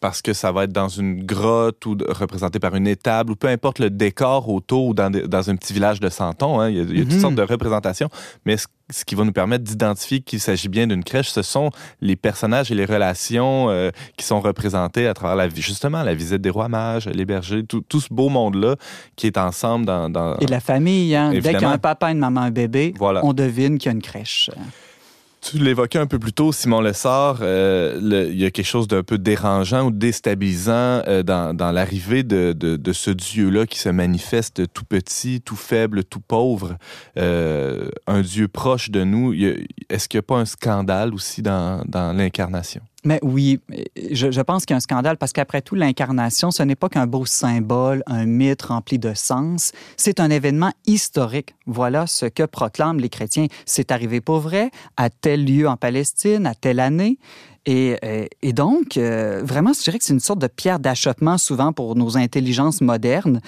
parce 0.00 0.22
que 0.22 0.32
ça 0.32 0.52
va 0.52 0.64
être 0.64 0.72
dans 0.72 0.88
une 0.88 1.24
grotte 1.24 1.84
ou 1.86 1.96
représentée 2.08 2.58
par 2.58 2.74
une 2.74 2.86
étable 2.86 3.32
ou 3.32 3.36
peu 3.36 3.48
importe 3.48 3.78
le 3.78 3.90
décor 3.90 4.48
autour 4.48 4.86
ou 4.86 4.94
dans, 4.94 5.10
dans 5.10 5.50
un 5.50 5.56
petit 5.56 5.72
village 5.72 6.00
de 6.00 6.08
Santon. 6.08 6.60
Hein, 6.60 6.70
il 6.70 6.76
y 6.76 7.00
a, 7.00 7.04
toutes 7.04 7.14
mhm. 7.14 7.20
sortes 7.20 7.34
de 7.34 7.42
représentations. 7.42 8.08
Mais 8.44 8.56
ce, 8.56 9.04
qui 9.04 9.14
va 9.14 9.24
nous 9.24 9.32
permettre 9.32 9.64
d'identifier 9.64 10.20
qu'il 10.20 10.40
s'agit 10.40 10.68
bien 10.68 10.86
d'une 10.86 11.04
crèche, 11.04 11.30
ce 11.30 11.42
sont 11.42 11.70
les 12.00 12.16
personnages 12.16 12.70
et 12.70 12.74
les 12.74 12.84
relations 12.84 13.70
euh, 13.70 13.90
qui 14.16 14.26
sont 14.26 14.40
représentés 14.40 15.06
à 15.06 15.14
travers 15.14 15.36
la, 15.36 15.48
justement 15.48 16.02
la 16.02 16.14
visite 16.14 16.42
des 16.42 16.50
rois 16.50 16.68
mages, 16.68 17.06
les 17.06 17.24
bergers, 17.24 17.64
tout, 17.64 17.80
tout 17.80 18.00
ce 18.00 18.08
beau 18.12 18.28
monde-là 18.28 18.76
qui 19.16 19.26
est 19.26 19.38
ensemble 19.38 19.86
dans... 19.86 20.10
dans... 20.10 20.36
Et 20.38 20.46
la 20.46 20.60
famille, 20.60 21.14
hein? 21.16 21.30
dès 21.32 21.40
qu'il 21.40 21.62
y 21.62 21.64
a 21.64 21.70
un 21.70 21.78
papa, 21.78 22.10
une 22.10 22.18
maman, 22.18 22.42
un 22.42 22.50
bébé, 22.50 22.94
voilà. 22.98 23.24
on 23.24 23.32
devine 23.32 23.78
qu'il 23.78 23.86
y 23.86 23.92
a 23.92 23.94
une 23.94 24.02
crèche. 24.02 24.50
Tu 25.42 25.58
l'évoquais 25.58 25.98
un 25.98 26.06
peu 26.06 26.20
plus 26.20 26.32
tôt, 26.32 26.52
Simon 26.52 26.80
Lessard, 26.80 27.38
euh, 27.40 27.98
il 28.30 28.38
y 28.38 28.44
a 28.44 28.52
quelque 28.52 28.64
chose 28.64 28.86
d'un 28.86 29.02
peu 29.02 29.18
dérangeant 29.18 29.86
ou 29.86 29.90
déstabilisant 29.90 31.02
euh, 31.08 31.24
dans, 31.24 31.72
l'arrivée 31.72 32.22
de, 32.22 32.52
de, 32.52 32.76
de, 32.76 32.92
ce 32.92 33.10
Dieu-là 33.10 33.66
qui 33.66 33.80
se 33.80 33.88
manifeste 33.88 34.72
tout 34.72 34.84
petit, 34.84 35.40
tout 35.40 35.56
faible, 35.56 36.04
tout 36.04 36.20
pauvre, 36.20 36.76
euh, 37.18 37.88
un 38.06 38.20
Dieu 38.20 38.46
proche 38.46 38.90
de 38.90 39.02
nous. 39.02 39.34
Est-ce 39.34 40.08
qu'il 40.08 40.18
n'y 40.18 40.20
a 40.20 40.26
pas 40.26 40.38
un 40.38 40.44
scandale 40.44 41.12
aussi 41.12 41.42
dans 41.42 41.82
l'incarnation? 41.92 42.82
Mais 43.04 43.18
oui, 43.22 43.58
je, 44.12 44.40
pense 44.42 44.64
qu'il 44.64 44.74
y 44.74 44.74
a 44.74 44.76
un 44.76 44.80
scandale 44.80 45.16
parce 45.16 45.32
qu'après 45.32 45.60
tout, 45.60 45.74
l'incarnation, 45.74 46.52
ce 46.52 46.62
n'est 46.62 46.76
pas 46.76 46.88
qu'un 46.88 47.08
beau 47.08 47.26
symbole, 47.26 48.04
un 48.06 48.26
mythe 48.26 48.62
rempli 48.62 48.98
de 49.00 49.12
sens. 49.12 49.72
C'est 49.96 50.20
un 50.20 50.30
événement 50.30 50.72
historique. 50.86 51.56
Voilà 51.66 52.06
ce 52.06 52.26
que 52.26 52.44
proclament 52.44 53.00
les 53.00 53.08
chrétiens. 53.08 53.46
C'est 53.66 53.90
arrivé 53.90 54.20
pour 54.20 54.38
vrai, 54.38 54.70
à 54.96 55.10
tel 55.10 55.44
lieu 55.44 55.68
en 55.68 55.76
Palestine, 55.76 56.46
à 56.46 56.54
telle 56.54 56.78
année. 56.78 57.18
Et, 57.64 57.96
euh, 58.04 58.26
donc, 58.52 58.96
euh, 58.96 59.42
vraiment, 59.44 59.72
je 59.72 59.82
dirais 59.82 59.98
que 59.98 60.04
c'est 60.04 60.12
une 60.12 60.20
sorte 60.20 60.40
de 60.40 60.48
pierre 60.48 60.80
d'achoppement 60.80 61.38
souvent 61.38 61.72
pour 61.72 61.94
nos 61.94 62.16
intelligences 62.16 62.80
modernes. 62.80 63.40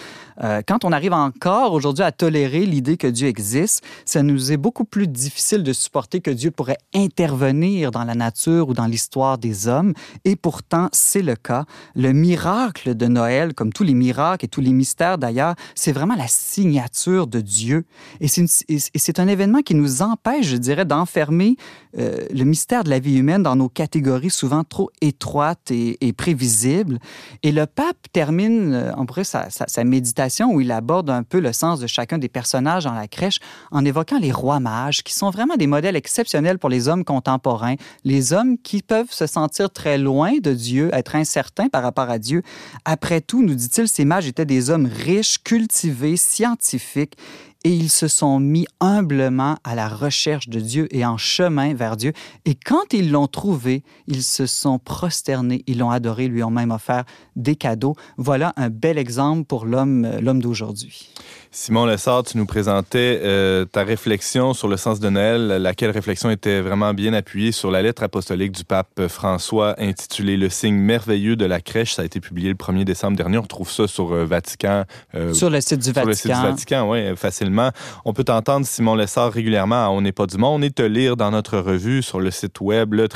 Euh, 0.42 0.62
quand 0.66 0.84
on 0.84 0.92
arrive 0.92 1.12
encore 1.12 1.72
aujourd'hui 1.72 2.04
à 2.04 2.12
tolérer 2.12 2.64
l'idée 2.64 2.96
que 2.96 3.08
Dieu 3.08 3.26
existe, 3.26 3.84
ça 4.04 4.22
nous 4.22 4.52
est 4.52 4.56
beaucoup 4.56 4.84
plus 4.84 5.08
difficile 5.08 5.64
de 5.64 5.72
supporter 5.72 6.20
que 6.20 6.30
Dieu 6.30 6.52
pourrait 6.52 6.78
intervenir 6.94 7.90
dans 7.90 8.04
la 8.04 8.14
nature 8.14 8.68
ou 8.68 8.74
dans 8.74 8.86
l'histoire 8.86 9.36
des 9.36 9.66
hommes. 9.66 9.94
Et 10.24 10.36
pourtant, 10.36 10.88
c'est 10.92 11.22
le 11.22 11.34
cas. 11.34 11.64
Le 11.96 12.12
miracle 12.12 12.94
de 12.94 13.06
Noël, 13.06 13.52
comme 13.52 13.72
tous 13.72 13.84
les 13.84 13.94
miracles 13.94 14.44
et 14.44 14.48
tous 14.48 14.60
les 14.60 14.72
mystères 14.72 15.18
d'ailleurs, 15.18 15.54
c'est 15.74 15.92
vraiment 15.92 16.14
la 16.14 16.28
signature 16.28 17.26
de 17.26 17.40
Dieu. 17.40 17.84
Et 18.20 18.28
c'est 18.28 19.18
un 19.18 19.28
événement 19.28 19.62
qui 19.62 19.74
nous 19.74 20.02
empêche, 20.02 20.46
je 20.46 20.56
dirais, 20.56 20.84
d'enfermer 20.84 21.56
le 21.96 22.44
mystère 22.44 22.82
de 22.82 22.90
la 22.90 22.98
vie 22.98 23.16
humaine 23.16 23.44
dans 23.44 23.54
nos 23.54 23.68
catégories 23.68 24.03
souvent 24.28 24.64
trop 24.64 24.90
étroite 25.00 25.70
et, 25.70 26.12
prévisible. 26.12 26.98
Et 27.42 27.52
le 27.52 27.66
pape 27.66 27.96
termine, 28.12 28.72
euh, 28.72 28.92
on 28.96 29.06
pourrait, 29.06 29.24
sa, 29.24 29.48
sa, 29.50 29.84
méditation 29.84 30.52
où 30.52 30.60
il 30.60 30.70
aborde 30.70 31.10
un 31.10 31.22
peu 31.22 31.40
le 31.40 31.52
sens 31.52 31.80
de 31.80 31.86
chacun 31.86 32.18
des 32.18 32.28
personnages 32.28 32.84
dans 32.84 32.92
la 32.92 33.08
crèche 33.08 33.38
en 33.70 33.84
évoquant 33.84 34.18
les 34.18 34.32
rois 34.32 34.60
mages, 34.60 35.02
qui 35.02 35.12
sont 35.12 35.30
vraiment 35.30 35.56
des 35.56 35.66
modèles 35.66 35.96
exceptionnels 35.96 36.58
pour 36.58 36.70
les 36.70 36.88
hommes 36.88 37.04
contemporains, 37.04 37.74
les 38.04 38.32
hommes 38.32 38.56
qui 38.58 38.82
peuvent 38.82 39.10
se 39.10 39.26
sentir 39.26 39.70
très 39.70 39.98
loin 39.98 40.38
de 40.40 40.52
Dieu, 40.52 40.90
être 40.92 41.16
incertains 41.16 41.68
par 41.68 41.82
rapport 41.82 42.10
à 42.10 42.18
Dieu. 42.18 42.42
Après 42.84 43.20
tout, 43.20 43.42
nous 43.42 43.54
dit-il, 43.54 43.88
ces 43.88 44.04
mages 44.04 44.26
étaient 44.26 44.46
des 44.46 44.70
hommes 44.70 44.86
riches, 44.86 45.42
cultivés, 45.42 46.16
scientifiques 46.16 47.16
et 47.64 47.70
ils 47.74 47.90
se 47.90 48.08
sont 48.08 48.38
mis 48.38 48.66
humblement 48.80 49.56
à 49.64 49.74
la 49.74 49.88
recherche 49.88 50.48
de 50.48 50.60
Dieu 50.60 50.86
et 50.94 51.04
en 51.04 51.16
chemin 51.16 51.74
vers 51.74 51.96
Dieu. 51.96 52.12
Et 52.44 52.54
quand 52.54 52.92
ils 52.92 53.10
l'ont 53.10 53.26
trouvé, 53.26 53.82
ils 54.06 54.22
se 54.22 54.46
sont 54.46 54.78
prosternés, 54.78 55.64
ils 55.66 55.78
l'ont 55.78 55.90
adoré, 55.90 56.28
lui 56.28 56.42
ont 56.42 56.50
même 56.50 56.70
offert 56.70 57.04
des 57.36 57.56
cadeaux. 57.56 57.96
Voilà 58.18 58.52
un 58.56 58.68
bel 58.68 58.98
exemple 58.98 59.44
pour 59.44 59.64
l'homme, 59.64 60.06
l'homme 60.20 60.42
d'aujourd'hui. 60.42 61.08
Simon 61.56 61.86
Lessard, 61.86 62.24
tu 62.24 62.36
nous 62.36 62.46
présentais 62.46 63.20
euh, 63.22 63.64
ta 63.64 63.84
réflexion 63.84 64.54
sur 64.54 64.66
le 64.66 64.76
sens 64.76 64.98
de 64.98 65.08
Noël, 65.08 65.46
laquelle 65.62 65.92
réflexion 65.92 66.28
était 66.28 66.60
vraiment 66.60 66.92
bien 66.94 67.14
appuyée 67.14 67.52
sur 67.52 67.70
la 67.70 67.80
lettre 67.80 68.02
apostolique 68.02 68.50
du 68.50 68.64
pape 68.64 69.06
François 69.06 69.76
intitulée 69.78 70.36
Le 70.36 70.48
signe 70.48 70.74
merveilleux 70.74 71.36
de 71.36 71.44
la 71.44 71.60
crèche. 71.60 71.94
Ça 71.94 72.02
a 72.02 72.04
été 72.06 72.18
publié 72.18 72.48
le 72.48 72.56
1er 72.56 72.82
décembre 72.82 73.16
dernier. 73.16 73.38
On 73.38 73.42
trouve 73.42 73.70
ça 73.70 73.86
sur 73.86 74.12
euh, 74.12 74.24
Vatican. 74.24 74.82
Euh, 75.14 75.32
sur 75.32 75.48
le 75.48 75.60
site 75.60 75.78
du 75.78 75.92
sur 75.92 75.92
Vatican. 75.92 76.08
le 76.08 76.14
site 76.14 76.32
du 76.32 76.42
Vatican, 76.42 76.90
oui, 76.90 77.14
facilement. 77.14 77.70
On 78.04 78.12
peut 78.12 78.24
t'entendre, 78.24 78.66
Simon 78.66 78.96
Lessard, 78.96 79.32
régulièrement 79.32 79.86
à 79.86 79.90
On 79.90 80.00
n'est 80.00 80.10
pas 80.10 80.26
du 80.26 80.38
monde 80.38 80.64
et 80.64 80.72
te 80.72 80.82
lire 80.82 81.16
dans 81.16 81.30
notre 81.30 81.58
revue 81.58 82.02
sur 82.02 82.18
le 82.18 82.32
site 82.32 82.60
web 82.60 82.94
le 82.94 83.06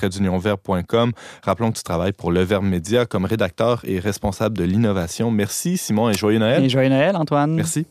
Rappelons 1.43 1.73
que 1.73 1.77
tu 1.77 1.83
travailles 1.83 2.13
pour 2.13 2.31
Le 2.31 2.45
Verbe 2.45 2.65
Média 2.65 3.05
comme 3.05 3.25
rédacteur 3.25 3.81
et 3.83 3.99
responsable 3.99 4.57
de 4.57 4.63
l'innovation. 4.63 5.33
Merci, 5.33 5.77
Simon, 5.77 6.09
et 6.09 6.15
joyeux 6.15 6.39
Noël. 6.39 6.65
Et 6.65 6.69
joyeux 6.69 6.89
Noël, 6.89 7.17
Antoine. 7.17 7.57
Merci. 7.57 7.85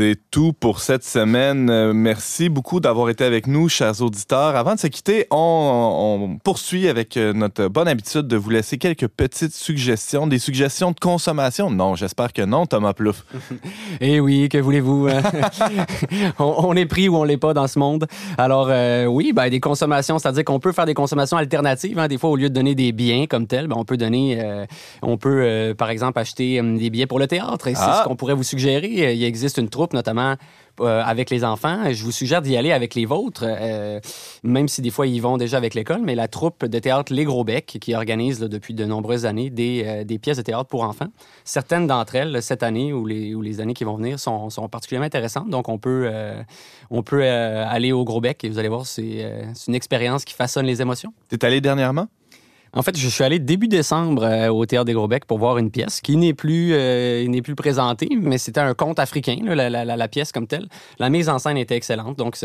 C'est 0.00 0.27
tout 0.30 0.52
pour 0.52 0.80
cette 0.80 1.04
semaine. 1.04 1.70
Euh, 1.70 1.92
merci 1.92 2.48
beaucoup 2.48 2.80
d'avoir 2.80 3.08
été 3.08 3.24
avec 3.24 3.46
nous, 3.46 3.68
chers 3.68 4.00
auditeurs. 4.02 4.56
Avant 4.56 4.74
de 4.74 4.80
se 4.80 4.86
quitter, 4.86 5.26
on, 5.30 6.18
on, 6.30 6.38
poursuit 6.38 6.88
avec 6.88 7.16
euh, 7.16 7.32
notre 7.32 7.68
bonne 7.68 7.88
habitude 7.88 8.26
de 8.26 8.36
vous 8.36 8.50
laisser 8.50 8.78
quelques 8.78 9.08
petites 9.08 9.54
suggestions, 9.54 10.26
des 10.26 10.38
suggestions 10.38 10.92
de 10.92 11.00
consommation? 11.00 11.70
Non, 11.70 11.94
j'espère 11.94 12.32
que 12.32 12.42
non, 12.42 12.66
Thomas 12.66 12.92
Plouf. 12.92 13.24
Eh 14.00 14.20
oui, 14.20 14.48
que 14.48 14.58
voulez-vous? 14.58 15.08
On, 16.38 16.54
on, 16.68 16.74
est 16.74 16.86
pris 16.86 17.08
ou 17.08 17.16
on 17.16 17.24
l'est 17.24 17.36
pas 17.36 17.54
dans 17.54 17.66
ce 17.66 17.78
monde. 17.78 18.06
Alors 18.36 18.68
euh, 18.70 19.06
oui, 19.06 19.32
ben, 19.32 19.48
des 19.48 19.60
consommations, 19.60 20.18
c'est-à-dire 20.18 20.44
qu'on 20.44 20.60
peut 20.60 20.72
faire 20.72 20.86
des 20.86 20.94
consommations 20.94 21.36
alternatives. 21.36 21.98
Hein. 21.98 22.08
Des 22.08 22.18
fois, 22.18 22.30
au 22.30 22.36
lieu 22.36 22.48
de 22.48 22.54
donner 22.54 22.74
des 22.74 22.92
biens 22.92 23.26
comme 23.26 23.46
tels, 23.46 23.66
ben, 23.66 23.76
on 23.78 23.84
peut 23.84 23.96
donner, 23.96 24.40
euh, 24.40 24.66
on 25.02 25.16
peut 25.16 25.42
euh, 25.42 25.74
par 25.74 25.90
exemple 25.90 26.18
acheter 26.18 26.60
des 26.62 26.90
billets 26.90 27.06
pour 27.06 27.18
le 27.18 27.26
théâtre. 27.26 27.68
Et 27.68 27.74
c'est 27.74 27.82
ah. 27.82 28.00
ce 28.02 28.08
qu'on 28.08 28.16
pourrait 28.16 28.34
vous 28.34 28.42
suggérer. 28.42 29.14
Il 29.14 29.24
existe 29.24 29.58
une 29.58 29.68
troupe 29.68 29.92
notamment 29.92 30.17
euh, 30.80 31.02
avec 31.04 31.30
les 31.30 31.44
enfants. 31.44 31.92
Je 31.92 32.04
vous 32.04 32.12
suggère 32.12 32.42
d'y 32.42 32.56
aller 32.56 32.72
avec 32.72 32.94
les 32.94 33.04
vôtres, 33.04 33.44
euh, 33.44 34.00
même 34.42 34.68
si 34.68 34.80
des 34.80 34.90
fois 34.90 35.06
ils 35.06 35.20
vont 35.20 35.36
déjà 35.36 35.56
avec 35.56 35.74
l'école, 35.74 36.02
mais 36.02 36.14
la 36.14 36.28
troupe 36.28 36.64
de 36.64 36.78
théâtre 36.78 37.12
Les 37.12 37.24
Gros 37.24 37.44
Becs, 37.44 37.78
qui 37.80 37.94
organise 37.94 38.38
depuis 38.38 38.74
de 38.74 38.84
nombreuses 38.84 39.26
années 39.26 39.50
des, 39.50 39.82
euh, 39.84 40.04
des, 40.04 40.18
pièces 40.18 40.36
de 40.36 40.42
théâtre 40.42 40.66
pour 40.66 40.82
enfants. 40.82 41.08
Certaines 41.44 41.86
d'entre 41.86 42.14
elles, 42.14 42.42
cette 42.42 42.62
année 42.62 42.92
ou 42.92 43.06
les, 43.06 43.60
années 43.60 43.74
qui 43.74 43.84
vont 43.84 43.96
venir, 43.96 44.20
sont, 44.20 44.48
particulièrement 44.70 45.06
intéressantes. 45.06 45.50
Donc 45.50 45.68
on 45.68 45.78
peut, 45.78 46.08
aller 46.90 47.92
au 47.92 48.04
Gros 48.04 48.20
Bec 48.20 48.44
et 48.44 48.48
vous 48.48 48.58
allez 48.58 48.68
voir, 48.68 48.86
c'est 48.86 49.26
une 49.66 49.74
expérience 49.74 50.24
qui 50.24 50.34
façonne 50.34 50.66
les 50.66 50.80
émotions. 50.80 51.12
Tu 51.28 51.36
es 51.36 51.44
allé 51.44 51.60
dernièrement? 51.60 52.06
En 52.72 52.82
fait, 52.82 52.96
je 52.96 53.08
suis 53.08 53.24
allé 53.24 53.38
début 53.38 53.68
décembre 53.68 54.22
euh, 54.24 54.48
au 54.48 54.66
Théâtre 54.66 54.86
des 54.86 54.92
Gros 54.92 55.08
Becs 55.08 55.24
pour 55.24 55.38
voir 55.38 55.58
une 55.58 55.70
pièce 55.70 56.00
qui 56.00 56.16
n'est 56.16 56.34
plus, 56.34 56.72
euh, 56.72 57.40
plus 57.42 57.54
présentée, 57.54 58.08
mais 58.20 58.38
c'était 58.38 58.60
un 58.60 58.74
conte 58.74 58.98
africain, 58.98 59.38
la, 59.42 60.08
pièce 60.08 60.32
comme 60.32 60.46
telle. 60.46 60.68
La 60.98 61.10
mise 61.10 61.28
en 61.28 61.38
scène 61.38 61.56
était 61.56 61.76
excellente, 61.76 62.16
donc 62.16 62.36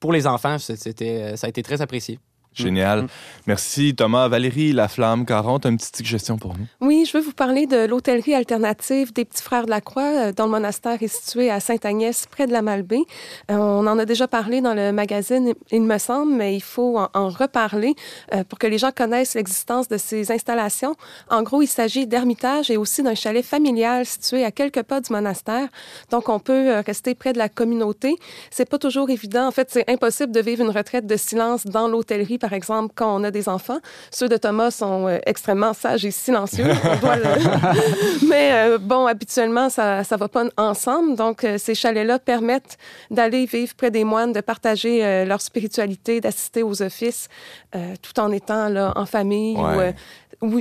pour 0.00 0.12
les 0.12 0.26
enfants, 0.26 0.58
ça 0.58 0.74
a 0.74 1.48
été 1.48 1.62
très 1.62 1.82
apprécié. 1.82 2.18
Génial. 2.54 3.02
Mm. 3.02 3.08
Merci 3.46 3.94
Thomas. 3.94 4.28
Valérie 4.28 4.72
Laflamme, 4.72 5.26
40, 5.26 5.66
une 5.66 5.76
petite 5.76 5.96
suggestion 5.96 6.38
pour 6.38 6.54
nous. 6.56 6.66
Oui, 6.80 7.04
je 7.06 7.18
veux 7.18 7.22
vous 7.22 7.32
parler 7.32 7.66
de 7.66 7.84
l'hôtellerie 7.86 8.34
alternative 8.34 9.12
des 9.12 9.24
Petits 9.24 9.42
Frères 9.42 9.66
de 9.66 9.70
la 9.70 9.80
Croix, 9.80 10.28
euh, 10.28 10.32
dont 10.32 10.44
le 10.44 10.50
monastère 10.50 11.02
est 11.02 11.08
situé 11.08 11.50
à 11.50 11.60
Sainte-Agnès, 11.60 12.26
près 12.26 12.46
de 12.46 12.52
la 12.52 12.62
Malbaie. 12.62 13.02
Euh, 13.50 13.56
on 13.56 13.86
en 13.86 13.98
a 13.98 14.04
déjà 14.04 14.28
parlé 14.28 14.60
dans 14.60 14.74
le 14.74 14.92
magazine, 14.92 15.52
il 15.72 15.82
me 15.82 15.98
semble, 15.98 16.32
mais 16.32 16.54
il 16.54 16.62
faut 16.62 16.98
en, 16.98 17.28
reparler 17.28 17.94
euh, 18.32 18.44
pour 18.44 18.58
que 18.58 18.66
les 18.66 18.78
gens 18.78 18.92
connaissent 18.92 19.34
l'existence 19.34 19.88
de 19.88 19.96
ces 19.96 20.30
installations. 20.30 20.94
En 21.28 21.42
gros, 21.42 21.62
il 21.62 21.66
s'agit 21.66 22.06
d'ermitage 22.06 22.70
et 22.70 22.76
aussi 22.76 23.02
d'un 23.02 23.14
chalet 23.14 23.44
familial 23.44 24.06
situé 24.06 24.44
à 24.44 24.52
quelques 24.52 24.82
pas 24.82 25.00
du 25.00 25.12
monastère. 25.12 25.68
Donc, 26.10 26.28
on 26.28 26.38
peut 26.38 26.80
rester 26.86 27.14
près 27.14 27.32
de 27.32 27.38
la 27.38 27.48
communauté. 27.48 28.16
C'est 28.50 28.68
pas 28.68 28.78
toujours 28.78 29.10
évident. 29.10 29.46
En 29.48 29.50
fait, 29.50 29.68
c'est 29.70 29.90
impossible 29.90 30.32
de 30.32 30.40
vivre 30.40 30.62
une 30.62 30.70
retraite 30.70 31.06
de 31.06 31.16
silence 31.16 31.64
dans 31.66 31.88
l'hôtellerie 31.88 32.38
par 32.44 32.52
exemple, 32.52 32.92
quand 32.94 33.18
on 33.18 33.24
a 33.24 33.30
des 33.30 33.48
enfants. 33.48 33.78
Ceux 34.10 34.28
de 34.28 34.36
Thomas 34.36 34.70
sont 34.70 35.08
euh, 35.08 35.16
extrêmement 35.24 35.72
sages 35.72 36.04
et 36.04 36.10
silencieux. 36.10 36.66
Mais 38.28 38.52
euh, 38.52 38.76
bon, 38.76 39.06
habituellement, 39.06 39.70
ça 39.70 40.00
ne 40.00 40.16
va 40.18 40.28
pas 40.28 40.44
ensemble. 40.58 41.16
Donc, 41.16 41.42
euh, 41.42 41.56
ces 41.56 41.74
chalets-là 41.74 42.18
permettent 42.18 42.76
d'aller 43.10 43.46
vivre 43.46 43.74
près 43.74 43.90
des 43.90 44.04
moines, 44.04 44.34
de 44.34 44.42
partager 44.42 45.24
leur 45.24 45.40
spiritualité, 45.40 46.20
d'assister 46.20 46.62
aux 46.62 46.82
offices, 46.82 47.28
tout 48.02 48.20
en 48.20 48.30
étant 48.30 48.68
là, 48.68 48.92
en 48.94 49.06
famille 49.06 49.56
ou 49.56 49.80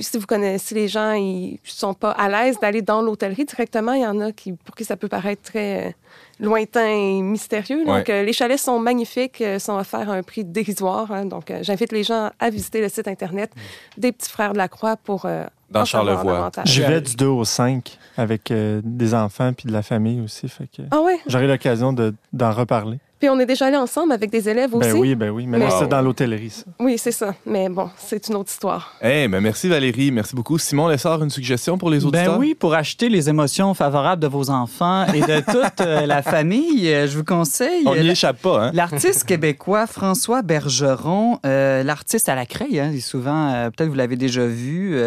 si 0.02 0.18
vous 0.18 0.26
connaissez 0.26 0.76
les 0.76 0.88
gens, 0.88 1.14
ils 1.14 1.60
sont 1.64 1.94
pas 1.94 2.12
à 2.12 2.30
l'aise 2.30 2.60
d'aller 2.60 2.82
dans 2.82 3.02
l'hôtellerie 3.02 3.46
directement. 3.46 3.94
Il 3.94 4.02
y 4.02 4.08
en 4.08 4.20
a 4.20 4.32
qui, 4.32 4.54
pour 4.54 4.76
qui 4.76 4.86
ça 4.86 4.98
peut 4.98 5.08
paraître 5.08 5.42
très 5.42 5.96
lointain 6.40 6.88
et 6.88 7.22
mystérieux. 7.22 7.86
Donc, 7.86 8.10
euh, 8.10 8.24
les 8.24 8.34
chalets 8.34 8.60
sont 8.60 8.80
magnifiques, 8.80 9.42
euh, 9.42 9.60
sont 9.60 9.78
offerts 9.78 10.10
à 10.10 10.14
un 10.14 10.24
prix 10.24 10.44
dérisoire. 10.44 11.12
Hein. 11.12 11.26
donc, 11.26 11.52
euh, 11.52 11.60
j'invite 11.62 11.92
les 11.92 12.04
gens 12.04 12.32
à 12.40 12.50
visiter 12.50 12.82
le 12.82 12.90
site 12.90 13.08
Internet 13.08 13.52
des 13.98 14.12
Petits 14.12 14.30
Frères 14.30 14.54
de 14.54 14.58
la 14.58 14.68
Croix 14.68 14.98
pour 14.98 15.28
dans 15.70 15.86
Charlevoix. 15.86 16.52
Je 16.66 16.82
vais 16.84 17.02
du 17.02 17.16
2 17.16 17.26
au 17.26 17.46
5 17.46 17.98
avec 18.18 18.52
des 18.52 19.14
enfants 19.14 19.54
puis 19.54 19.68
de 19.68 19.74
la 19.74 19.82
famille 19.82 20.22
aussi. 20.22 20.48
Fait 20.48 20.68
que 20.68 20.84
ah 20.92 21.02
ouais? 21.02 21.20
J'aurai 21.28 21.48
l'occasion 21.48 21.94
d'en 21.94 22.52
reparler. 22.52 23.00
Puis 23.24 23.30
on 23.30 23.40
est 23.40 23.46
déjà 23.46 23.68
allé 23.68 23.78
ensemble 23.78 24.12
avec 24.12 24.30
des 24.30 24.50
élèves 24.50 24.72
ben 24.72 24.80
aussi. 24.80 24.90
Ben 24.90 25.00
oui, 25.00 25.16
ben 25.16 25.30
oui. 25.30 25.48
Mais, 25.48 25.66
c'est 25.80 25.88
dans 25.88 26.02
l'hôtellerie, 26.02 26.50
ça. 26.50 26.66
Oui, 26.78 26.98
c'est 26.98 27.14
ça. 27.14 27.34
Mais 27.46 27.70
bon, 27.70 27.90
c'est 27.98 28.28
une 28.28 28.36
autre 28.36 28.50
histoire. 28.50 28.98
Eh 29.02 29.30
ben 29.30 29.40
merci 29.40 29.70
Valérie. 29.70 30.12
Merci 30.12 30.36
beaucoup. 30.36 30.58
Simon 30.58 30.90
Lessard, 30.90 31.24
une 31.24 31.30
suggestion 31.30 31.78
pour 31.78 31.90
les 31.90 32.04
auditeurs? 32.04 32.34
Ben 32.34 32.38
oui, 32.38 32.54
pour 32.54 32.74
acheter 32.74 33.08
les 33.08 33.30
émotions 33.30 33.74
favorables 33.74 34.22
de 34.22 34.28
vos 34.28 34.50
enfants 34.50 35.06
et 35.14 35.22
de 35.22 35.40
toute 35.52 35.80
euh, 35.80 36.06
la 36.06 36.22
famille, 36.22 36.90
euh, 36.90 37.08
je 37.08 37.18
vous 37.18 37.24
conseille. 37.24 37.86
On 37.86 37.96
n'y 37.96 38.10
échappe 38.10 38.42
pas, 38.42 38.66
hein? 38.66 38.72
L'artiste 38.74 39.24
québécois 39.24 39.88
François 39.88 40.42
Bergeron, 40.42 41.40
euh, 41.46 41.82
l'artiste 41.84 42.28
à 42.28 42.36
la 42.36 42.46
craie, 42.46 42.78
hein, 42.78 42.92
souvent, 43.00 43.70
peut-être 43.70 43.88
vous 43.88 43.96
l'avez 43.96 44.18
déjà 44.18 44.46
vu, 44.46 45.00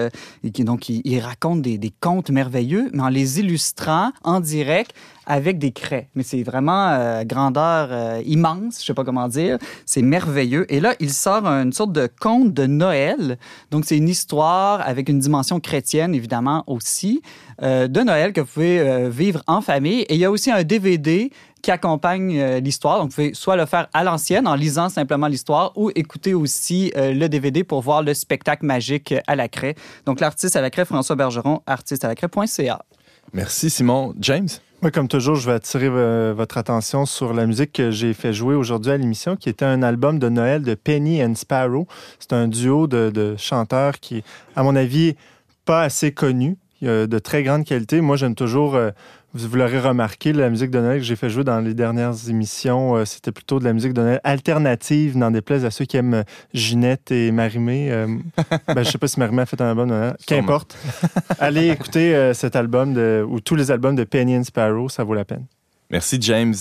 et 0.42 0.50
qui, 0.52 0.64
donc 0.64 0.88
il, 0.88 1.20
raconte 1.20 1.60
des, 1.60 1.76
des 1.76 1.92
contes 2.00 2.30
merveilleux, 2.30 2.88
mais 2.94 3.02
en 3.02 3.10
les 3.10 3.40
illustrant 3.40 4.12
en 4.24 4.40
direct 4.40 4.94
avec 5.26 5.58
des 5.58 5.72
craies. 5.72 6.08
Mais 6.14 6.22
c'est 6.22 6.42
vraiment 6.42 6.88
euh, 6.90 7.24
grandeur 7.24 7.88
euh, 7.90 8.22
immense, 8.24 8.80
je 8.80 8.86
sais 8.86 8.94
pas 8.94 9.04
comment 9.04 9.28
dire. 9.28 9.58
C'est 9.84 10.02
merveilleux. 10.02 10.72
Et 10.72 10.80
là, 10.80 10.94
il 11.00 11.12
sort 11.12 11.46
une 11.46 11.72
sorte 11.72 11.92
de 11.92 12.08
conte 12.20 12.54
de 12.54 12.66
Noël. 12.66 13.38
Donc, 13.70 13.84
c'est 13.84 13.96
une 13.96 14.08
histoire 14.08 14.80
avec 14.80 15.08
une 15.08 15.18
dimension 15.18 15.60
chrétienne, 15.60 16.14
évidemment, 16.14 16.62
aussi, 16.66 17.22
euh, 17.62 17.88
de 17.88 18.00
Noël 18.00 18.32
que 18.32 18.40
vous 18.40 18.46
pouvez 18.46 19.10
vivre 19.10 19.42
en 19.46 19.60
famille. 19.60 20.02
Et 20.02 20.14
il 20.14 20.20
y 20.20 20.24
a 20.24 20.30
aussi 20.30 20.50
un 20.50 20.62
DVD 20.62 21.30
qui 21.60 21.70
accompagne 21.72 22.58
l'histoire. 22.58 23.00
Donc, 23.00 23.10
vous 23.10 23.14
pouvez 23.16 23.34
soit 23.34 23.56
le 23.56 23.66
faire 23.66 23.88
à 23.92 24.04
l'ancienne 24.04 24.46
en 24.46 24.54
lisant 24.54 24.88
simplement 24.88 25.26
l'histoire 25.26 25.72
ou 25.74 25.90
écouter 25.96 26.34
aussi 26.34 26.92
le 26.94 27.26
DVD 27.26 27.64
pour 27.64 27.80
voir 27.80 28.02
le 28.02 28.14
spectacle 28.14 28.64
magique 28.64 29.14
à 29.26 29.34
la 29.34 29.48
craie. 29.48 29.74
Donc, 30.04 30.20
l'artiste 30.20 30.54
à 30.54 30.60
la 30.60 30.70
craie, 30.70 30.84
François 30.84 31.16
Bergeron, 31.16 31.62
artiste 31.66 32.04
à 32.04 32.08
la 32.08 32.14
craie.ca. 32.14 32.84
Merci, 33.32 33.70
Simon. 33.70 34.14
James? 34.20 34.48
Comme 34.92 35.08
toujours, 35.08 35.36
je 35.36 35.46
vais 35.46 35.54
attirer 35.54 35.88
euh, 35.88 36.34
votre 36.36 36.58
attention 36.58 37.06
sur 37.06 37.32
la 37.32 37.46
musique 37.46 37.72
que 37.72 37.90
j'ai 37.90 38.12
fait 38.12 38.32
jouer 38.32 38.54
aujourd'hui 38.54 38.92
à 38.92 38.96
l'émission, 38.96 39.34
qui 39.34 39.48
était 39.48 39.64
un 39.64 39.82
album 39.82 40.18
de 40.18 40.28
Noël 40.28 40.62
de 40.62 40.74
Penny 40.74 41.24
and 41.24 41.34
Sparrow. 41.34 41.88
C'est 42.20 42.34
un 42.34 42.46
duo 42.46 42.86
de, 42.86 43.34
chanteurs 43.38 43.98
qui, 43.98 44.22
à 44.54 44.62
mon 44.62 44.76
avis, 44.76 45.16
pas 45.64 45.82
assez 45.82 46.12
connu, 46.12 46.58
de 46.82 47.18
très 47.18 47.42
grande 47.42 47.64
qualité. 47.64 48.00
Moi, 48.00 48.16
j'aime 48.16 48.34
toujours 48.34 48.76
euh, 49.36 49.48
vous 49.48 49.56
l'aurez 49.56 49.80
remarqué, 49.80 50.32
la 50.32 50.48
musique 50.48 50.70
de 50.70 50.80
Noël 50.80 50.98
que 50.98 51.04
j'ai 51.04 51.16
fait 51.16 51.28
jouer 51.28 51.44
dans 51.44 51.60
les 51.60 51.74
dernières 51.74 52.28
émissions, 52.28 52.96
euh, 52.96 53.04
c'était 53.04 53.32
plutôt 53.32 53.58
de 53.58 53.64
la 53.64 53.72
musique 53.72 53.92
de 53.92 54.00
Noël 54.00 54.20
alternative, 54.24 55.16
n'en 55.16 55.30
déplaise 55.30 55.64
à 55.64 55.70
ceux 55.70 55.84
qui 55.84 55.96
aiment 55.96 56.14
euh, 56.14 56.22
Ginette 56.54 57.10
et 57.10 57.30
Marimé. 57.32 57.90
Ben, 58.68 58.82
je 58.82 58.90
sais 58.90 58.98
pas 58.98 59.08
si 59.08 59.18
Marimé 59.18 59.42
a 59.42 59.46
fait 59.46 59.60
un 59.60 59.70
album 59.70 59.88
Noël. 59.88 60.16
Qu'importe. 60.26 60.76
Allez 61.38 61.68
écouter 61.68 62.32
cet 62.34 62.56
album 62.56 62.94
de, 62.94 63.24
ou 63.26 63.40
tous 63.40 63.54
les 63.54 63.70
albums 63.70 63.94
de 63.94 64.04
Penny 64.04 64.36
and 64.36 64.44
Sparrow, 64.44 64.88
ça 64.88 65.04
vaut 65.04 65.14
la 65.14 65.24
peine. 65.24 65.44
Merci 65.88 66.18
James. 66.20 66.54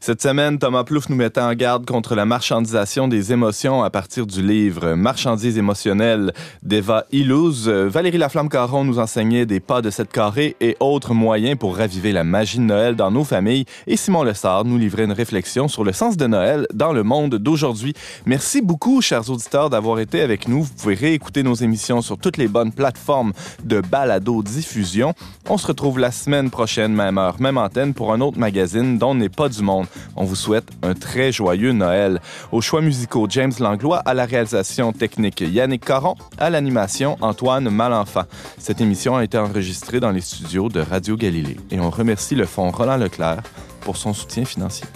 Cette 0.00 0.22
semaine, 0.22 0.58
Thomas 0.58 0.84
Plouffe 0.84 1.10
nous 1.10 1.16
mettait 1.16 1.42
en 1.42 1.52
garde 1.52 1.84
contre 1.84 2.14
la 2.14 2.24
marchandisation 2.24 3.08
des 3.08 3.30
émotions 3.30 3.82
à 3.82 3.90
partir 3.90 4.26
du 4.26 4.40
livre 4.40 4.94
Marchandises 4.94 5.58
émotionnelles 5.58 6.32
d'Eva 6.62 7.04
Illouz. 7.12 7.68
Valérie 7.68 8.16
Laflamme-Caron 8.16 8.84
nous 8.84 8.98
enseignait 8.98 9.44
des 9.44 9.60
pas 9.60 9.82
de 9.82 9.90
cette 9.90 10.10
carré 10.10 10.56
et 10.62 10.78
autres 10.80 11.12
moyens 11.12 11.58
pour 11.58 11.76
raviver 11.76 12.12
la 12.12 12.24
magie 12.24 12.56
de 12.56 12.62
Noël 12.62 12.96
dans 12.96 13.10
nos 13.10 13.22
familles. 13.22 13.66
Et 13.86 13.98
Simon 13.98 14.22
Lessard 14.22 14.64
nous 14.64 14.78
livrait 14.78 15.04
une 15.04 15.12
réflexion 15.12 15.68
sur 15.68 15.84
le 15.84 15.92
sens 15.92 16.16
de 16.16 16.26
Noël 16.26 16.66
dans 16.72 16.94
le 16.94 17.02
monde 17.02 17.34
d'aujourd'hui. 17.34 17.92
Merci 18.24 18.62
beaucoup, 18.62 19.02
chers 19.02 19.28
auditeurs, 19.28 19.68
d'avoir 19.68 20.00
été 20.00 20.22
avec 20.22 20.48
nous. 20.48 20.62
Vous 20.62 20.74
pouvez 20.78 20.94
réécouter 20.94 21.42
nos 21.42 21.54
émissions 21.54 22.00
sur 22.00 22.16
toutes 22.16 22.38
les 22.38 22.48
bonnes 22.48 22.72
plateformes 22.72 23.34
de 23.62 23.82
balado-diffusion. 23.82 25.12
On 25.50 25.58
se 25.58 25.66
retrouve 25.66 25.98
la 25.98 26.12
semaine 26.12 26.48
prochaine, 26.48 26.94
même 26.94 27.18
heure, 27.18 27.38
même 27.42 27.58
antenne, 27.58 27.92
pour 27.92 28.14
un 28.14 28.22
autre 28.22 28.38
magazine 28.38 28.69
dont 28.74 29.14
n'est 29.14 29.28
pas 29.28 29.48
du 29.48 29.62
monde. 29.62 29.86
On 30.16 30.24
vous 30.24 30.36
souhaite 30.36 30.68
un 30.82 30.94
très 30.94 31.32
joyeux 31.32 31.72
Noël. 31.72 32.20
Aux 32.52 32.60
choix 32.60 32.80
musicaux, 32.80 33.26
James 33.28 33.52
Langlois, 33.58 33.98
à 33.98 34.14
la 34.14 34.24
réalisation 34.24 34.92
technique, 34.92 35.40
Yannick 35.40 35.84
Caron, 35.84 36.14
à 36.38 36.50
l'animation, 36.50 37.16
Antoine 37.20 37.68
Malenfant. 37.70 38.24
Cette 38.58 38.80
émission 38.80 39.16
a 39.16 39.24
été 39.24 39.38
enregistrée 39.38 40.00
dans 40.00 40.10
les 40.10 40.20
studios 40.20 40.68
de 40.68 40.80
Radio 40.80 41.16
Galilée 41.16 41.56
et 41.70 41.80
on 41.80 41.90
remercie 41.90 42.34
le 42.34 42.46
Fonds 42.46 42.70
Roland 42.70 42.96
Leclerc 42.96 43.42
pour 43.80 43.96
son 43.96 44.12
soutien 44.12 44.44
financier. 44.44 44.86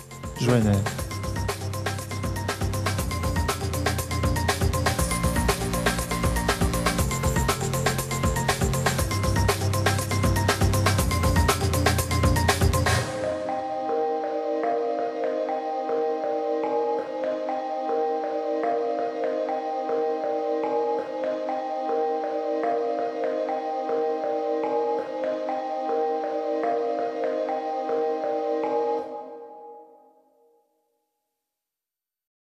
Joyeux 0.40 0.62
Noël. 0.62 0.76